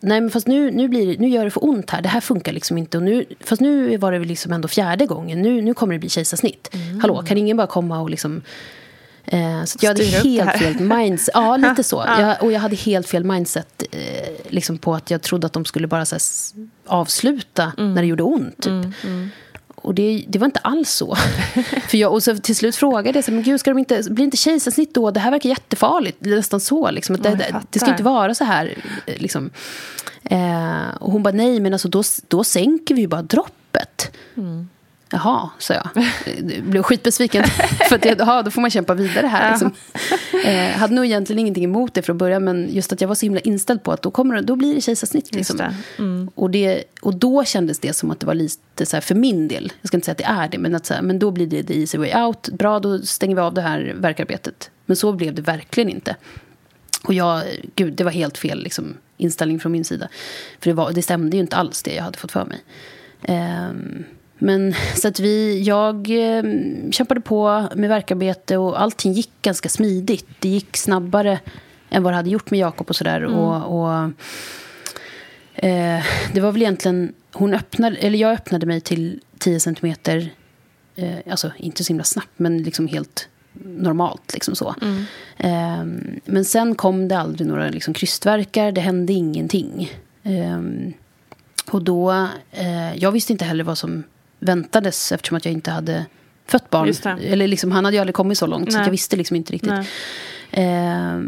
[0.00, 2.02] Nej, men fast nu, nu, blir det, nu gör det för ont här.
[2.02, 2.96] Det här funkar liksom inte.
[2.96, 5.42] Och nu, fast nu var det liksom ändå fjärde gången.
[5.42, 6.74] Nu, nu kommer det bli kejsarsnitt.
[6.74, 7.00] Mm.
[7.00, 8.42] Hallå, kan ingen bara komma och liksom...
[9.24, 11.34] Eh, så jag hade helt fel mindset.
[11.34, 12.04] Ja, lite så.
[12.06, 12.20] ja.
[12.20, 13.98] Jag, och jag hade helt fel mindset eh,
[14.48, 16.20] liksom på att jag trodde att de skulle bara här,
[16.86, 17.94] avsluta mm.
[17.94, 18.56] när det gjorde ont.
[18.56, 18.66] Typ.
[18.66, 19.30] Mm, mm.
[19.86, 21.14] Och det, det, var inte alls så.
[21.88, 24.24] För jag, och så till slut frågade jag, så, men gud, ska de inte, blir
[24.24, 25.10] inte kejsarsnitt då?
[25.10, 26.20] Det här verkar jättefarligt.
[26.20, 26.90] Nästan så.
[26.90, 27.16] Liksom.
[27.16, 28.74] Det, det, det, ska inte vara så här.
[29.06, 29.50] Liksom.
[30.24, 34.16] Eh, och hon bara, nej, men alltså, då, då sänker vi ju bara droppet.
[34.36, 34.68] Mm.
[35.10, 35.88] Jaha, sa jag.
[36.36, 37.44] jag blev skitbesviken.
[37.88, 39.50] för att jag, aha, då får man kämpa vidare här.
[39.50, 39.72] Liksom.
[40.44, 42.44] Eh, hade nog egentligen ingenting emot det från början.
[42.44, 44.80] Men just att jag var så himla inställd på att då, kommer, då blir det
[44.80, 45.34] kejsarsnitt.
[45.34, 45.56] Liksom.
[45.56, 45.74] Det.
[45.98, 46.30] Mm.
[46.34, 49.48] Och, det, och då kändes det som att det var lite så här, för min
[49.48, 49.72] del.
[49.80, 50.58] Jag ska inte säga att det är det.
[50.58, 52.48] Men, att så här, men då blir det the easy way out.
[52.48, 54.70] Bra, då stänger vi av det här verkarbetet.
[54.86, 56.16] Men så blev det verkligen inte.
[57.04, 57.42] Och jag,
[57.74, 60.08] gud, det var helt fel liksom, inställning från min sida.
[60.60, 62.60] För det, var, det stämde ju inte alls det jag hade fått för mig.
[63.28, 64.04] Um,
[64.46, 66.42] men så att vi, jag eh,
[66.90, 70.26] kämpade på med verkarbete och allting gick ganska smidigt.
[70.38, 71.38] Det gick snabbare
[71.90, 73.20] än vad det hade gjort med Jakob och sådär.
[73.20, 73.34] Mm.
[73.34, 74.02] Och, och
[75.54, 80.30] eh, det var väl egentligen, hon öppnade, eller jag öppnade mig till 10 centimeter,
[80.96, 83.28] eh, alltså inte så himla snabbt men liksom helt
[83.62, 84.34] normalt.
[84.34, 84.74] Liksom så.
[84.82, 85.04] Mm.
[85.38, 89.92] Eh, men sen kom det aldrig några liksom, krystverkar, det hände ingenting.
[90.22, 90.92] Ehm,
[91.70, 94.04] och då, eh, jag visste inte heller vad som
[94.38, 96.06] väntades eftersom att jag inte hade
[96.46, 97.18] fött barn.
[97.20, 98.72] Eller liksom, han hade ju aldrig kommit så långt Nej.
[98.72, 99.72] så jag visste liksom inte riktigt.
[100.50, 101.18] Eh,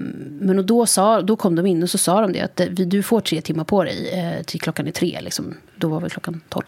[0.40, 2.66] men och då, sa, då kom de in och så sa de det att eh,
[2.66, 5.18] du får tre timmar på dig eh, till klockan är tre.
[5.20, 5.54] Liksom.
[5.76, 6.66] Då var väl klockan tolv.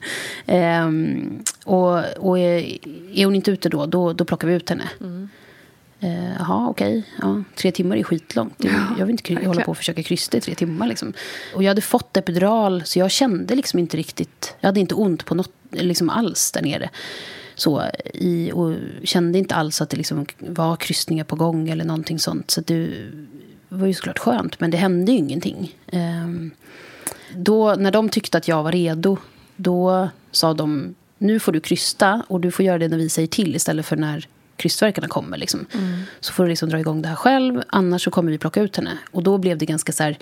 [0.46, 0.88] eh,
[1.64, 2.78] och, och är,
[3.14, 4.88] är hon inte ute då, då, då plockar vi ut henne.
[5.00, 5.28] Mm.
[6.00, 6.98] Eh, jaha, okej.
[6.98, 7.28] Okay.
[7.28, 8.54] Ja, tre timmar är skitlångt.
[8.58, 10.86] Ja, jag vill inte hålla på och försöka krysta i tre timmar.
[10.86, 11.12] Liksom.
[11.54, 14.54] Och jag hade fått epidural, så jag kände liksom inte riktigt...
[14.60, 16.90] Jag hade inte ont på något liksom alls där nere.
[17.54, 17.82] Så,
[18.14, 18.74] i, och
[19.04, 22.50] kände inte alls att det liksom var kryssningar på gång eller någonting sånt.
[22.50, 22.90] Så det
[23.68, 25.76] var ju såklart skönt, men det hände ju ingenting.
[25.86, 26.28] Eh,
[27.34, 29.16] då, när de tyckte att jag var redo,
[29.56, 33.28] då sa de nu får du krysta och du får göra det när vi säger
[33.28, 34.28] till istället för när
[34.60, 35.36] krystverkarna kommer.
[35.36, 35.66] Liksom.
[35.74, 36.02] Mm.
[36.20, 38.76] Så får du liksom dra igång det här själv, annars så kommer vi plocka ut
[38.76, 38.98] henne.
[39.10, 40.18] Och då blev det ganska så här,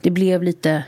[0.00, 0.84] det blev lite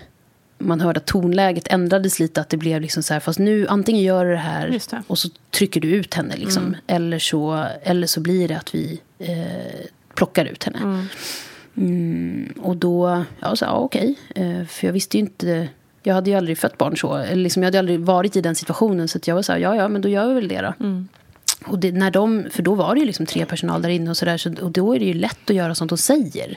[0.58, 2.40] man hörde att tonläget ändrades lite.
[2.40, 5.02] Att det blev liksom så här, fast nu antingen gör du det här det.
[5.06, 6.36] och så trycker du ut henne.
[6.36, 6.76] Liksom, Mm.
[6.86, 10.78] eller, så, eller så blir det att vi eh, plockar ut henne.
[10.78, 11.06] Mm.
[11.76, 14.14] Mm, och då, ja, så, ja okej.
[14.34, 15.68] Eh, för jag visste ju inte,
[16.02, 17.16] jag hade ju aldrig fött barn så.
[17.16, 19.08] Eller liksom, jag hade aldrig varit i den situationen.
[19.08, 20.74] Så att jag var så här, ja ja, men då gör vi väl det då.
[21.62, 21.70] Mm.
[21.70, 24.16] Och det, när de, för då var det ju liksom tre personal där inne och
[24.16, 24.36] sådär.
[24.36, 26.56] Så, och då är det ju lätt att göra sånt de säger.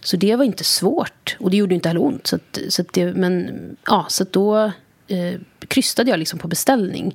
[0.00, 1.36] Så det var inte svårt.
[1.40, 2.26] Och det gjorde inte heller ont.
[2.26, 3.50] Så att, så att det, men,
[3.86, 4.72] ja, så då
[5.08, 7.14] eh, krystade jag liksom på beställning.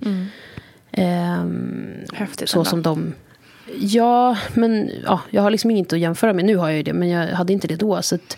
[0.91, 2.69] Ehm, Häftigt så ändå.
[2.69, 3.14] som de...
[3.80, 6.45] Ja, men ja, jag har liksom inget att jämföra med.
[6.45, 8.02] Nu har jag ju det, men jag hade inte det då.
[8.02, 8.38] Så att,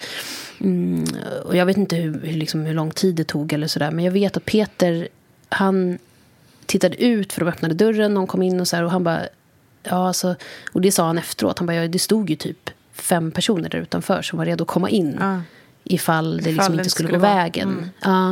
[0.60, 1.06] mm,
[1.46, 3.92] och jag vet inte hur, hur, liksom, hur lång tid det tog eller sådär.
[3.92, 5.08] Men jag vet att Peter,
[5.50, 5.98] han
[6.70, 8.14] tittade ut för de öppnade dörren.
[8.14, 9.22] Någon kom in och så här, och han bara...
[9.84, 10.36] Ja, alltså,
[10.74, 11.60] och det sa han efteråt.
[11.60, 14.68] Han bara, ja, det stod ju typ fem personer där utanför som var redo att
[14.68, 15.18] komma in.
[15.20, 15.42] Ja.
[15.84, 17.70] Ifall det Ifall liksom det inte skulle, skulle gå vara- vägen.
[17.70, 17.90] Mm.
[18.04, 18.32] Ja.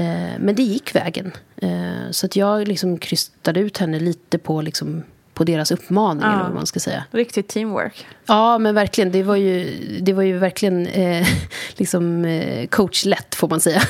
[0.00, 1.32] Eh, men det gick vägen.
[1.56, 5.02] Eh, så att jag liksom krystade ut henne lite på, liksom,
[5.34, 6.22] på deras uppmaning.
[6.22, 6.32] Ja.
[6.32, 7.04] Eller vad man ska säga.
[7.10, 8.06] Riktigt teamwork.
[8.26, 9.12] Ja, men verkligen.
[9.12, 11.26] Det var ju, det var ju verkligen eh,
[11.76, 13.82] liksom, eh, coachlätt, får man säga.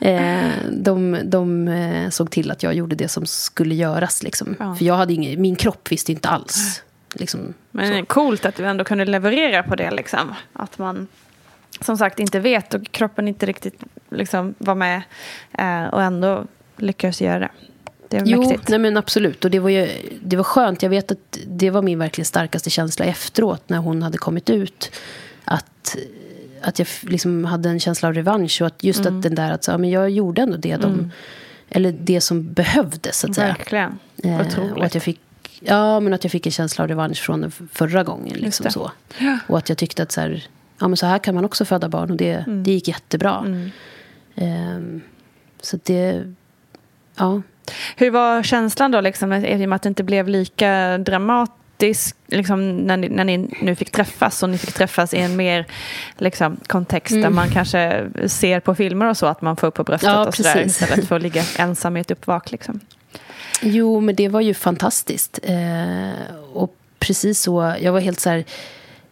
[0.00, 4.22] eh, de de eh, såg till att jag gjorde det som skulle göras.
[4.22, 4.56] Liksom.
[4.58, 4.74] Ja.
[4.74, 6.82] För jag hade ingen, min kropp visste inte alls.
[7.14, 8.06] Liksom, Men så.
[8.06, 9.90] coolt att du ändå kunde leverera på det.
[9.90, 10.34] Liksom.
[10.52, 11.06] Att man
[11.80, 15.02] som sagt inte vet och kroppen inte riktigt liksom, var med
[15.58, 16.44] eh, och ändå
[16.76, 17.50] lyckades göra det.
[18.08, 18.68] Det är Jo, mäktigt.
[18.68, 19.44] nej men absolut.
[19.44, 19.88] Och det var, ju,
[20.22, 20.82] det var skönt.
[20.82, 24.90] Jag vet att det var min verkligen starkaste känsla efteråt när hon hade kommit ut.
[25.44, 25.96] Att,
[26.62, 28.60] att jag liksom hade en känsla av revansch.
[28.60, 29.16] Och att just Mm.
[29.16, 31.10] att den där att så, ja, men jag gjorde ändå det de...
[31.68, 33.46] Eller det som behövdes, så att säga.
[33.46, 33.98] Verkligen.
[34.24, 34.72] Eh, Otroligt.
[34.72, 35.20] och att jag fick,
[35.60, 38.36] ja, men att jag fick en känsla av revansch från den förra gången.
[38.38, 38.90] Liksom så.
[39.48, 40.46] Och att jag tyckte att så här,
[40.78, 42.10] ja, men så här kan man också föda barn.
[42.10, 42.62] Och det, Mm.
[42.62, 43.44] det gick jättebra.
[44.34, 45.00] Ehm,
[45.62, 46.32] så att det,
[47.16, 47.42] ja.
[47.96, 52.76] Hur var känslan då, liksom, i och med att det inte blev lika dramatisk liksom,
[52.76, 55.66] när, ni, när ni nu fick träffas och ni fick träffas i en mer
[56.18, 57.34] liksom, kontext där Mm.
[57.34, 60.34] man kanske ser på filmer och så att man får upp på bröstet Ja, och
[60.34, 60.82] sådär precis.
[60.82, 62.50] istället för att ligga ensam i ett uppvak.
[62.52, 62.80] Liksom.
[63.62, 65.38] Jo, men det var ju fantastiskt.
[65.42, 68.44] Eh, och precis så, jag var helt så här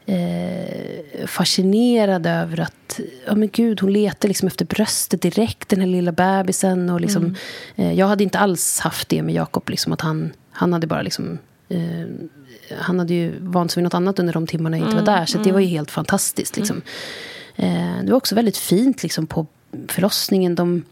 [0.06, 5.86] eh, fascinerad över att, ja men gud, hon letar liksom efter bröstet direkt, den här
[5.86, 6.90] lilla bebisen.
[6.90, 7.34] Och liksom,
[7.76, 11.02] eh, jag hade inte alls haft det med Jakob, liksom att han, han hade bara
[11.02, 12.06] liksom eh,
[12.78, 15.26] han hade ju vant sig vid något annat under de timmarna jag inte var där.
[15.26, 16.56] Så det var ju helt fantastiskt.
[16.56, 16.82] Liksom.
[17.56, 19.46] Eh, det var också väldigt fint liksom, på
[19.88, 20.54] förlossningen.
[20.54, 20.84] De,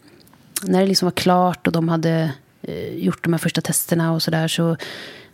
[0.62, 2.32] när det liksom var klart och de hade
[2.62, 4.76] eh, gjort de här första testerna och sådär så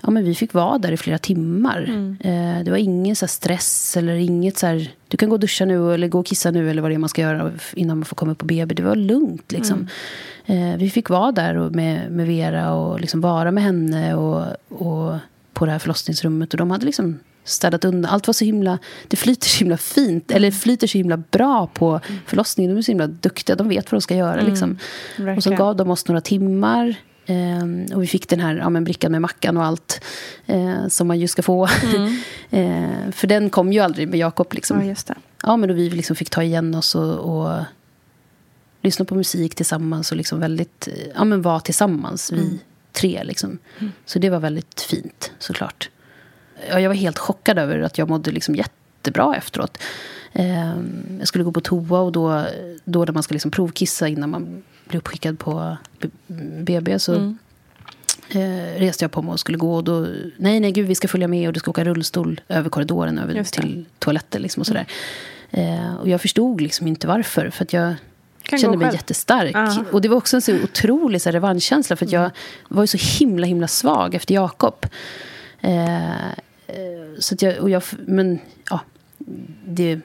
[0.01, 1.83] ja, men vi fick vara där i flera timmar.
[2.20, 5.65] Eh, det var ingen så stress eller inget så här, du kan gå och duscha
[5.65, 8.05] nu eller gå och kissa nu eller vad det är man ska göra innan man
[8.05, 8.75] får komma upp på BB.
[8.75, 9.89] Det var lugnt liksom.
[10.47, 14.45] Eh, vi fick vara där och med, med Vera och liksom vara med henne och,
[14.69, 15.15] och
[15.53, 18.12] på det här förlossningsrummet och de hade liksom städat undan.
[18.12, 22.01] Allt var så himla, det flyter så himla fint, eller flyter så himla bra på
[22.27, 22.70] förlossningen.
[22.73, 24.41] De är så himla duktiga, de vet vad de ska göra.
[24.41, 24.79] Liksom.
[25.37, 26.95] Och så gav de oss några timmar.
[27.29, 30.05] Eh, och vi fick den här ja, men brickan med mackan och allt
[30.47, 31.65] eh, som man ju ska få.
[32.51, 34.53] eh, för den kom ju aldrig med Jakob.
[34.53, 34.81] Liksom.
[34.81, 35.15] Ja, just det.
[35.43, 37.65] Ja, men då vi liksom fick ta igen oss och, och
[38.83, 42.61] lyssna på musik tillsammans och liksom väldigt, ja, men vara tillsammans, vi
[42.93, 43.25] tre.
[43.25, 43.59] Liksom.
[44.05, 45.91] Så det var väldigt fint, såklart.
[46.69, 49.79] Ja, jag var helt chockad över att jag mådde liksom jättebra efteråt.
[50.33, 50.77] Eh,
[51.19, 52.47] jag skulle gå på toa och då,
[52.85, 55.77] då när man ska liksom provkissa innan man blir uppskickad på
[56.60, 57.39] BB så Mm.
[58.31, 59.74] eh, reste jag på mig och skulle gå.
[59.74, 60.06] Och då,
[60.36, 63.32] nej, nej, gud, vi ska följa med och du ska åka rullstol över korridoren över.
[63.32, 63.44] Mm.
[63.44, 64.43] till toaletten.
[64.43, 64.86] Liksom och, sådär.
[65.51, 67.51] Eh, och jag förstod liksom inte varför.
[67.51, 67.94] För att jag
[68.43, 68.94] Kan kände mig själv.
[68.94, 69.51] jättestark.
[69.55, 69.85] Ja.
[69.93, 71.97] Och det var också en så otrolig så här, revanschkänsla.
[71.97, 72.31] För att jag
[72.69, 74.86] var ju så himla, himla svag efter Jakob.
[75.60, 76.35] Eh, eh,
[77.19, 78.39] så jag, och jag, men
[78.70, 78.81] ja,
[79.66, 80.01] det,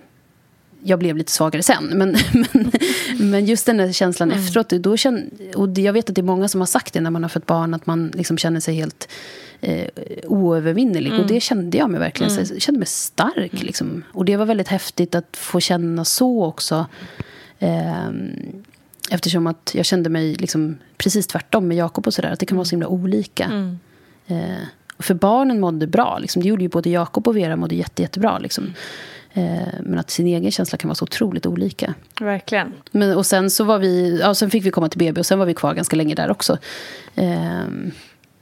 [0.84, 1.85] jag blev lite svagare sen.
[1.85, 2.72] Men, men,
[3.18, 4.69] men just den där känslan efteråt.
[4.69, 7.23] Då känn, och jag vet att det är många som har sagt det när man
[7.23, 7.73] har fått barn.
[7.73, 9.07] Att man liksom känner sig helt
[9.61, 9.88] eh,
[10.23, 11.14] oövervinnerlig.
[11.14, 12.31] Och det kände jag mig verkligen.
[12.31, 13.64] Så jag kände mig stark.
[13.64, 14.03] Liksom.
[14.11, 16.85] Och det var väldigt häftigt att få känna så också.
[17.60, 18.64] Ehm,
[19.10, 22.31] eftersom att jag kände mig liksom precis tvärtom med Jakob och sådär.
[22.31, 23.76] Att det kan vara så himla olika.
[24.27, 24.64] Eh,
[24.97, 26.18] och för barnen mådde bra.
[26.18, 26.41] Liksom.
[26.41, 28.39] Det gjorde ju både Jakob och Vera mådde jätte, jättebra.
[28.39, 28.73] Liksom.
[29.34, 31.93] Eh, men att sin egen känsla kan vara så otroligt olika.
[32.19, 32.73] Verkligen.
[32.91, 35.39] Men, och sen så var vi, ja, sen fick vi komma till BB och sen
[35.39, 36.57] var vi kvar ganska länge där också.
[37.15, 37.91] Ehm,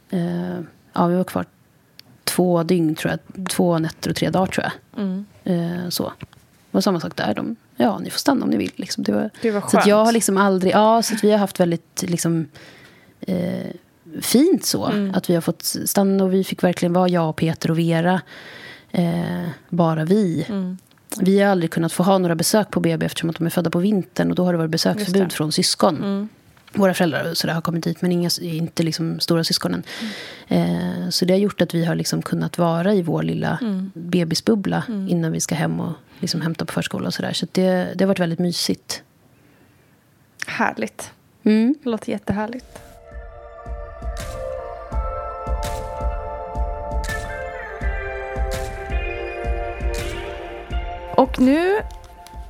[0.09, 0.59] eh,
[0.93, 1.45] ja, vi var kvar
[2.23, 3.47] två dygn tror jag.
[3.49, 5.03] Två nätter och tre dagar tror jag.
[5.03, 5.26] Mm.
[5.43, 6.13] Eh, så.
[6.19, 7.34] Det var samma sak där.
[7.34, 8.72] De ja, ni får stanna om ni vill.
[8.76, 9.03] Liksom.
[9.03, 9.72] Det var, det var skönt.
[9.72, 12.47] så att jag har liksom aldrig, ja, så att vi har haft väldigt liksom,
[13.19, 13.68] eh,
[14.22, 14.85] fint så.
[14.85, 15.13] Mm.
[15.15, 18.22] Att vi har fått stanna och vi fick verkligen vara jag, Peter och Vera.
[18.91, 20.45] Eh, bara vi.
[20.49, 20.77] Mm.
[21.19, 23.69] Vi har aldrig kunnat få ha några besök på BB eftersom att de är födda
[23.69, 24.30] på vintern.
[24.30, 25.97] Och då har det varit besöksförbud från syskon.
[25.97, 26.30] Mm.
[26.73, 29.84] Våra föräldrar så har kommit dit, men inga, inte liksom stora syskonen.
[30.49, 31.03] Mm.
[31.03, 33.91] Eh, så det har gjort att vi har liksom kunnat vara i vår lilla mm.
[33.93, 35.09] bebisbubbla mm.
[35.09, 37.07] innan vi ska hem och liksom hämta på förskola.
[37.07, 37.34] och Så, där.
[37.34, 39.03] så det, det har varit väldigt mysigt.
[40.47, 41.11] Härligt.
[41.43, 41.76] Mm.
[41.84, 42.90] Det låter jättehärligt.
[51.22, 51.81] Och nu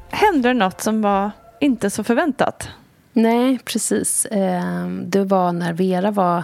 [0.10, 2.70] hände det något som var inte så förväntat.
[3.14, 4.28] Nej, precis.
[4.32, 6.44] Ehm, det var när Vera var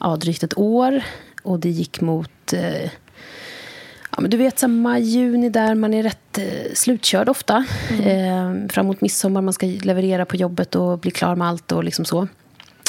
[0.00, 1.02] ja, drygt ett år
[1.42, 2.84] och det gick mot eh,
[4.10, 7.64] ja, men du vet, så maj, juni där man är rätt eh, slutkörd ofta.
[7.90, 8.64] Mm.
[8.64, 11.84] Eh, fram mot midsommar, man ska leverera på jobbet och bli klar med allt och
[11.84, 12.28] liksom så.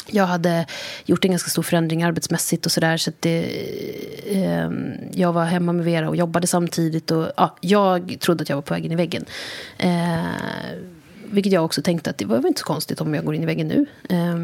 [0.08, 0.66] Jag hade
[1.06, 2.98] gjort en ganska stor förändring arbetsmässigt och sådär.
[2.98, 4.70] Så, eh,
[5.14, 7.12] jag var hemma med Vera och jobbade samtidigt.
[7.12, 9.26] Och, ja, jag trodde att jag var på väg in i väggen.
[9.78, 10.26] Eh,
[11.32, 13.46] vilket jag också tänkte att det var inte så konstigt om jag går in i
[13.46, 13.86] väggen nu.
[14.10, 14.36] Eh,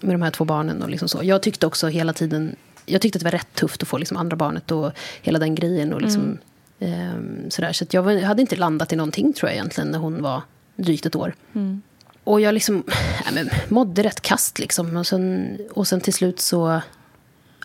[0.00, 1.20] med de här två barnen och liksom så.
[1.22, 2.56] Jag tyckte också hela tiden...
[2.86, 4.92] Jag tyckte att det var rätt tufft att få liksom andra barnet och
[5.22, 5.92] hela den grejen.
[5.92, 6.38] Och liksom, mm.
[6.80, 7.72] Ehm, sådär.
[7.72, 10.42] Så jag hade inte landat i någonting tror jag egentligen när hon var
[10.76, 11.34] drygt ett år.
[11.54, 11.82] Mm.
[12.28, 12.84] Och jag liksom
[13.24, 14.96] ja, men, mådde rätt kast liksom.
[14.96, 16.80] Och sen, och sen till slut så...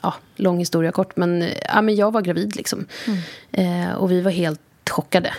[0.02, 1.18] Ja, lång historia kort.
[1.18, 2.86] Men, ja, men jag var gravid liksom.
[3.08, 3.20] Mm.
[3.52, 5.34] Eh, och vi var helt chockade.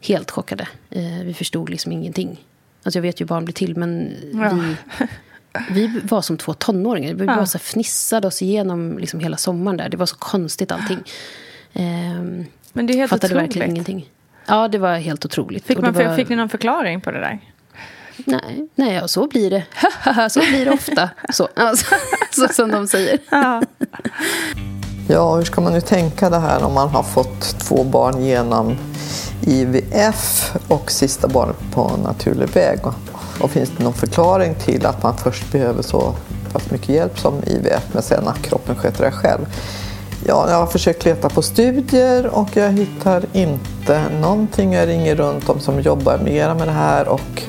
[0.00, 0.68] Helt chockade.
[0.90, 2.44] Eh, vi förstod liksom ingenting.
[2.82, 4.58] Alltså jag vet ju hur barn blir till, men ja.
[5.70, 7.14] vi, vi var som två tonåringar.
[7.14, 9.88] Vi bara så fnissade oss igenom liksom hela sommaren där.
[9.88, 10.98] Det var så konstigt allting.
[11.72, 11.84] Eh,
[12.72, 13.48] men det är helt fattade otroligt.
[13.48, 14.10] verkligen ingenting.
[14.46, 15.64] Ja, det var helt otroligt.
[15.64, 16.16] Fick, man, var...
[16.16, 17.38] fick ni någon förklaring på det där?
[18.24, 19.64] Nej, nej ja, så blir det.
[20.30, 21.10] så blir det ofta.
[21.32, 21.94] Så, alltså,
[22.30, 23.18] så som de säger.
[23.30, 23.62] Ja.
[25.08, 28.76] ja, hur ska man nu tänka det här om man har fått två barn genom
[29.46, 32.78] IVF och sista barnet på naturlig väg?
[33.40, 36.14] Och finns det någon förklaring till att man först behöver så
[36.52, 39.46] pass mycket hjälp som IVF men sen att kroppen sköter det själv?
[40.28, 44.72] Ja, jag har försökt leta på studier och jag hittar inte någonting.
[44.72, 47.42] Jag ringer runt de som jobbar mera med det här och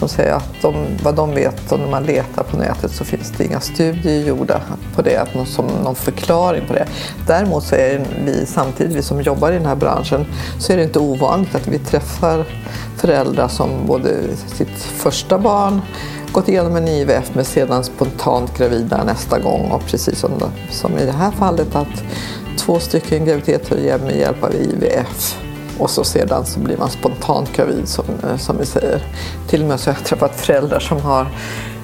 [0.00, 3.32] som säger att de, vad de vet och när man letar på nätet så finns
[3.36, 4.60] det inga studier gjorda
[4.94, 6.86] på det, som någon förklaring på det.
[7.26, 10.26] Däremot så är vi samtidigt, vi som jobbar i den här branschen,
[10.58, 12.44] så är det inte ovanligt att vi träffar
[12.96, 14.16] föräldrar som både
[14.56, 15.80] sitt första barn
[16.32, 20.30] gått igenom en IVF men sedan spontant gravida nästa gång och precis som,
[20.70, 22.04] som i det här fallet att
[22.56, 25.36] två stycken graviditeter med hjälp av IVF
[25.80, 29.02] och så sedan så blir man spontant gravid som, eh, som vi säger.
[29.48, 31.26] Till och med så har jag träffat föräldrar som har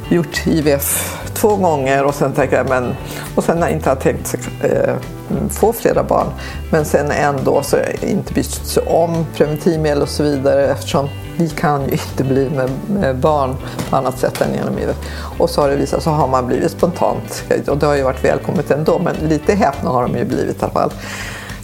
[0.09, 2.95] gjort IVF två gånger och sen tänker jag, men,
[3.35, 4.95] och sen inte har tänkt eh,
[5.31, 6.27] mm, få flera barn.
[6.71, 11.85] Men sen ändå så inte bytt sig om preventivmedel och så vidare eftersom vi kan
[11.85, 13.57] ju inte bli med, med, barn
[13.91, 14.97] på annat sätt än genom IVF.
[15.39, 18.25] Och så har det visat så har man blivit spontant och det har ju varit
[18.25, 20.91] välkommet ändå men lite häpna har de ju blivit i alla fall.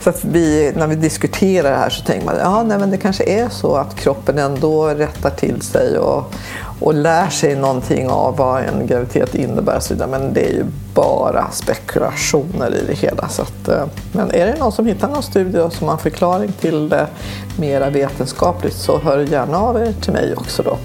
[0.03, 2.97] Så att vi, när vi diskuterar det här så tänker man ja, nej, men det
[2.97, 6.35] kanske är så att kroppen ändå rättar till sig och,
[6.81, 9.81] och lär sig någonting av vad en graviditet innebär.
[9.81, 10.11] Så vidare.
[10.11, 10.65] Men det är ju
[10.95, 13.29] bara spekulationer i det hela.
[13.29, 16.89] Så att, eh, men är det någon som hittar någon studie som har förklaring till
[16.89, 17.07] det
[17.59, 20.79] mera vetenskapligt så hör gärna av er till mig också då.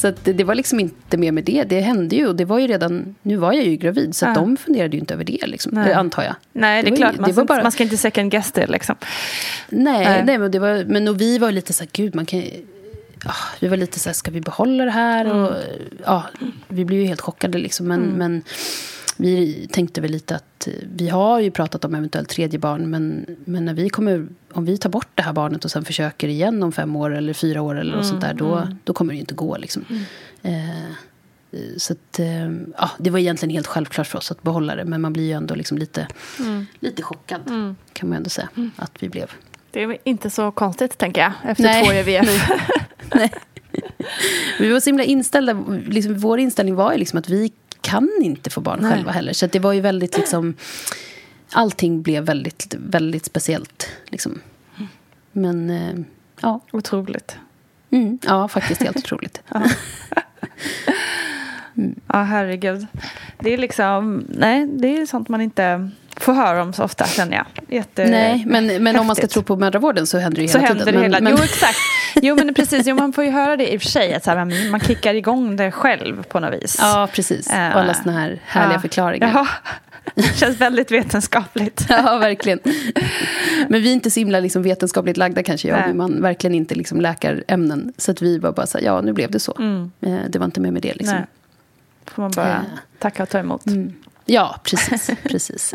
[0.00, 1.64] Så det, det, var liksom inte mer med det.
[1.64, 3.14] Det hände ju och det var ju redan...
[3.22, 4.34] Nu var jag ju gravid så ja.
[4.34, 5.92] de funderade ju inte över det, liksom, nej.
[5.92, 6.34] antar jag.
[6.52, 7.14] Nej, det, det är klart.
[7.14, 7.62] Ju, man, ska, bara...
[7.62, 8.96] man ska inte second guess det liksom.
[9.68, 10.24] Nej, nej.
[10.24, 12.42] nej men, det var, men och vi var lite så här, gud man kan
[13.24, 15.24] Ja, vi var lite så här, ska vi behålla det här?
[15.24, 15.42] Mm.
[15.42, 15.52] Och,
[16.04, 16.24] ja,
[16.68, 17.88] vi blev ju helt chockade liksom.
[17.88, 18.16] Men, mm.
[18.16, 18.42] men
[19.20, 22.90] vi tänkte väl lite att vi har ju pratat om eventuellt tredje barn.
[22.90, 26.28] Men, men när vi kommer, om vi tar bort det här barnet och sen försöker
[26.28, 28.34] igen om fem år eller fyra år eller mm, sånt där.
[28.34, 28.76] Då, mm.
[28.84, 29.84] då kommer det ju inte gå liksom.
[29.90, 30.02] Mm.
[30.42, 30.94] Eh,
[31.76, 34.84] så att, eh, ja, det var egentligen helt självklart för oss att behålla det.
[34.84, 36.66] Men man blir ju ändå liksom lite, mm.
[36.80, 37.40] lite chockad.
[37.48, 37.76] Mm.
[37.92, 38.70] Kan man ändå säga mm.
[38.76, 39.30] att vi blev.
[39.70, 41.32] Det är inte så konstigt tänker jag.
[41.44, 41.84] Efter Nej.
[41.84, 42.50] två EVF.
[43.14, 43.32] Nej.
[44.58, 45.64] Vi var så himla inställda.
[45.86, 48.92] Liksom, vår inställning var ju liksom att vi kan inte få barn Nej.
[48.92, 49.32] själva heller.
[49.32, 50.54] Så det var ju väldigt liksom...
[51.52, 53.88] Allting blev väldigt, väldigt speciellt.
[54.06, 54.40] Liksom.
[55.32, 55.94] Men, eh,
[56.40, 56.60] ja.
[56.72, 57.36] Otroligt.
[57.90, 59.42] Mm, ja, faktiskt helt otroligt.
[59.48, 59.62] ja.
[61.76, 62.00] Mm.
[62.06, 62.86] ja, herregud.
[63.38, 64.24] Det är liksom...
[64.28, 67.46] Nej, det är sånt man inte få höra om så ofta, känner jag.
[67.76, 70.58] Jätte Nej, men, men om man ska tro på mödravården så händer det ju så
[70.58, 71.00] hela händer tiden.
[71.00, 71.20] Det hela.
[71.20, 71.78] Men, Jo, exakt.
[72.22, 72.86] Jo, men precis.
[72.86, 74.14] Jo, man får ju höra det i och för sig.
[74.14, 76.76] Att så här, man kickar igång det själv på något vis.
[76.80, 77.46] Ja, precis.
[77.46, 78.80] Och alla såna här härliga ja.
[78.80, 79.30] förklaringar.
[79.34, 79.46] Ja.
[80.14, 81.86] Det känns väldigt vetenskapligt.
[81.88, 82.58] Ja, verkligen.
[83.68, 85.94] Men vi är inte så himla liksom vetenskapligt lagda kanske jag Nej.
[85.94, 87.92] man verkligen inte liksom läkarämnen.
[87.96, 89.54] Så att vi var bara så här, ja nu blev det så.
[89.58, 89.90] Mm.
[90.00, 91.16] Eh, Det var inte mer med det liksom.
[91.16, 91.26] Nej.
[92.06, 92.60] får man bara Eh.
[92.98, 93.66] tacka och ta emot.
[93.66, 93.92] Mm.
[94.32, 95.10] Ja, precis.
[95.22, 95.72] precis.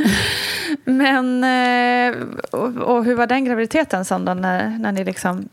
[0.86, 2.22] Men, eh,
[2.52, 5.50] och, och hur var den graviditeten sen då, när, när ni liksom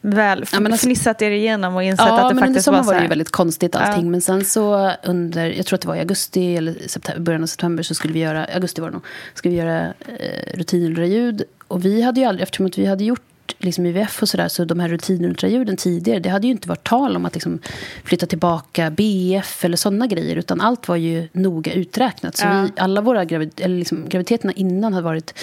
[0.00, 2.78] väl Ja, men alltså- fnissat er igenom och insett Ja, att det men faktiskt var
[2.78, 3.04] så var det här?
[3.04, 4.04] ju väldigt konstigt allting.
[4.04, 4.10] Ja.
[4.10, 7.46] Men sen så under, jag tror att det var i augusti eller september, början av
[7.46, 9.04] september så skulle vi göra, augusti var det nog,
[9.34, 9.84] skulle vi göra
[10.18, 11.42] eh, rutinultraljud.
[11.68, 13.22] Och vi hade ju aldrig, eftersom att vi hade gjort
[13.64, 17.16] liksom IVF och sådär, så de här rutinultraljuden tidigare, det hade ju inte varit tal
[17.16, 17.58] om att liksom
[18.04, 22.36] flytta tillbaka BF eller sådana grejer, utan allt var ju noga uträknat.
[22.36, 22.62] Så Ja.
[22.62, 25.34] vi, alla våra gravid, eller liksom, graviditeterna innan hade varit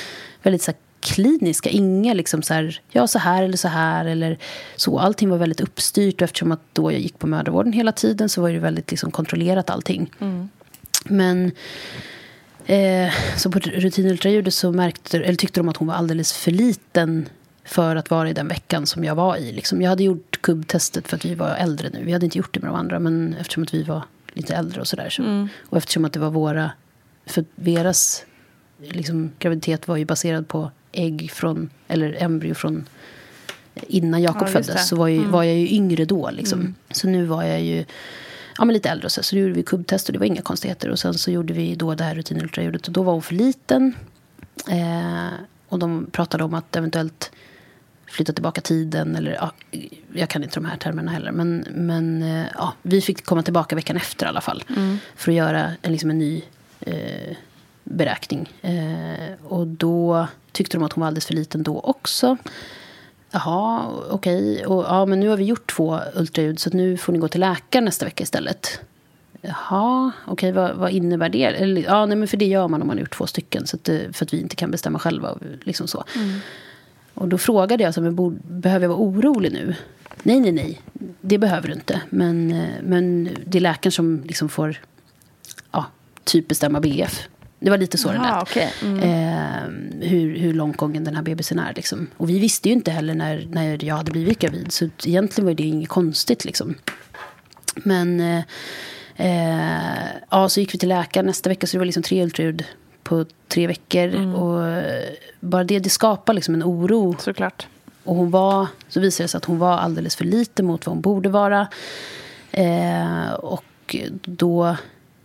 [0.44, 1.70] väldigt så här, kliniska.
[1.70, 4.38] Inga liksom så här, ja så här eller så här eller
[4.76, 5.00] så.
[5.00, 8.42] Allting var väldigt uppstyrt och eftersom att då jag gick på mödravården hela tiden så
[8.42, 10.12] var det väldigt liksom kontrollerat allting.
[11.06, 11.52] Men
[12.66, 17.30] eh, så på rutinultraljudet så märkte, eller tyckte de att hon var alldeles för liten
[17.64, 19.52] för att vara i den veckan som jag var i.
[19.52, 19.82] Liksom.
[19.82, 22.04] Jag hade gjort kubbtestet för att vi var äldre nu.
[22.04, 24.82] Vi hade inte gjort det med de andra, men eftersom att vi var lite äldre
[24.82, 25.10] och sådär.
[25.10, 26.72] Så, Och eftersom att det var våra...
[27.26, 28.26] För Veras
[28.80, 32.86] liksom, graviditet var ju baserad på ägg från, eller embryo från
[33.74, 34.88] innan Jakob Ja, föddes.
[34.88, 36.30] Så var, ju, var jag ju yngre då.
[36.30, 36.76] Liksom.
[36.92, 37.86] Så nu var jag ju
[38.58, 39.10] ja, men lite äldre.
[39.10, 40.90] Så, så då gjorde vi kubbtest och det var inga konstigheter.
[40.90, 42.88] Och sen så gjorde vi då det här rutinultraljudet.
[42.88, 43.94] Och då var hon för liten.
[44.70, 45.34] Eh,
[45.68, 47.32] och de pratade om att eventuellt
[48.12, 49.16] flytta tillbaka tiden.
[49.16, 49.52] Eller, ja,
[50.14, 51.32] jag kan inte de här termerna heller.
[51.32, 54.64] Men, men eh, ja, vi fick komma tillbaka veckan efter i alla fall.
[55.16, 56.42] För att göra en, liksom en ny
[56.80, 57.36] eh,
[57.84, 58.54] beräkning.
[58.62, 62.38] Eh, och då tyckte de att hon var alldeles för liten då också.
[63.32, 64.66] Jaha, okej.
[64.66, 67.40] Och Ja, men nu har vi gjort två ultraljud så nu får ni gå till
[67.40, 68.80] läkaren nästa vecka istället.
[69.42, 71.44] Jaha, okej, vad, vad innebär det?
[71.44, 73.68] Eller, ja, nej, men för det gör man om man har gjort två stycken.
[73.68, 75.38] Så att, det- för att vi inte kan bestämma själva.
[75.64, 76.04] Liksom så.
[77.14, 79.76] Och då frågade jag, så, men behöver jag vara orolig nu?
[80.24, 80.82] Nej, nej, nej.
[81.22, 82.02] Det behöver du inte.
[82.10, 84.80] Men, eh, men det är läkaren som liksom får
[85.72, 85.86] ja,
[86.24, 87.28] typ bestämma BF.
[87.60, 88.42] Det var lite så det lät.
[88.42, 88.74] okej.
[88.82, 89.00] Mm.
[89.00, 91.74] Eh, hur, hur långt gången den här bebisen är.
[91.74, 92.08] Liksom.
[92.18, 94.72] Och vi visste ju inte heller när, när jag hade blivit gravid.
[94.72, 96.46] Så egentligen var det inget konstigt.
[96.46, 96.76] Liksom.
[97.76, 98.44] Men eh,
[99.16, 101.68] eh, ja, så gick vi till läkaren nästa vecka.
[101.68, 102.66] Så det var liksom tre ultraljud
[103.04, 104.36] på tre veckor.
[104.36, 105.10] Och eh,
[105.40, 107.16] bara det, det skapar liksom en oro.
[107.20, 107.68] Såklart.
[108.04, 110.96] Och hon var, så visade det sig att hon var alldeles för liten mot vad
[110.96, 111.68] hon borde vara.
[112.52, 114.76] Eh, och då,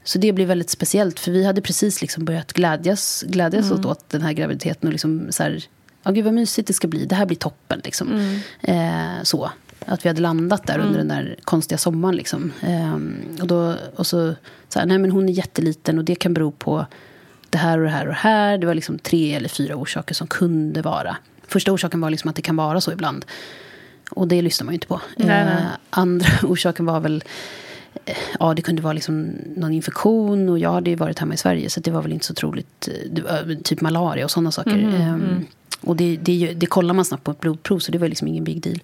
[0.05, 1.21] så det blev väldigt speciellt.
[1.21, 4.87] För vi hade precis liksom börjat glädjas, glädjas åt, åt den här graviditeten.
[4.87, 5.65] Och liksom så här,
[6.03, 7.07] ja gud vad mysigt det ska bli.
[7.07, 7.81] Det här blir toppen.
[7.85, 8.41] Liksom.
[8.61, 9.51] Eh, så.
[9.89, 12.17] Att vi hade landat där under den där konstiga sommaren.
[12.17, 12.53] Liksom.
[12.63, 12.95] Eh,
[13.41, 14.35] och, då, och så,
[14.69, 16.87] så här, nej men hon är jätteliten och det kan bero på
[17.57, 18.59] det här och det här och det här.
[18.59, 21.17] Det var liksom tre eller fyra orsaker som kunde vara.
[21.49, 23.25] Första orsaken var liksom att det kan vara så ibland.
[24.11, 25.01] Och det lyssnar man ju inte på.
[25.17, 25.55] Nej, nej.
[25.55, 27.25] Eh, andra orsaken var väl...
[28.05, 30.49] eh, Ja, det kunde vara liksom någon infektion.
[30.49, 31.71] Och jag hade ju varit hemma i Sverige.
[31.71, 32.89] Så det var väl inte så troligt.
[33.29, 34.77] eh, Typ malaria och sådana saker.
[34.77, 35.47] Mhm, Ehm,
[35.81, 37.79] Och det, det, det kollar man snabbt på ett blodprov.
[37.79, 38.81] Så det var liksom ingen big deal.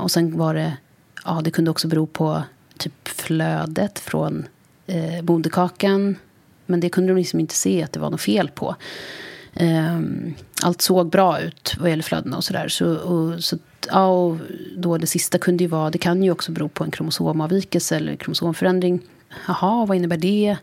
[0.00, 0.76] Och sen var det...
[1.24, 2.42] Ja, det kunde också bero på
[2.78, 4.44] typ flödet från
[4.86, 6.16] eh, moderkakan.
[6.66, 8.76] Men det kunde de liksom inte se att det var något fel på.
[9.60, 12.68] Um, allt såg bra ut vad gäller flödena och sådär.
[12.68, 13.58] Så, och, så,
[13.90, 14.36] ja, och
[14.76, 18.16] då det sista kunde ju vara, det kan ju också bero på en kromosomavvikelse eller
[18.16, 19.00] kromosomförändring.
[19.48, 20.56] Jaha, vad innebär det?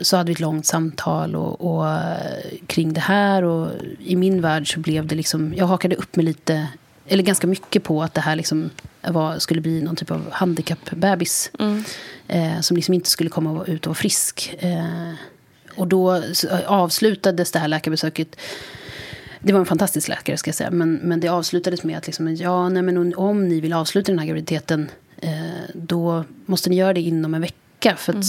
[0.00, 3.42] Så hade vi ett långt samtal och, och, eh, kring det här.
[3.42, 6.68] Och I min värld så blev det liksom, jag hakade upp mig lite,
[7.08, 8.70] eller ganska mycket på att det här liksom
[9.02, 11.50] var, skulle bli någon typ av handikappbebis.
[12.28, 14.54] Eh, som liksom inte skulle komma ut och vara frisk.
[14.58, 15.12] Eh,
[15.74, 16.22] och då
[16.66, 18.36] avslutades det här läkarbesöket
[19.42, 20.70] det var en fantastisk läkare, ska jag säga.
[20.70, 24.18] Men, men det avslutades med att liksom, ja, nej, men om ni vill avsluta den
[24.18, 25.30] här graviditeten eh,
[25.74, 27.96] då måste ni göra det inom en vecka.
[27.96, 28.24] För att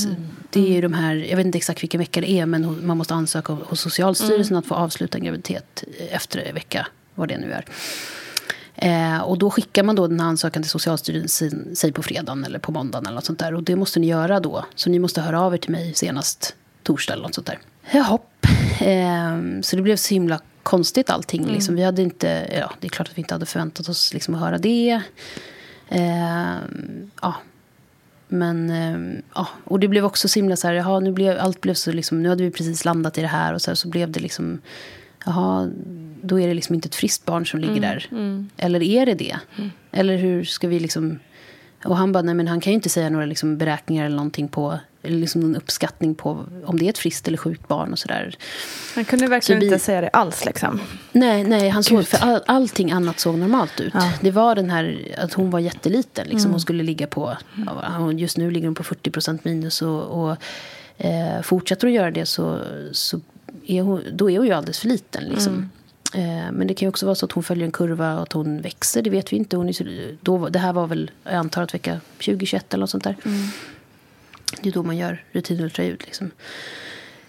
[0.50, 2.98] det är ju de här, jag vet inte exakt vilken vecka det är, men man
[2.98, 7.52] måste ansöka hos Socialstyrelsen att få avsluta en graviditet efter en vecka, vad det nu
[7.52, 7.66] är.
[8.76, 12.60] Eh, och då skickar man då den här ansökan till Socialstyrelsen, säg på fredagen eller
[12.60, 13.54] på måndagen eller något sånt där.
[13.54, 14.66] Och det måste ni göra då.
[14.76, 17.60] Så ni måste höra av er till mig senast torsdag eller något sånt där.
[17.91, 18.45] Jahopp.
[18.82, 21.45] Eh, så det blev så himla konstigt allting.
[21.45, 21.76] Liksom.
[21.76, 24.41] Vi hade inte, ja, det är klart att vi inte hade förväntat oss liksom, att
[24.41, 25.02] höra det.
[25.90, 26.56] Eh,
[27.22, 27.36] ja.
[28.28, 31.62] men eh, ja, och det blev också så himla så här, jaha, nu blev, allt
[31.62, 33.88] blev så liksom, nu hade vi precis landat i det här och så, här, så
[33.88, 34.62] blev det liksom,
[35.26, 35.72] jaha,
[36.24, 38.08] då är det liksom inte ett friskt barn som ligger Mm, där.
[38.12, 38.50] mm.
[38.58, 39.36] Eller är det det?
[39.91, 41.20] Eller hur ska vi liksom,
[41.86, 44.48] och han bara, nej men han kan ju inte säga några liksom beräkningar eller någonting
[44.48, 48.00] på, eller liksom någon uppskattning på om det är ett friskt eller sjukt barn och
[48.00, 48.36] sådär.
[48.95, 50.80] Han kunde verkligen vi- inte säga det alls liksom.
[51.12, 53.94] Nej, nej han såg, för all, allting annat såg normalt ut.
[53.94, 54.12] Ja.
[54.22, 56.24] Det var den här att hon var jätteliten.
[56.28, 56.40] Liksom.
[56.40, 56.52] Mm.
[56.52, 57.38] Hon skulle ligga på,
[58.18, 59.82] just nu ligger hon på 40 minus.
[59.82, 60.38] Och, och
[60.98, 62.60] eh, fortsätter hon göra det så,
[62.91, 63.20] så
[63.68, 65.24] är hon, då är hon ju alldeles för liten.
[65.24, 65.54] Liksom.
[65.58, 65.73] Eh,
[66.52, 68.61] men det kan ju också vara så att hon följer en kurva och att hon
[68.61, 69.02] växer.
[69.02, 69.57] Det vet vi inte.
[69.57, 73.03] Hon är då, det här var väl, jag antar att vecka 2021 eller något sånt
[73.03, 73.15] där.
[74.61, 76.03] Det är då man gör rutinultraljud.
[76.06, 76.31] Liksom.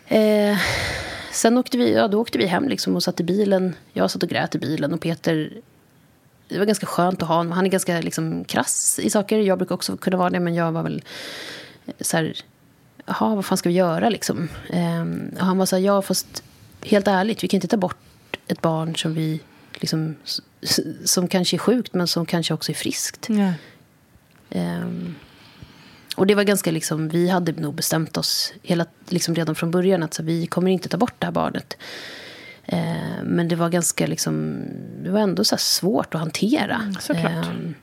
[0.06, 0.58] Eh,
[1.32, 3.74] sen åkte vi, ja, då åkte vi hem liksom och satt i bilen.
[3.92, 5.52] Jag satt och grät i bilen och Peter...
[6.48, 7.52] Det var ganska skönt att ha honom.
[7.52, 9.38] Han är ganska liksom, krass i saker.
[9.38, 11.02] Jag brukar också kunna vara det, men jag var väl
[11.86, 12.34] eh, så här...
[13.06, 14.48] Jaha, vad fan ska vi göra liksom?
[14.70, 16.42] Ehm, och han var så här, ja fast
[16.82, 17.96] helt ärligt, vi kan inte ta bort
[18.46, 19.40] ett barn som vi
[19.74, 20.16] liksom...
[21.04, 23.26] Som kanske är sjukt, men som kanske också är friskt.
[23.28, 23.52] Ja.
[24.50, 25.14] Ehm,
[26.16, 30.02] och det var ganska liksom, vi hade nog bestämt oss hela, liksom redan från början
[30.02, 31.76] att så, vi kommer inte ta bort det här barnet.
[32.66, 34.62] Ehm, men det var ganska liksom,
[35.02, 36.74] det var ändå så svårt att hantera.
[36.74, 37.46] Mm, såklart.
[37.46, 37.74] Ehm,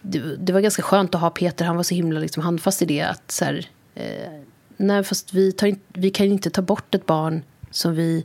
[0.00, 2.84] det, det var ganska skönt att ha Peter, han var så himla liksom handfast i
[2.84, 4.40] det att så här, eh,
[4.76, 8.24] nej fast vi, tar in, vi kan inte ta bort ett barn som vi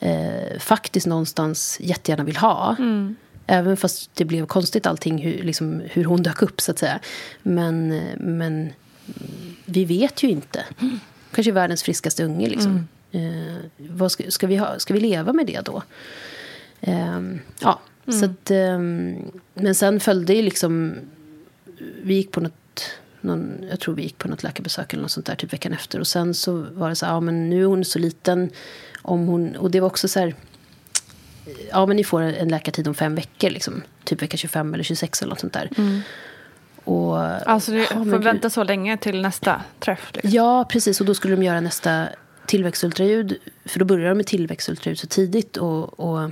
[0.00, 2.76] eh, faktiskt någonstans jättegärna vill ha.
[2.78, 3.16] Mm.
[3.46, 7.00] Även fast det blev konstigt allting hur, liksom, hur hon dök upp så att säga.
[7.42, 8.72] Men, eh, men
[9.64, 10.64] vi vet ju inte.
[11.32, 12.88] Kanske världens friskaste unge liksom.
[13.12, 15.82] Eh, vad ska, ska, vi ha, ska vi leva med det då?
[16.80, 19.16] Ehm, ja, så att, ehm,
[19.54, 20.94] men sen följde ju liksom...
[22.02, 22.52] Vi gick på något...
[23.20, 26.00] Någon, jag tror vi gick på något läkarbesök eller något sånt där typ veckan efter.
[26.00, 28.50] Och sen så var det så här, ja men nu är hon så liten.
[29.06, 30.34] Om hon, och det var också så här...
[31.70, 33.82] Ja men ni får en läkartid om fem veckor liksom.
[34.04, 35.70] Typ vecka 25 eller 26 eller något sånt där.
[36.84, 37.18] Och,
[37.48, 40.10] Alltså ja, får vänta så länge till nästa träff.
[40.12, 40.30] Liksom.
[40.30, 41.00] Ja, precis.
[41.00, 42.08] Och då skulle de göra nästa
[42.46, 43.38] tillväxtultraljud.
[43.64, 45.56] För då börjar de med tillväxtultraljud så tidigt.
[45.56, 46.30] Och, och,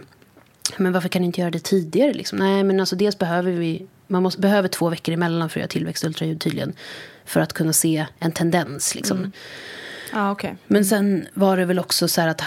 [0.77, 2.13] men varför kan ni inte göra det tidigare?
[2.13, 2.39] Liksom?
[2.39, 3.87] Nej, men alltså dels behöver vi...
[4.07, 6.73] Man måste, behöver två veckor emellan för att göra tillväxtultraljud tydligen.
[7.25, 8.95] För att kunna se en tendens.
[8.95, 9.33] Liksom.
[10.13, 10.57] Ja, okej.
[10.67, 12.43] Men sen var det väl också så här att...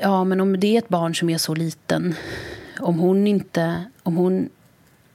[0.00, 2.14] Ja, men om det är ett barn som är så liten.
[2.80, 3.84] Om hon inte...
[4.02, 4.48] Om hon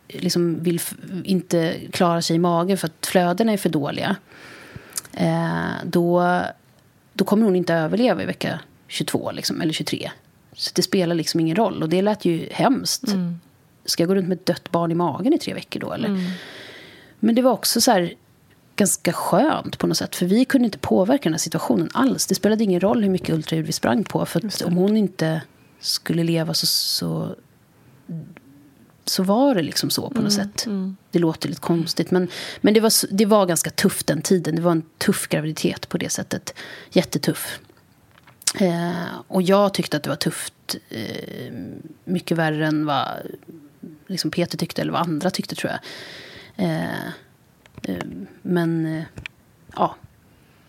[0.08, 0.80] liksom vill
[1.24, 4.16] inte klara sig i magen för att flödena är för dåliga.
[5.14, 6.42] Eh, då,
[7.14, 10.12] då kommer hon inte överleva i vecka 22 liksom, eller 23.
[10.54, 11.84] Så det spelar liksom ingen roll.
[11.84, 13.04] Och det lät ju hemskt.
[13.86, 15.94] Ska jag gå runt med ett dött barn i magen i tre veckor då?
[15.94, 16.10] Eller?
[17.20, 18.14] Men det var också så här
[18.76, 20.16] ganska skönt på något sätt.
[20.16, 22.26] För vi kunde inte påverka den här situationen alls.
[22.26, 24.26] Det spelade ingen roll hur mycket ultraljud vi sprang på.
[24.26, 25.42] För att om hon inte
[25.80, 27.36] skulle leva så, så,
[29.06, 30.68] så var det liksom så på något sätt.
[31.12, 32.12] Det låter lite konstigt.
[32.12, 32.28] Men,
[32.62, 34.56] men det, var, det var ganska tufft den tiden.
[34.56, 36.54] Det var en tuff graviditet på det sättet.
[36.92, 37.60] Jättetuff.
[38.60, 40.76] Eh, och jag tyckte att det var tufft.
[40.90, 41.54] Eh,
[42.06, 43.08] mycket värre än vad
[44.08, 45.80] liksom Peter tyckte eller vad andra tyckte tror jag.
[46.66, 47.10] Eh,
[48.42, 49.04] men eh,
[49.76, 49.96] ja.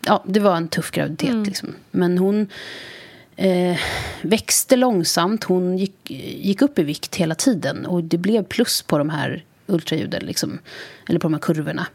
[0.07, 1.47] ja, det var en tuff graviditet.
[1.47, 1.75] Liksom.
[1.91, 2.49] Men hon
[3.37, 3.79] eh,
[4.23, 5.45] växte långsamt.
[5.45, 7.87] Hon gick, gick upp i vikt hela tiden.
[7.87, 10.27] Och det blev plus på de här ultraljuden.
[10.27, 10.59] Liksom,
[11.09, 11.87] eller på de här kurvorna.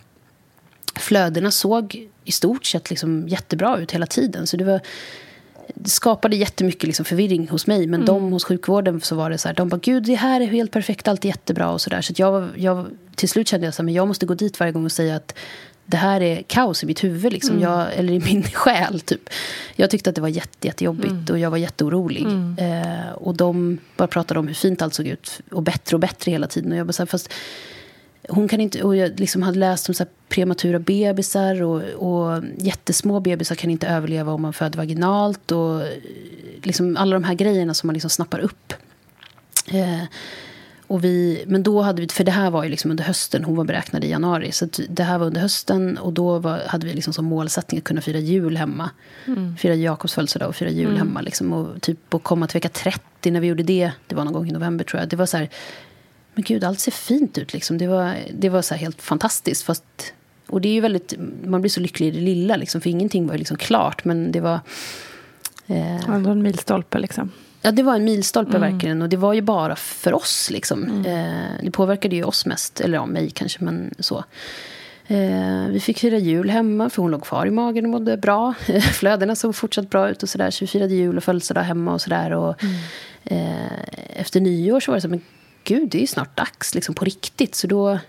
[0.96, 4.48] Flödena såg i stort sett liksom jättebra ut hela tiden.
[4.48, 4.82] Så det var
[5.76, 7.88] det skapade jättemycket liksom förvirring hos mig.
[7.88, 10.46] Men de hos sjukvården så var det så här, de bara, gud det här är
[10.46, 12.02] helt perfekt, allt är jättebra och så där.
[12.02, 12.86] Så att jag, jag,
[13.16, 15.16] till slut kände jag så här, men jag måste gå dit varje gång och säga
[15.16, 15.36] att
[15.86, 17.60] det här är kaos i mitt huvud, liksom.
[17.60, 19.00] jag, eller i min själ.
[19.00, 19.30] Typ.
[19.76, 22.26] Jag tyckte att det var jätte, jättejobbigt och jag var jätteorolig.
[22.58, 26.32] Eh, och de bara pratade om hur fint allt såg ut och bättre och bättre
[26.32, 26.72] hela tiden.
[26.72, 27.34] Och jag bara så här, fast
[28.30, 33.20] hon kan inte, och jag liksom hade läst om så prematura bebisar och, och jättesmå
[33.20, 35.52] bebisar kan inte överleva om man föder vaginalt.
[35.52, 35.82] Och
[36.64, 38.74] liksom alla de här grejerna som man liksom snappar upp.
[39.68, 40.04] Eh,
[40.88, 43.56] och vi, men då hade vi, för det här var ju liksom under hösten, hon
[43.56, 44.52] var beräknad i januari.
[44.52, 47.84] Så det här var under hösten och då var, hade vi liksom som målsättning att
[47.84, 48.90] kunna fira jul hemma.
[49.58, 51.22] Fira Jakobs födelsedag och fira jul hemma.
[51.22, 54.34] Liksom, och typ att komma till vecka 30 när vi gjorde det, det var någon
[54.34, 55.10] gång i november tror jag.
[55.10, 55.50] Det var så här,
[56.34, 57.54] men gud, allt ser fint ut.
[57.54, 57.78] Liksom.
[57.78, 59.64] Det var, det var så helt fantastiskt.
[59.64, 60.14] Fast,
[60.48, 63.28] och det är ju väldigt, man blir så lycklig i det lilla, liksom, för ingenting
[63.28, 64.06] var ju liksom klart.
[64.06, 64.60] Men det var...
[65.68, 67.32] Eh, Ändå en milstolpe liksom.
[67.62, 69.02] Ja, det var en milstolpe verkligen.
[69.02, 70.50] Och det var ju bara för oss.
[70.52, 71.06] Liksom.
[71.06, 72.82] Eh, det påverkade ju oss mest.
[72.82, 74.24] Eller ja, mig kanske, men så.
[75.08, 78.54] Eh, vi fick fira jul hemma, för hon låg kvar i magen och mådde bra.
[78.94, 80.52] Flödena såg fortsatt bra ut och sådär.
[80.52, 82.32] Så vi firade jul och födelsedag hemma och sådär.
[82.32, 82.76] Och, mm.
[83.24, 85.22] eh, efter nyår så var det så men
[85.70, 87.56] gud, det är ju snart dags liksom på riktigt.
[87.56, 88.00] Så då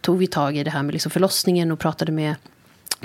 [0.00, 2.34] tog vi tag i det här med liksom förlossningen och pratade med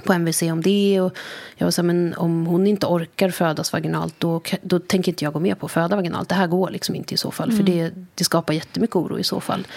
[0.06, 1.02] på MVC om det.
[1.02, 1.18] Och
[1.56, 5.24] jag var så här, men om hon inte orkar födas vaginalt då, då tänker inte
[5.24, 6.30] jag gå med på att föda vaginalt.
[6.30, 7.50] Det här går liksom inte i så fall.
[7.50, 7.58] Mm.
[7.58, 9.68] För det, det skapar jättemycket oro i så fall.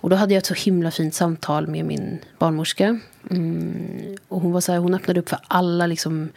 [0.00, 3.00] Och då hade jag ett så himla fint samtal med min barnmorska.
[3.30, 6.28] Mm, och hon var så här, hon öppnade upp för alla liksom,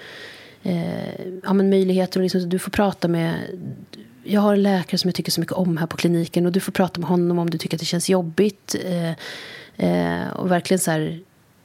[0.64, 2.20] eh, ja, men möjligheter.
[2.20, 3.36] Och liksom, du får prata med...
[4.24, 6.46] Jag har en läkare som jag tycker så mycket om här på kliniken.
[6.46, 8.76] Och du får prata med honom om du tycker att det känns jobbigt.
[8.86, 9.10] Eh,
[9.88, 11.20] eh, och verkligen så här...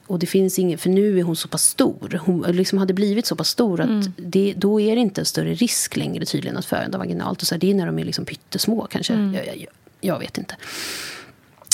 [0.07, 2.21] Och det finns ingen, för nu är hon så pass stor.
[2.25, 4.13] Hon liksom hade blivit så pass stor att mm.
[4.17, 7.41] det, då är det inte en större risk längre tydligen att föda vaginalt.
[7.41, 9.13] Och så här, det är när de är liksom pyttesmå kanske.
[9.13, 9.33] Mm.
[9.33, 9.65] Jag, jag,
[10.01, 10.55] jag, vet inte.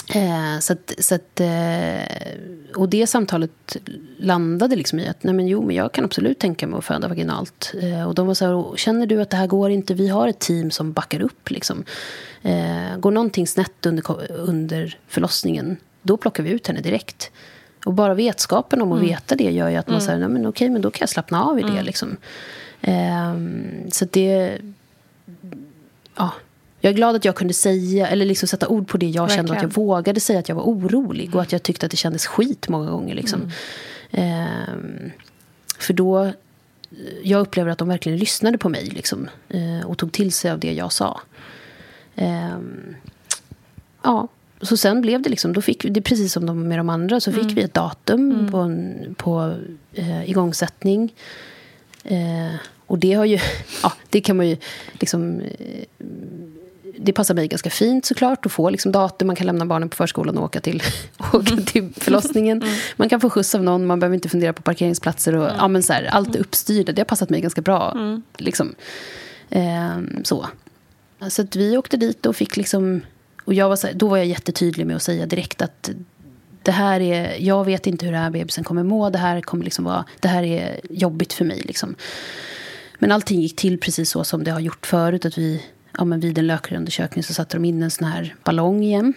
[0.10, 2.36] Eh, så att, så att, eh,
[2.76, 3.78] och det samtalet
[4.18, 7.08] landade liksom i att nej men jo, men jag kan absolut tänka mig att föda
[7.08, 7.74] vaginalt.
[7.82, 9.94] Eh, och de var så här, känner du att det här går inte?
[9.94, 11.50] Vi har ett team som backar upp.
[11.50, 11.84] Liksom.
[12.42, 17.32] Eh, går någonting snett under, under förlossningen, då plockar vi ut henne direkt.
[17.86, 19.10] Och bara vetskapen om att mm.
[19.10, 20.06] veta det gör ju att man mm.
[20.06, 21.70] säger, nej men okej, men då kan jag slappna av i det.
[21.70, 21.86] Mm.
[21.86, 22.18] Liksom.
[22.82, 24.58] Ehm, så det,
[26.16, 26.34] ja,
[26.86, 29.48] jag är glad att jag kunde säga, eller liksom sätta ord på det jag Verkligen.
[29.48, 29.58] kände.
[29.58, 31.36] Att jag vågade säga att jag var orolig.
[31.36, 33.16] Och att jag tyckte att det kändes skit många gånger.
[33.16, 33.42] Liksom.
[33.42, 33.52] Mm.
[34.12, 35.12] Ehm,
[35.80, 36.32] för då,
[37.24, 38.86] jag upplever att de verkligen lyssnade på mig.
[38.86, 41.22] Liksom, eh, och tog till sig av det jag sa.
[42.16, 42.96] Ehm,
[44.04, 44.28] ja,
[44.62, 47.32] så sen blev det liksom, då fick det precis som de, med de andra, så
[47.32, 47.56] fick mm.
[47.56, 48.52] vi ett datum mm.
[48.52, 49.56] på, en, på
[49.94, 51.14] eh, igångsättning.
[52.04, 52.56] Eh,
[52.88, 53.40] och det har ju,
[53.84, 54.58] ja, det kan man ju
[55.00, 55.86] liksom eh,
[56.98, 59.28] det passar mig ganska fint såklart att få liksom datum.
[59.28, 60.84] Man kan lämna barnen på förskolan och åka till,
[61.34, 62.62] åka till förlossningen.
[62.62, 62.76] Mm.
[62.96, 65.36] Man kan få skjuts av någon, man behöver inte fundera på parkeringsplatser.
[65.36, 65.56] Och, mm.
[65.58, 66.92] ja, men så här, allt är uppstyrda.
[66.92, 67.92] Det har passat mig ganska bra.
[67.96, 68.22] Mm.
[68.38, 68.76] Liksom.
[69.50, 70.46] Ehm, så.
[71.30, 73.02] så att vi åkte dit och fick liksom...
[73.46, 75.90] Och jag var så här, då var jag jättetydlig med att säga direkt att
[76.64, 79.10] det här är, jag vet inte hur den här bebisen kommer må.
[79.10, 81.62] Det här, kommer liksom vara, det här är jobbigt för mig.
[81.66, 81.96] Liksom.
[83.00, 85.26] Men allting gick till precis så som det har gjort förut.
[85.26, 85.62] Att vi
[85.98, 89.14] ja, men vid en lökarundersökning så satte de in en sån här ballong igen.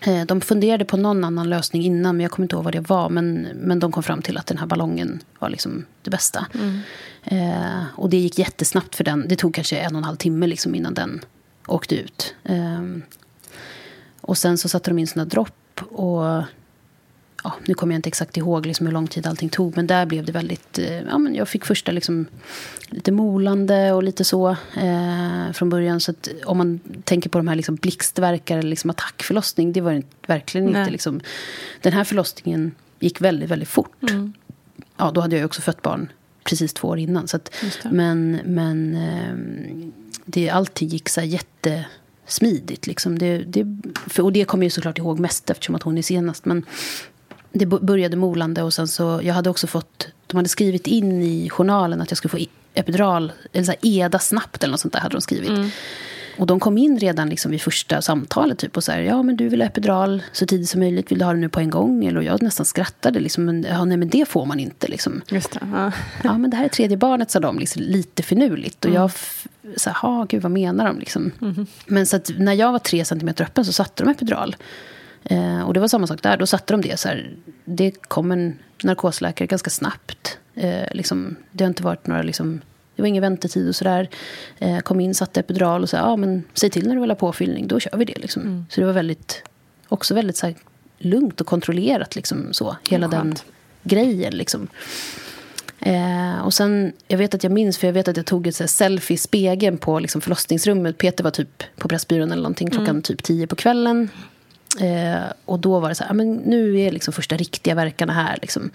[0.00, 2.88] Eh, de funderade på någon annan lösning innan, men jag kommer inte ihåg vad det
[2.88, 3.08] var.
[3.08, 6.46] Men, men de kom fram till att den här ballongen var liksom det bästa.
[6.54, 6.78] Mm.
[7.24, 9.28] Eh, och det gick jättesnabbt för den.
[9.28, 11.20] Det tog kanske en och en halv timme liksom innan den
[11.66, 12.34] åkte ut.
[12.44, 12.82] Eh,
[14.20, 15.80] och sen så satte de in såna dropp.
[15.80, 16.42] Och
[17.44, 19.76] ja, nu kommer jag inte exakt ihåg liksom hur lång tid allting tog.
[19.76, 20.78] Men där blev det väldigt...
[20.78, 22.26] Eh, ja, men jag fick första liksom,
[22.86, 26.00] lite molande och lite så eh, från början.
[26.00, 26.14] Så
[26.44, 29.72] om man tänker på de här liksom blixtverkar eller liksom attackförlossning.
[29.72, 30.80] Det var verkligen Nej.
[30.80, 31.20] inte liksom...
[31.80, 34.10] Den här förlossningen gick väldigt, väldigt fort.
[34.10, 34.32] Mm.
[34.96, 36.08] Ja, då hade jag också fött barn
[36.44, 37.28] precis två år innan.
[37.28, 37.54] Så att,
[37.90, 39.34] men men eh,
[40.24, 42.86] det, alltid gick så här jättesmidigt.
[42.86, 43.18] Liksom.
[43.18, 43.66] Det, det,
[44.06, 46.44] för, och det kommer jag såklart ihåg mest eftersom att hon är senast.
[46.44, 46.64] Men
[47.52, 51.50] det började molande och sen så, jag hade också fått, de hade skrivit in i
[51.50, 52.38] journalen att jag skulle få
[52.74, 55.48] epidural, eller så EDA snabbt eller något sånt där hade de skrivit.
[55.48, 55.70] Mm.
[56.36, 59.36] Och de kom in redan liksom vid första samtalet typ och så här, ja men
[59.36, 61.70] du vill ha epidural så tidigt som möjligt, vill du ha det nu på en
[61.70, 62.04] gång?
[62.04, 65.22] Eller, och jag nästan skrattade liksom, men, ja, nej men det får man inte liksom.
[65.28, 65.92] Just det, ja.
[66.24, 68.84] ja men det här är tredje barnet sa de, liksom, lite finurligt.
[68.84, 69.02] Och mm.
[69.02, 69.10] jag,
[69.76, 71.30] så här, gud vad menar de liksom.
[71.42, 71.66] Mm.
[71.86, 74.56] Men så att när jag var tre centimeter öppen så satte de epidural.
[75.24, 76.36] Eh, och det var samma sak där.
[76.36, 77.34] Då satte de det så här.
[77.64, 80.38] Det kom en narkosläkare ganska snabbt.
[80.54, 82.60] Eh, liksom, det har inte varit några liksom,
[82.96, 84.08] det var ingen väntetid och sådär.
[84.58, 87.16] Eh, kom in, satte epidural och sa, ja men säg till när du vill ha
[87.16, 88.18] påfyllning, då kör vi det.
[88.18, 88.42] Liksom.
[88.42, 88.66] Mm.
[88.70, 89.42] Så det var väldigt,
[89.88, 90.54] också väldigt så här,
[90.98, 93.34] lugnt och kontrollerat, liksom, så, hela mm, den
[93.82, 94.36] grejen.
[94.36, 94.68] Liksom.
[95.80, 98.56] Eh, och sen, jag vet att jag minns, för jag vet att jag tog ett
[98.56, 100.98] så här, selfie i spegeln på liksom, förlossningsrummet.
[100.98, 103.02] Peter var typ på Pressbyrån eller någonting klockan mm.
[103.02, 104.08] typ tio på kvällen.
[104.80, 108.38] Eh, och då var det så här, men nu är liksom första riktiga verkarna här.
[108.42, 108.70] Liksom.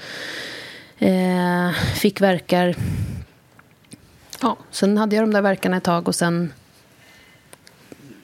[0.97, 2.75] Eh, fick verkar.
[4.41, 6.53] Ja, sen hade jag de där verkarna ett tag och sen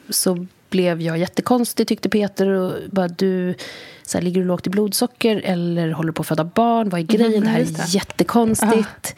[0.09, 2.47] så blev jag jättekonstig tyckte Peter.
[2.47, 3.55] Och bara, du,
[4.03, 6.89] så här, ligger du lågt i blodsocker eller håller du på att föda barn?
[6.89, 7.33] Vad är grejen?
[7.33, 9.15] Mm, det här är jättekonstigt.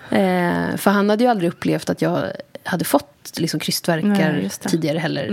[0.10, 2.31] eh, för han hade ju aldrig upplevt att jag
[2.64, 5.27] hade fått liksom krystverkar tidigare heller.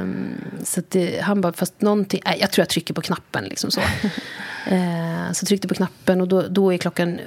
[0.00, 0.34] Um,
[0.64, 2.20] så det, han bara, fast någonting...
[2.24, 3.44] Nej, jag tror jag trycker på knappen.
[3.44, 3.80] Liksom så.
[3.80, 7.18] uh, så tryckte på knappen och då, då är klockan...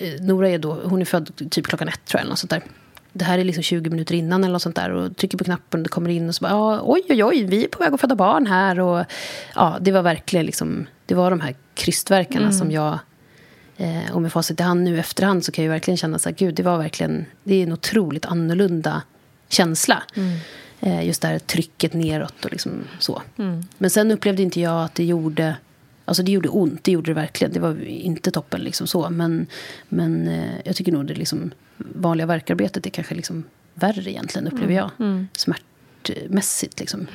[0.00, 2.26] Uh, Nora är då, hon är född typ klockan ett tror jag.
[2.26, 2.62] Eller sånt där.
[3.12, 4.90] Det här är liksom 20 minuter innan eller något sånt där.
[4.90, 7.64] Och trycker på knappen och det kommer in och så bara, oj oj oj, vi
[7.64, 8.80] är på väg att föda barn här.
[8.80, 9.04] Och
[9.54, 12.98] ja, det var verkligen liksom det var de här krystverkarna som jag...
[13.76, 16.36] Eh, och med facit i hand nu efterhand så kan jag verkligen känna så här,
[16.36, 17.26] gud, det var verkligen...
[17.44, 19.02] Det är en otroligt annorlunda
[19.48, 20.02] känsla.
[20.80, 23.22] Eh, just det här trycket neråt och liksom så.
[23.78, 25.56] Men sen upplevde inte jag att det gjorde...
[26.04, 27.52] Alltså det gjorde ont, det gjorde det verkligen.
[27.52, 29.10] Det var inte toppen liksom så.
[29.10, 29.46] Men,
[29.88, 33.44] men eh, jag tycker nog det liksom vanliga verkarbetet är kanske liksom
[33.74, 34.90] värre egentligen, upplever jag.
[35.32, 37.06] Smärtmässigt liksom.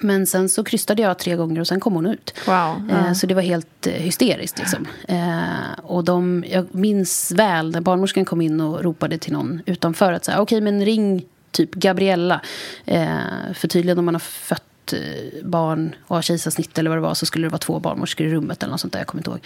[0.00, 2.34] Men sen så krystade jag tre gånger och sen kom hon ut.
[2.46, 2.90] Wow.
[2.90, 4.58] Eh, Så det var helt eh, hysteriskt.
[4.58, 4.86] Liksom.
[5.08, 10.12] Eh, och de, jag minns väl när barnmorskan kom in och ropade till någon utanför
[10.12, 12.40] att säga, okej men ring typ Gabriella.
[12.84, 13.08] Eh,
[13.54, 14.62] för tydligen om man har fött
[15.42, 18.30] barn och har kejsarsnitt eller vad det var så skulle det vara två barnmorskor i
[18.30, 19.40] rummet eller något sånt där, jag kommer inte ihåg.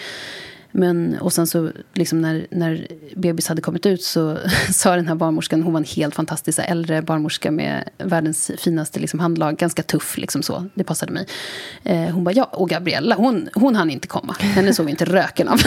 [0.73, 4.39] Men, och sen så, liksom när, när bebis hade kommit ut så
[4.73, 9.21] sa den här barnmorskan, hon var en helt fantastisk äldre barnmorska med världens finaste liksom,
[9.21, 11.27] handlag, ganska tuff liksom så, det passade mig.
[11.83, 15.05] Eh, hon bara, ja, och Gabriella, hon, hon hann inte komma, henne såg vi inte
[15.05, 15.59] röken av.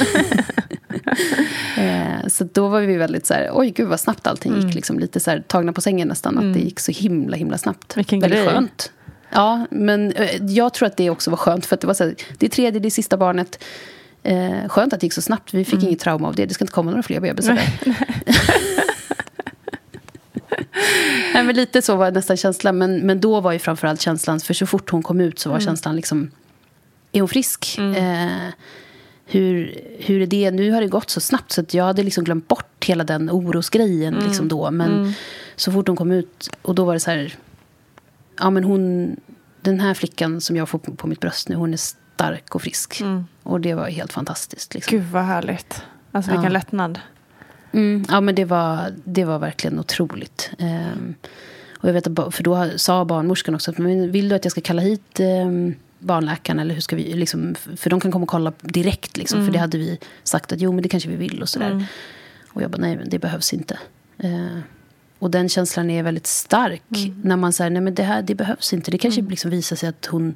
[1.77, 4.99] eh, så då var vi väldigt så här, oj gud vad snabbt allting gick, liksom,
[4.99, 7.97] lite så här, tagna på sängen nästan, att det gick så himla himla snabbt.
[7.97, 8.49] Vilken väldigt grej.
[8.49, 8.91] skönt.
[9.29, 12.03] Ja, men eh, jag tror att det också var skönt, för att det var så
[12.03, 13.63] här, det är tredje, det är sista barnet,
[14.23, 15.53] Eh, skönt att det gick så snabbt.
[15.53, 16.45] Vi fick inget trauma av det.
[16.45, 17.53] Det ska inte komma några fler bebisar.
[17.53, 17.97] där.
[21.33, 22.77] Nej, men lite så var nästan känslan.
[22.77, 25.59] Men, men då var ju framförallt känslan, för så fort hon kom ut så var
[25.59, 26.31] känslan liksom,
[27.11, 27.77] är hon frisk?
[27.77, 28.27] Eh,
[29.25, 30.51] hur, hur är det?
[30.51, 33.29] Nu har det gått så snabbt så att jag hade liksom glömt bort hela den
[33.29, 34.71] orosgrejen liksom då.
[34.71, 35.13] Men
[35.55, 37.35] så fort hon kom ut, och då var det så här,
[38.39, 39.15] ja men hon,
[39.61, 41.77] den här flickan som jag får på, på mitt bröst nu, hon är
[42.21, 43.01] stark och frisk.
[43.43, 44.73] Och det var helt fantastiskt.
[44.73, 44.97] Liksom.
[44.97, 45.81] Gud vad härligt.
[46.11, 46.59] Alltså vilken Ja.
[46.59, 46.99] lättnad.
[47.71, 50.51] Mm, ja, men det var, det var verkligen otroligt.
[50.59, 51.15] Ehm,
[51.79, 54.61] och jag vet för då sa barnmorskan också att men vill du att jag ska
[54.61, 58.53] kalla hit ehm, barnläkaren eller hur ska vi, liksom, för de kan komma och kolla
[58.61, 61.49] direkt liksom, för det hade vi sagt att jo men det kanske vi vill och
[61.49, 61.85] sådär.
[62.53, 63.79] Och jag bara nej men det behövs inte.
[64.17, 64.59] Eh,
[65.19, 66.83] och den känslan är väldigt stark
[67.23, 68.91] när man säger nej men det här det behövs inte.
[68.91, 70.35] Det kanske liksom visar sig att hon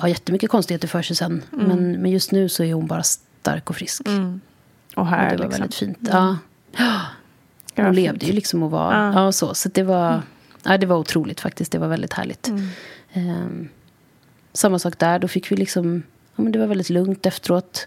[0.00, 1.42] har jättemycket konstigheter för sig sen.
[1.50, 4.02] Men, men just nu så är hon bara stark och frisk.
[4.96, 5.60] Och här Och det var liksom.
[5.60, 5.98] väldigt fint.
[6.12, 6.36] Ja.
[7.74, 8.30] Gud, Hon levde fint.
[8.30, 8.94] ju liksom och var...
[8.94, 9.24] Ja.
[9.24, 9.32] Ja.
[9.32, 9.54] så.
[9.54, 10.22] Så det var,
[10.62, 11.72] ja, det var otroligt faktiskt.
[11.72, 12.50] Det var väldigt härligt.
[13.12, 13.68] Ehm,
[14.52, 15.18] samma sak där.
[15.18, 16.02] Då fick vi liksom...
[16.36, 17.86] Ja, men det var väldigt lugnt efteråt.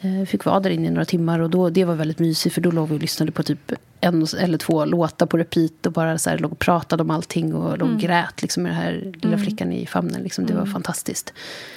[0.00, 1.38] Eh, fick vara där inne i några timmar.
[1.38, 2.54] Och då, det var väldigt mysigt.
[2.54, 5.86] För då låg vi och lyssnade på typ en eller två låtar på repeat.
[5.86, 7.54] Och bara så här, låg och pratade om allting.
[7.54, 10.22] Och låg och grät liksom, med den här lilla flickan i famnen.
[10.22, 10.46] Liksom.
[10.46, 11.32] Det var fantastiskt.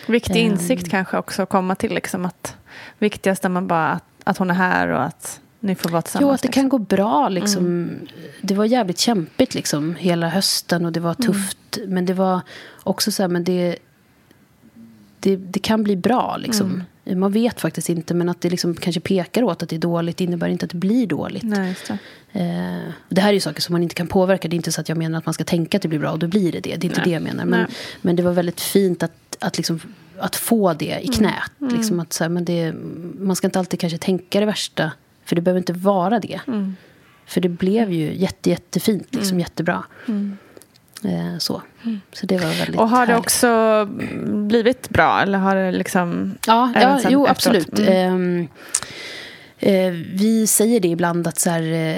[0.08, 0.52] Viktig Ehm.
[0.52, 1.94] insikt kanske också att komma till.
[1.94, 2.56] Liksom, att
[3.00, 6.30] viktigast är man bara att, att hon är här och att ni får vara tillsammans.
[6.30, 6.62] Jo, att det liksom.
[6.62, 7.30] kan gå bra.
[7.30, 7.90] Liksom.
[8.42, 11.58] Det var jävligt kämpigt liksom, hela hösten och det var tufft.
[11.88, 12.42] Men det var
[12.84, 13.76] också så här, men det,
[15.20, 16.38] det, det kan bli bra.
[16.38, 16.84] Liksom.
[17.06, 20.22] Man vet faktiskt inte, men att det liksom kanske pekar åt att det är dåligt
[20.22, 21.44] innebär inte att det blir dåligt.
[21.44, 21.98] Nej, det.
[22.40, 24.48] Eh, det här är ju saker som man inte kan påverka.
[24.48, 26.12] Det är inte så att jag menar att man ska tänka att det blir bra
[26.12, 26.76] och då blir det det.
[26.76, 27.04] Det är inte Nej.
[27.04, 27.46] det jag menar.
[27.46, 27.68] Men,
[28.02, 29.80] men det var väldigt fint att, att, liksom,
[30.18, 31.52] att få det i knät.
[31.58, 32.74] Liksom att, så här, men det,
[33.20, 34.92] man ska inte alltid kanske tänka det värsta.
[35.26, 36.40] För det behöver inte vara det.
[37.26, 39.84] För det blev ju jätte, jättefint, liksom, jättebra.
[40.08, 40.14] Eh,
[41.40, 41.62] så.
[42.14, 43.26] så det var väldigt Och har det härligt.
[43.26, 43.86] också
[44.48, 45.22] blivit bra?
[45.22, 46.38] Eller har det liksom...
[46.48, 47.30] Ja, ja jo, efteråt?
[47.30, 47.80] absolut.
[47.80, 47.94] Mm.
[47.94, 48.48] Ehm,
[49.60, 51.62] eh, vi säger det ibland att så här...
[51.62, 51.98] Eh,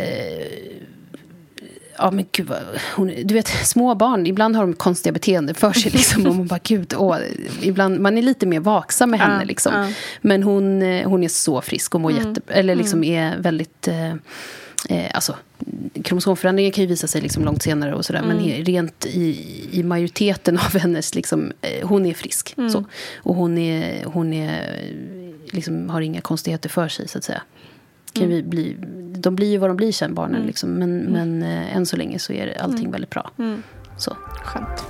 [1.97, 2.57] ja, men gud vad,
[2.95, 5.91] hon, Du vet, små barn, ibland har de konstiga beteenden för sig.
[5.91, 7.17] Liksom, och man bara, gud, åh,
[7.61, 9.37] ibland, man är lite mer vaksam med henne.
[9.39, 9.73] Ja, liksom.
[9.75, 9.87] ja.
[10.21, 12.27] Men hon, eh, hon är så frisk och mår Mm.
[12.27, 12.41] jätte...
[12.53, 13.87] Eller liksom är väldigt...
[13.87, 14.13] Eh,
[14.89, 15.35] eh, alltså,
[16.03, 18.19] kromosomförändringen kan ju visa sig liksom långt senare och sådär.
[18.23, 18.37] Mm.
[18.37, 19.39] Men rent i,
[19.71, 21.15] i majoriteten av hennes...
[21.15, 22.53] Liksom, eh, hon är frisk.
[22.57, 22.69] Mm.
[22.69, 22.85] Så.
[23.17, 24.81] Och hon, är, hon är,
[25.51, 27.41] liksom, har inga konstigheter för sig, så att säga.
[28.13, 28.35] Kan Mm.
[28.35, 28.75] vi bli,
[29.17, 30.45] de blir ju vad de blir sen, barnen.
[30.45, 30.69] Liksom.
[30.69, 32.91] Men, men eh, än så länge så är allting Mm.
[32.91, 33.31] väldigt bra.
[33.97, 34.17] Så.
[34.43, 34.85] Skönt.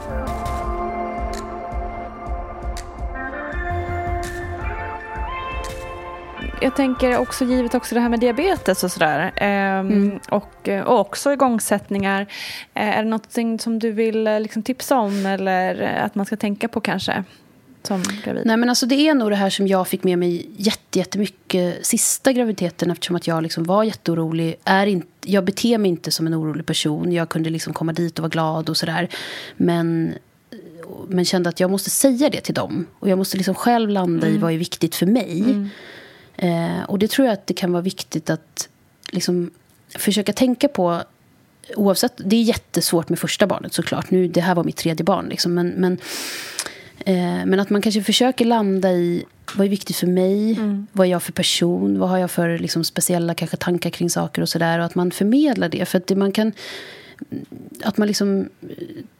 [6.61, 9.31] Jag tänker också givet också det här med diabetes och sådär.
[9.35, 10.19] ehm, Mm.
[10.29, 12.21] och, och också igångsättningar.
[12.73, 16.25] Eh, är det något som du vill eh, liksom tipsa om eller eh, att man
[16.25, 17.23] ska tänka på kanske?
[17.83, 18.41] Som gravid?
[18.45, 21.85] Nej, men alltså, det är nog det här som jag fick med mig jätte, jättemycket
[21.85, 24.55] sista graviditeten eftersom att jag liksom var jätteorolig.
[24.63, 27.11] Är inte, jag beter mig inte som en orolig person.
[27.11, 29.07] Jag kunde liksom komma dit och vara glad och sådär.
[29.57, 30.13] Men,
[31.07, 32.85] men kände att jag måste säga det till dem.
[32.99, 35.69] Och jag måste liksom själv landa i vad är viktigt för mig.
[36.37, 38.69] Eh, och det tror jag att det kan vara viktigt att
[39.11, 39.51] liksom
[39.95, 41.03] försöka tänka på
[41.75, 44.11] Oavsett, det är jättesvårt med första barnet såklart.
[44.11, 45.29] Nu, det här var mitt tredje barn.
[45.29, 45.97] Liksom, men, men,
[47.05, 49.25] eh, men att man kanske försöker landa i
[49.55, 50.51] vad är viktigt för mig?
[50.53, 50.87] Mm.
[50.91, 51.99] Vad är jag för person?
[51.99, 54.79] Vad har jag för liksom, speciella kanske tankar kring saker och sådär?
[54.79, 55.85] Och att man förmedlar det.
[55.85, 56.51] För att det, man kan...
[57.83, 58.49] Att man liksom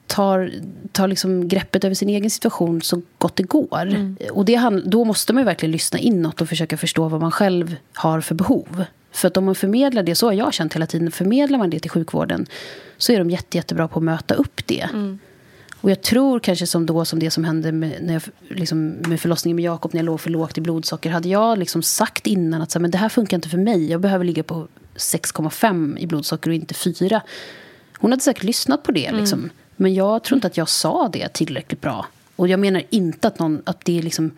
[0.08, 0.52] tar,
[0.92, 3.82] tar liksom greppet över sin egen situation så gott det går.
[3.82, 4.18] Mm.
[4.32, 8.22] Och det, då måste man verkligen lyssna inåt och försöka förstå vad man själv har
[8.22, 8.86] för behov.
[9.12, 11.80] För att om man förmedlar det, så har jag känt hela tiden, förmedlar man det
[11.80, 12.46] till sjukvården
[12.98, 14.90] så är de jätte, jättebra på att möta upp det.
[14.94, 15.20] Mm.
[15.82, 18.24] Och jag tror kanske som då som det som hände med, när jag,
[18.58, 21.10] liksom, med förlossningen med Jakob när jag låg för lågt i blodsocker.
[21.10, 23.92] Hade jag liksom sagt innan att så, men det här funkar inte för mig.
[23.92, 27.22] Jag behöver ligga på 6,5 i blodsocker och inte 4.
[27.98, 29.06] Hon hade säkert lyssnat på det.
[29.06, 29.50] Mm.
[29.76, 32.06] Men jag tror inte att jag sa det tillräckligt bra.
[32.36, 34.32] Och jag menar inte att, någon, att det är liksom...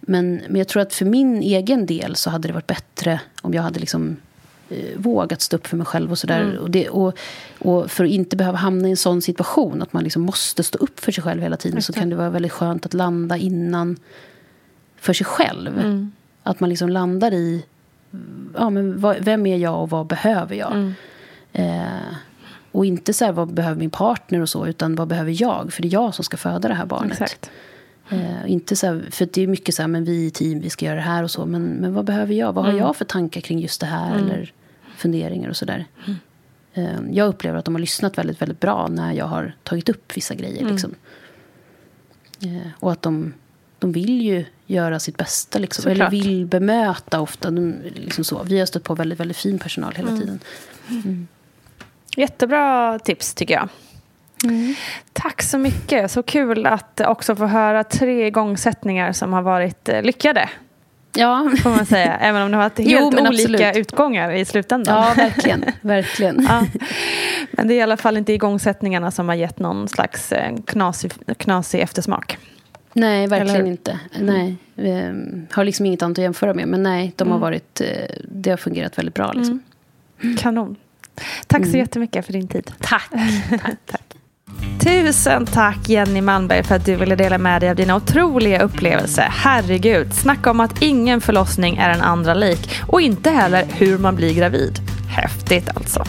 [0.00, 3.54] Men, men jag tror att för min egen del så hade det varit bättre om
[3.54, 4.16] jag hade liksom
[4.68, 6.40] eh, vågat stå upp för mig själv och sådär.
[6.40, 6.58] Mm.
[6.58, 7.18] Och, det, och,
[7.58, 10.78] och, för att inte behöva hamna i en sån situation att man liksom måste stå
[10.78, 13.96] upp för sig själv hela tiden så kan det vara väldigt skönt att landa innan
[14.96, 15.78] för sig själv.
[15.78, 16.12] Mm.
[16.42, 17.64] Att man liksom landar i
[18.54, 20.72] ja, men vad, vem är jag och vad behöver jag?
[20.72, 20.94] Mm.
[21.52, 22.14] Eh,
[22.72, 25.72] och inte så här, vad behöver min partner och så, utan vad behöver jag?
[25.72, 27.12] För det är jag som ska föda det här barnet.
[27.12, 27.50] Exakt.
[28.10, 30.70] Eh, inte så här, för det är mycket så här, men vi i team, vi
[30.70, 31.46] ska göra det här och så.
[31.46, 32.52] Men, men vad behöver jag?
[32.52, 32.84] Vad har mm.
[32.84, 34.14] jag för tankar kring just det här?
[34.14, 34.24] Mm.
[34.24, 34.52] Eller
[34.96, 35.86] funderingar och sådär.
[36.06, 36.18] Mm.
[36.74, 40.16] Eh, jag upplever att de har lyssnat väldigt, väldigt bra när jag har tagit upp
[40.16, 40.60] vissa grejer.
[40.60, 40.72] Mm.
[40.72, 40.94] Liksom.
[42.42, 43.34] Eh, och att de,
[43.78, 45.58] de vill ju göra sitt bästa.
[45.58, 47.50] Liksom, eller vill bemöta ofta.
[47.50, 48.42] De, liksom så.
[48.42, 50.20] Vi har stött på väldigt, väldigt fin personal hela mm.
[50.20, 50.40] tiden.
[52.16, 53.68] Jättebra tips tycker jag.
[54.44, 54.74] Mm.
[55.12, 56.10] Tack så mycket.
[56.10, 60.48] Så kul att också få höra tre igångsättningar som har varit eh, lyckade.
[61.12, 61.50] Ja.
[61.62, 62.16] Får man säga.
[62.20, 63.76] Även om det har varit helt jo, olika absolut.
[63.76, 64.96] utgångar i slutändan.
[64.96, 65.64] Ja, verkligen.
[65.80, 66.46] verkligen.
[66.48, 66.66] Ja.
[67.50, 71.12] Men det är i alla fall inte igångsättningarna som har gett någon slags eh, knasig,
[71.36, 72.38] knasig eftersmak.
[72.92, 73.70] Nej, verkligen Eller?
[73.70, 73.98] inte.
[74.20, 76.68] Nej, vi ehm, har liksom inget annat att jämföra med.
[76.68, 77.40] Men nej, de har mm.
[77.40, 77.86] varit, eh,
[78.24, 79.32] det har fungerat väldigt bra.
[79.32, 79.62] Liksom.
[80.22, 80.36] Mm.
[80.36, 80.76] Kanon.
[81.46, 81.70] Tack mm.
[81.70, 82.72] så jättemycket för din tid.
[82.80, 83.10] Tack.
[83.50, 84.10] tack, tack.
[84.80, 89.28] Tusen tack Jenny Malmberg för att du ville dela med dig av dina otroliga upplevelser.
[89.30, 94.16] Herregud, snacka om att ingen förlossning är en andra lik och inte heller hur man
[94.16, 94.80] blir gravid.
[95.20, 96.04] Häftigt alltså.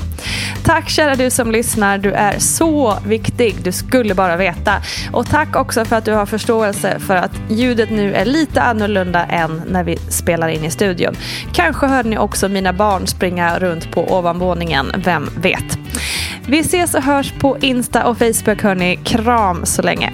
[0.64, 1.98] Tack kära du som lyssnar.
[1.98, 3.56] Du är så viktig.
[3.64, 4.74] Du skulle bara veta.
[5.12, 9.26] Och tack också för att du har förståelse för att ljudet nu är lite annorlunda
[9.26, 11.16] än när vi spelar in i studion.
[11.54, 14.92] Kanske hörde ni också mina barn springa runt på ovanvåningen.
[14.98, 15.78] Vem vet?
[16.46, 19.00] Vi ses och hörs på Insta och Facebook hörni.
[19.04, 20.14] Kram så länge.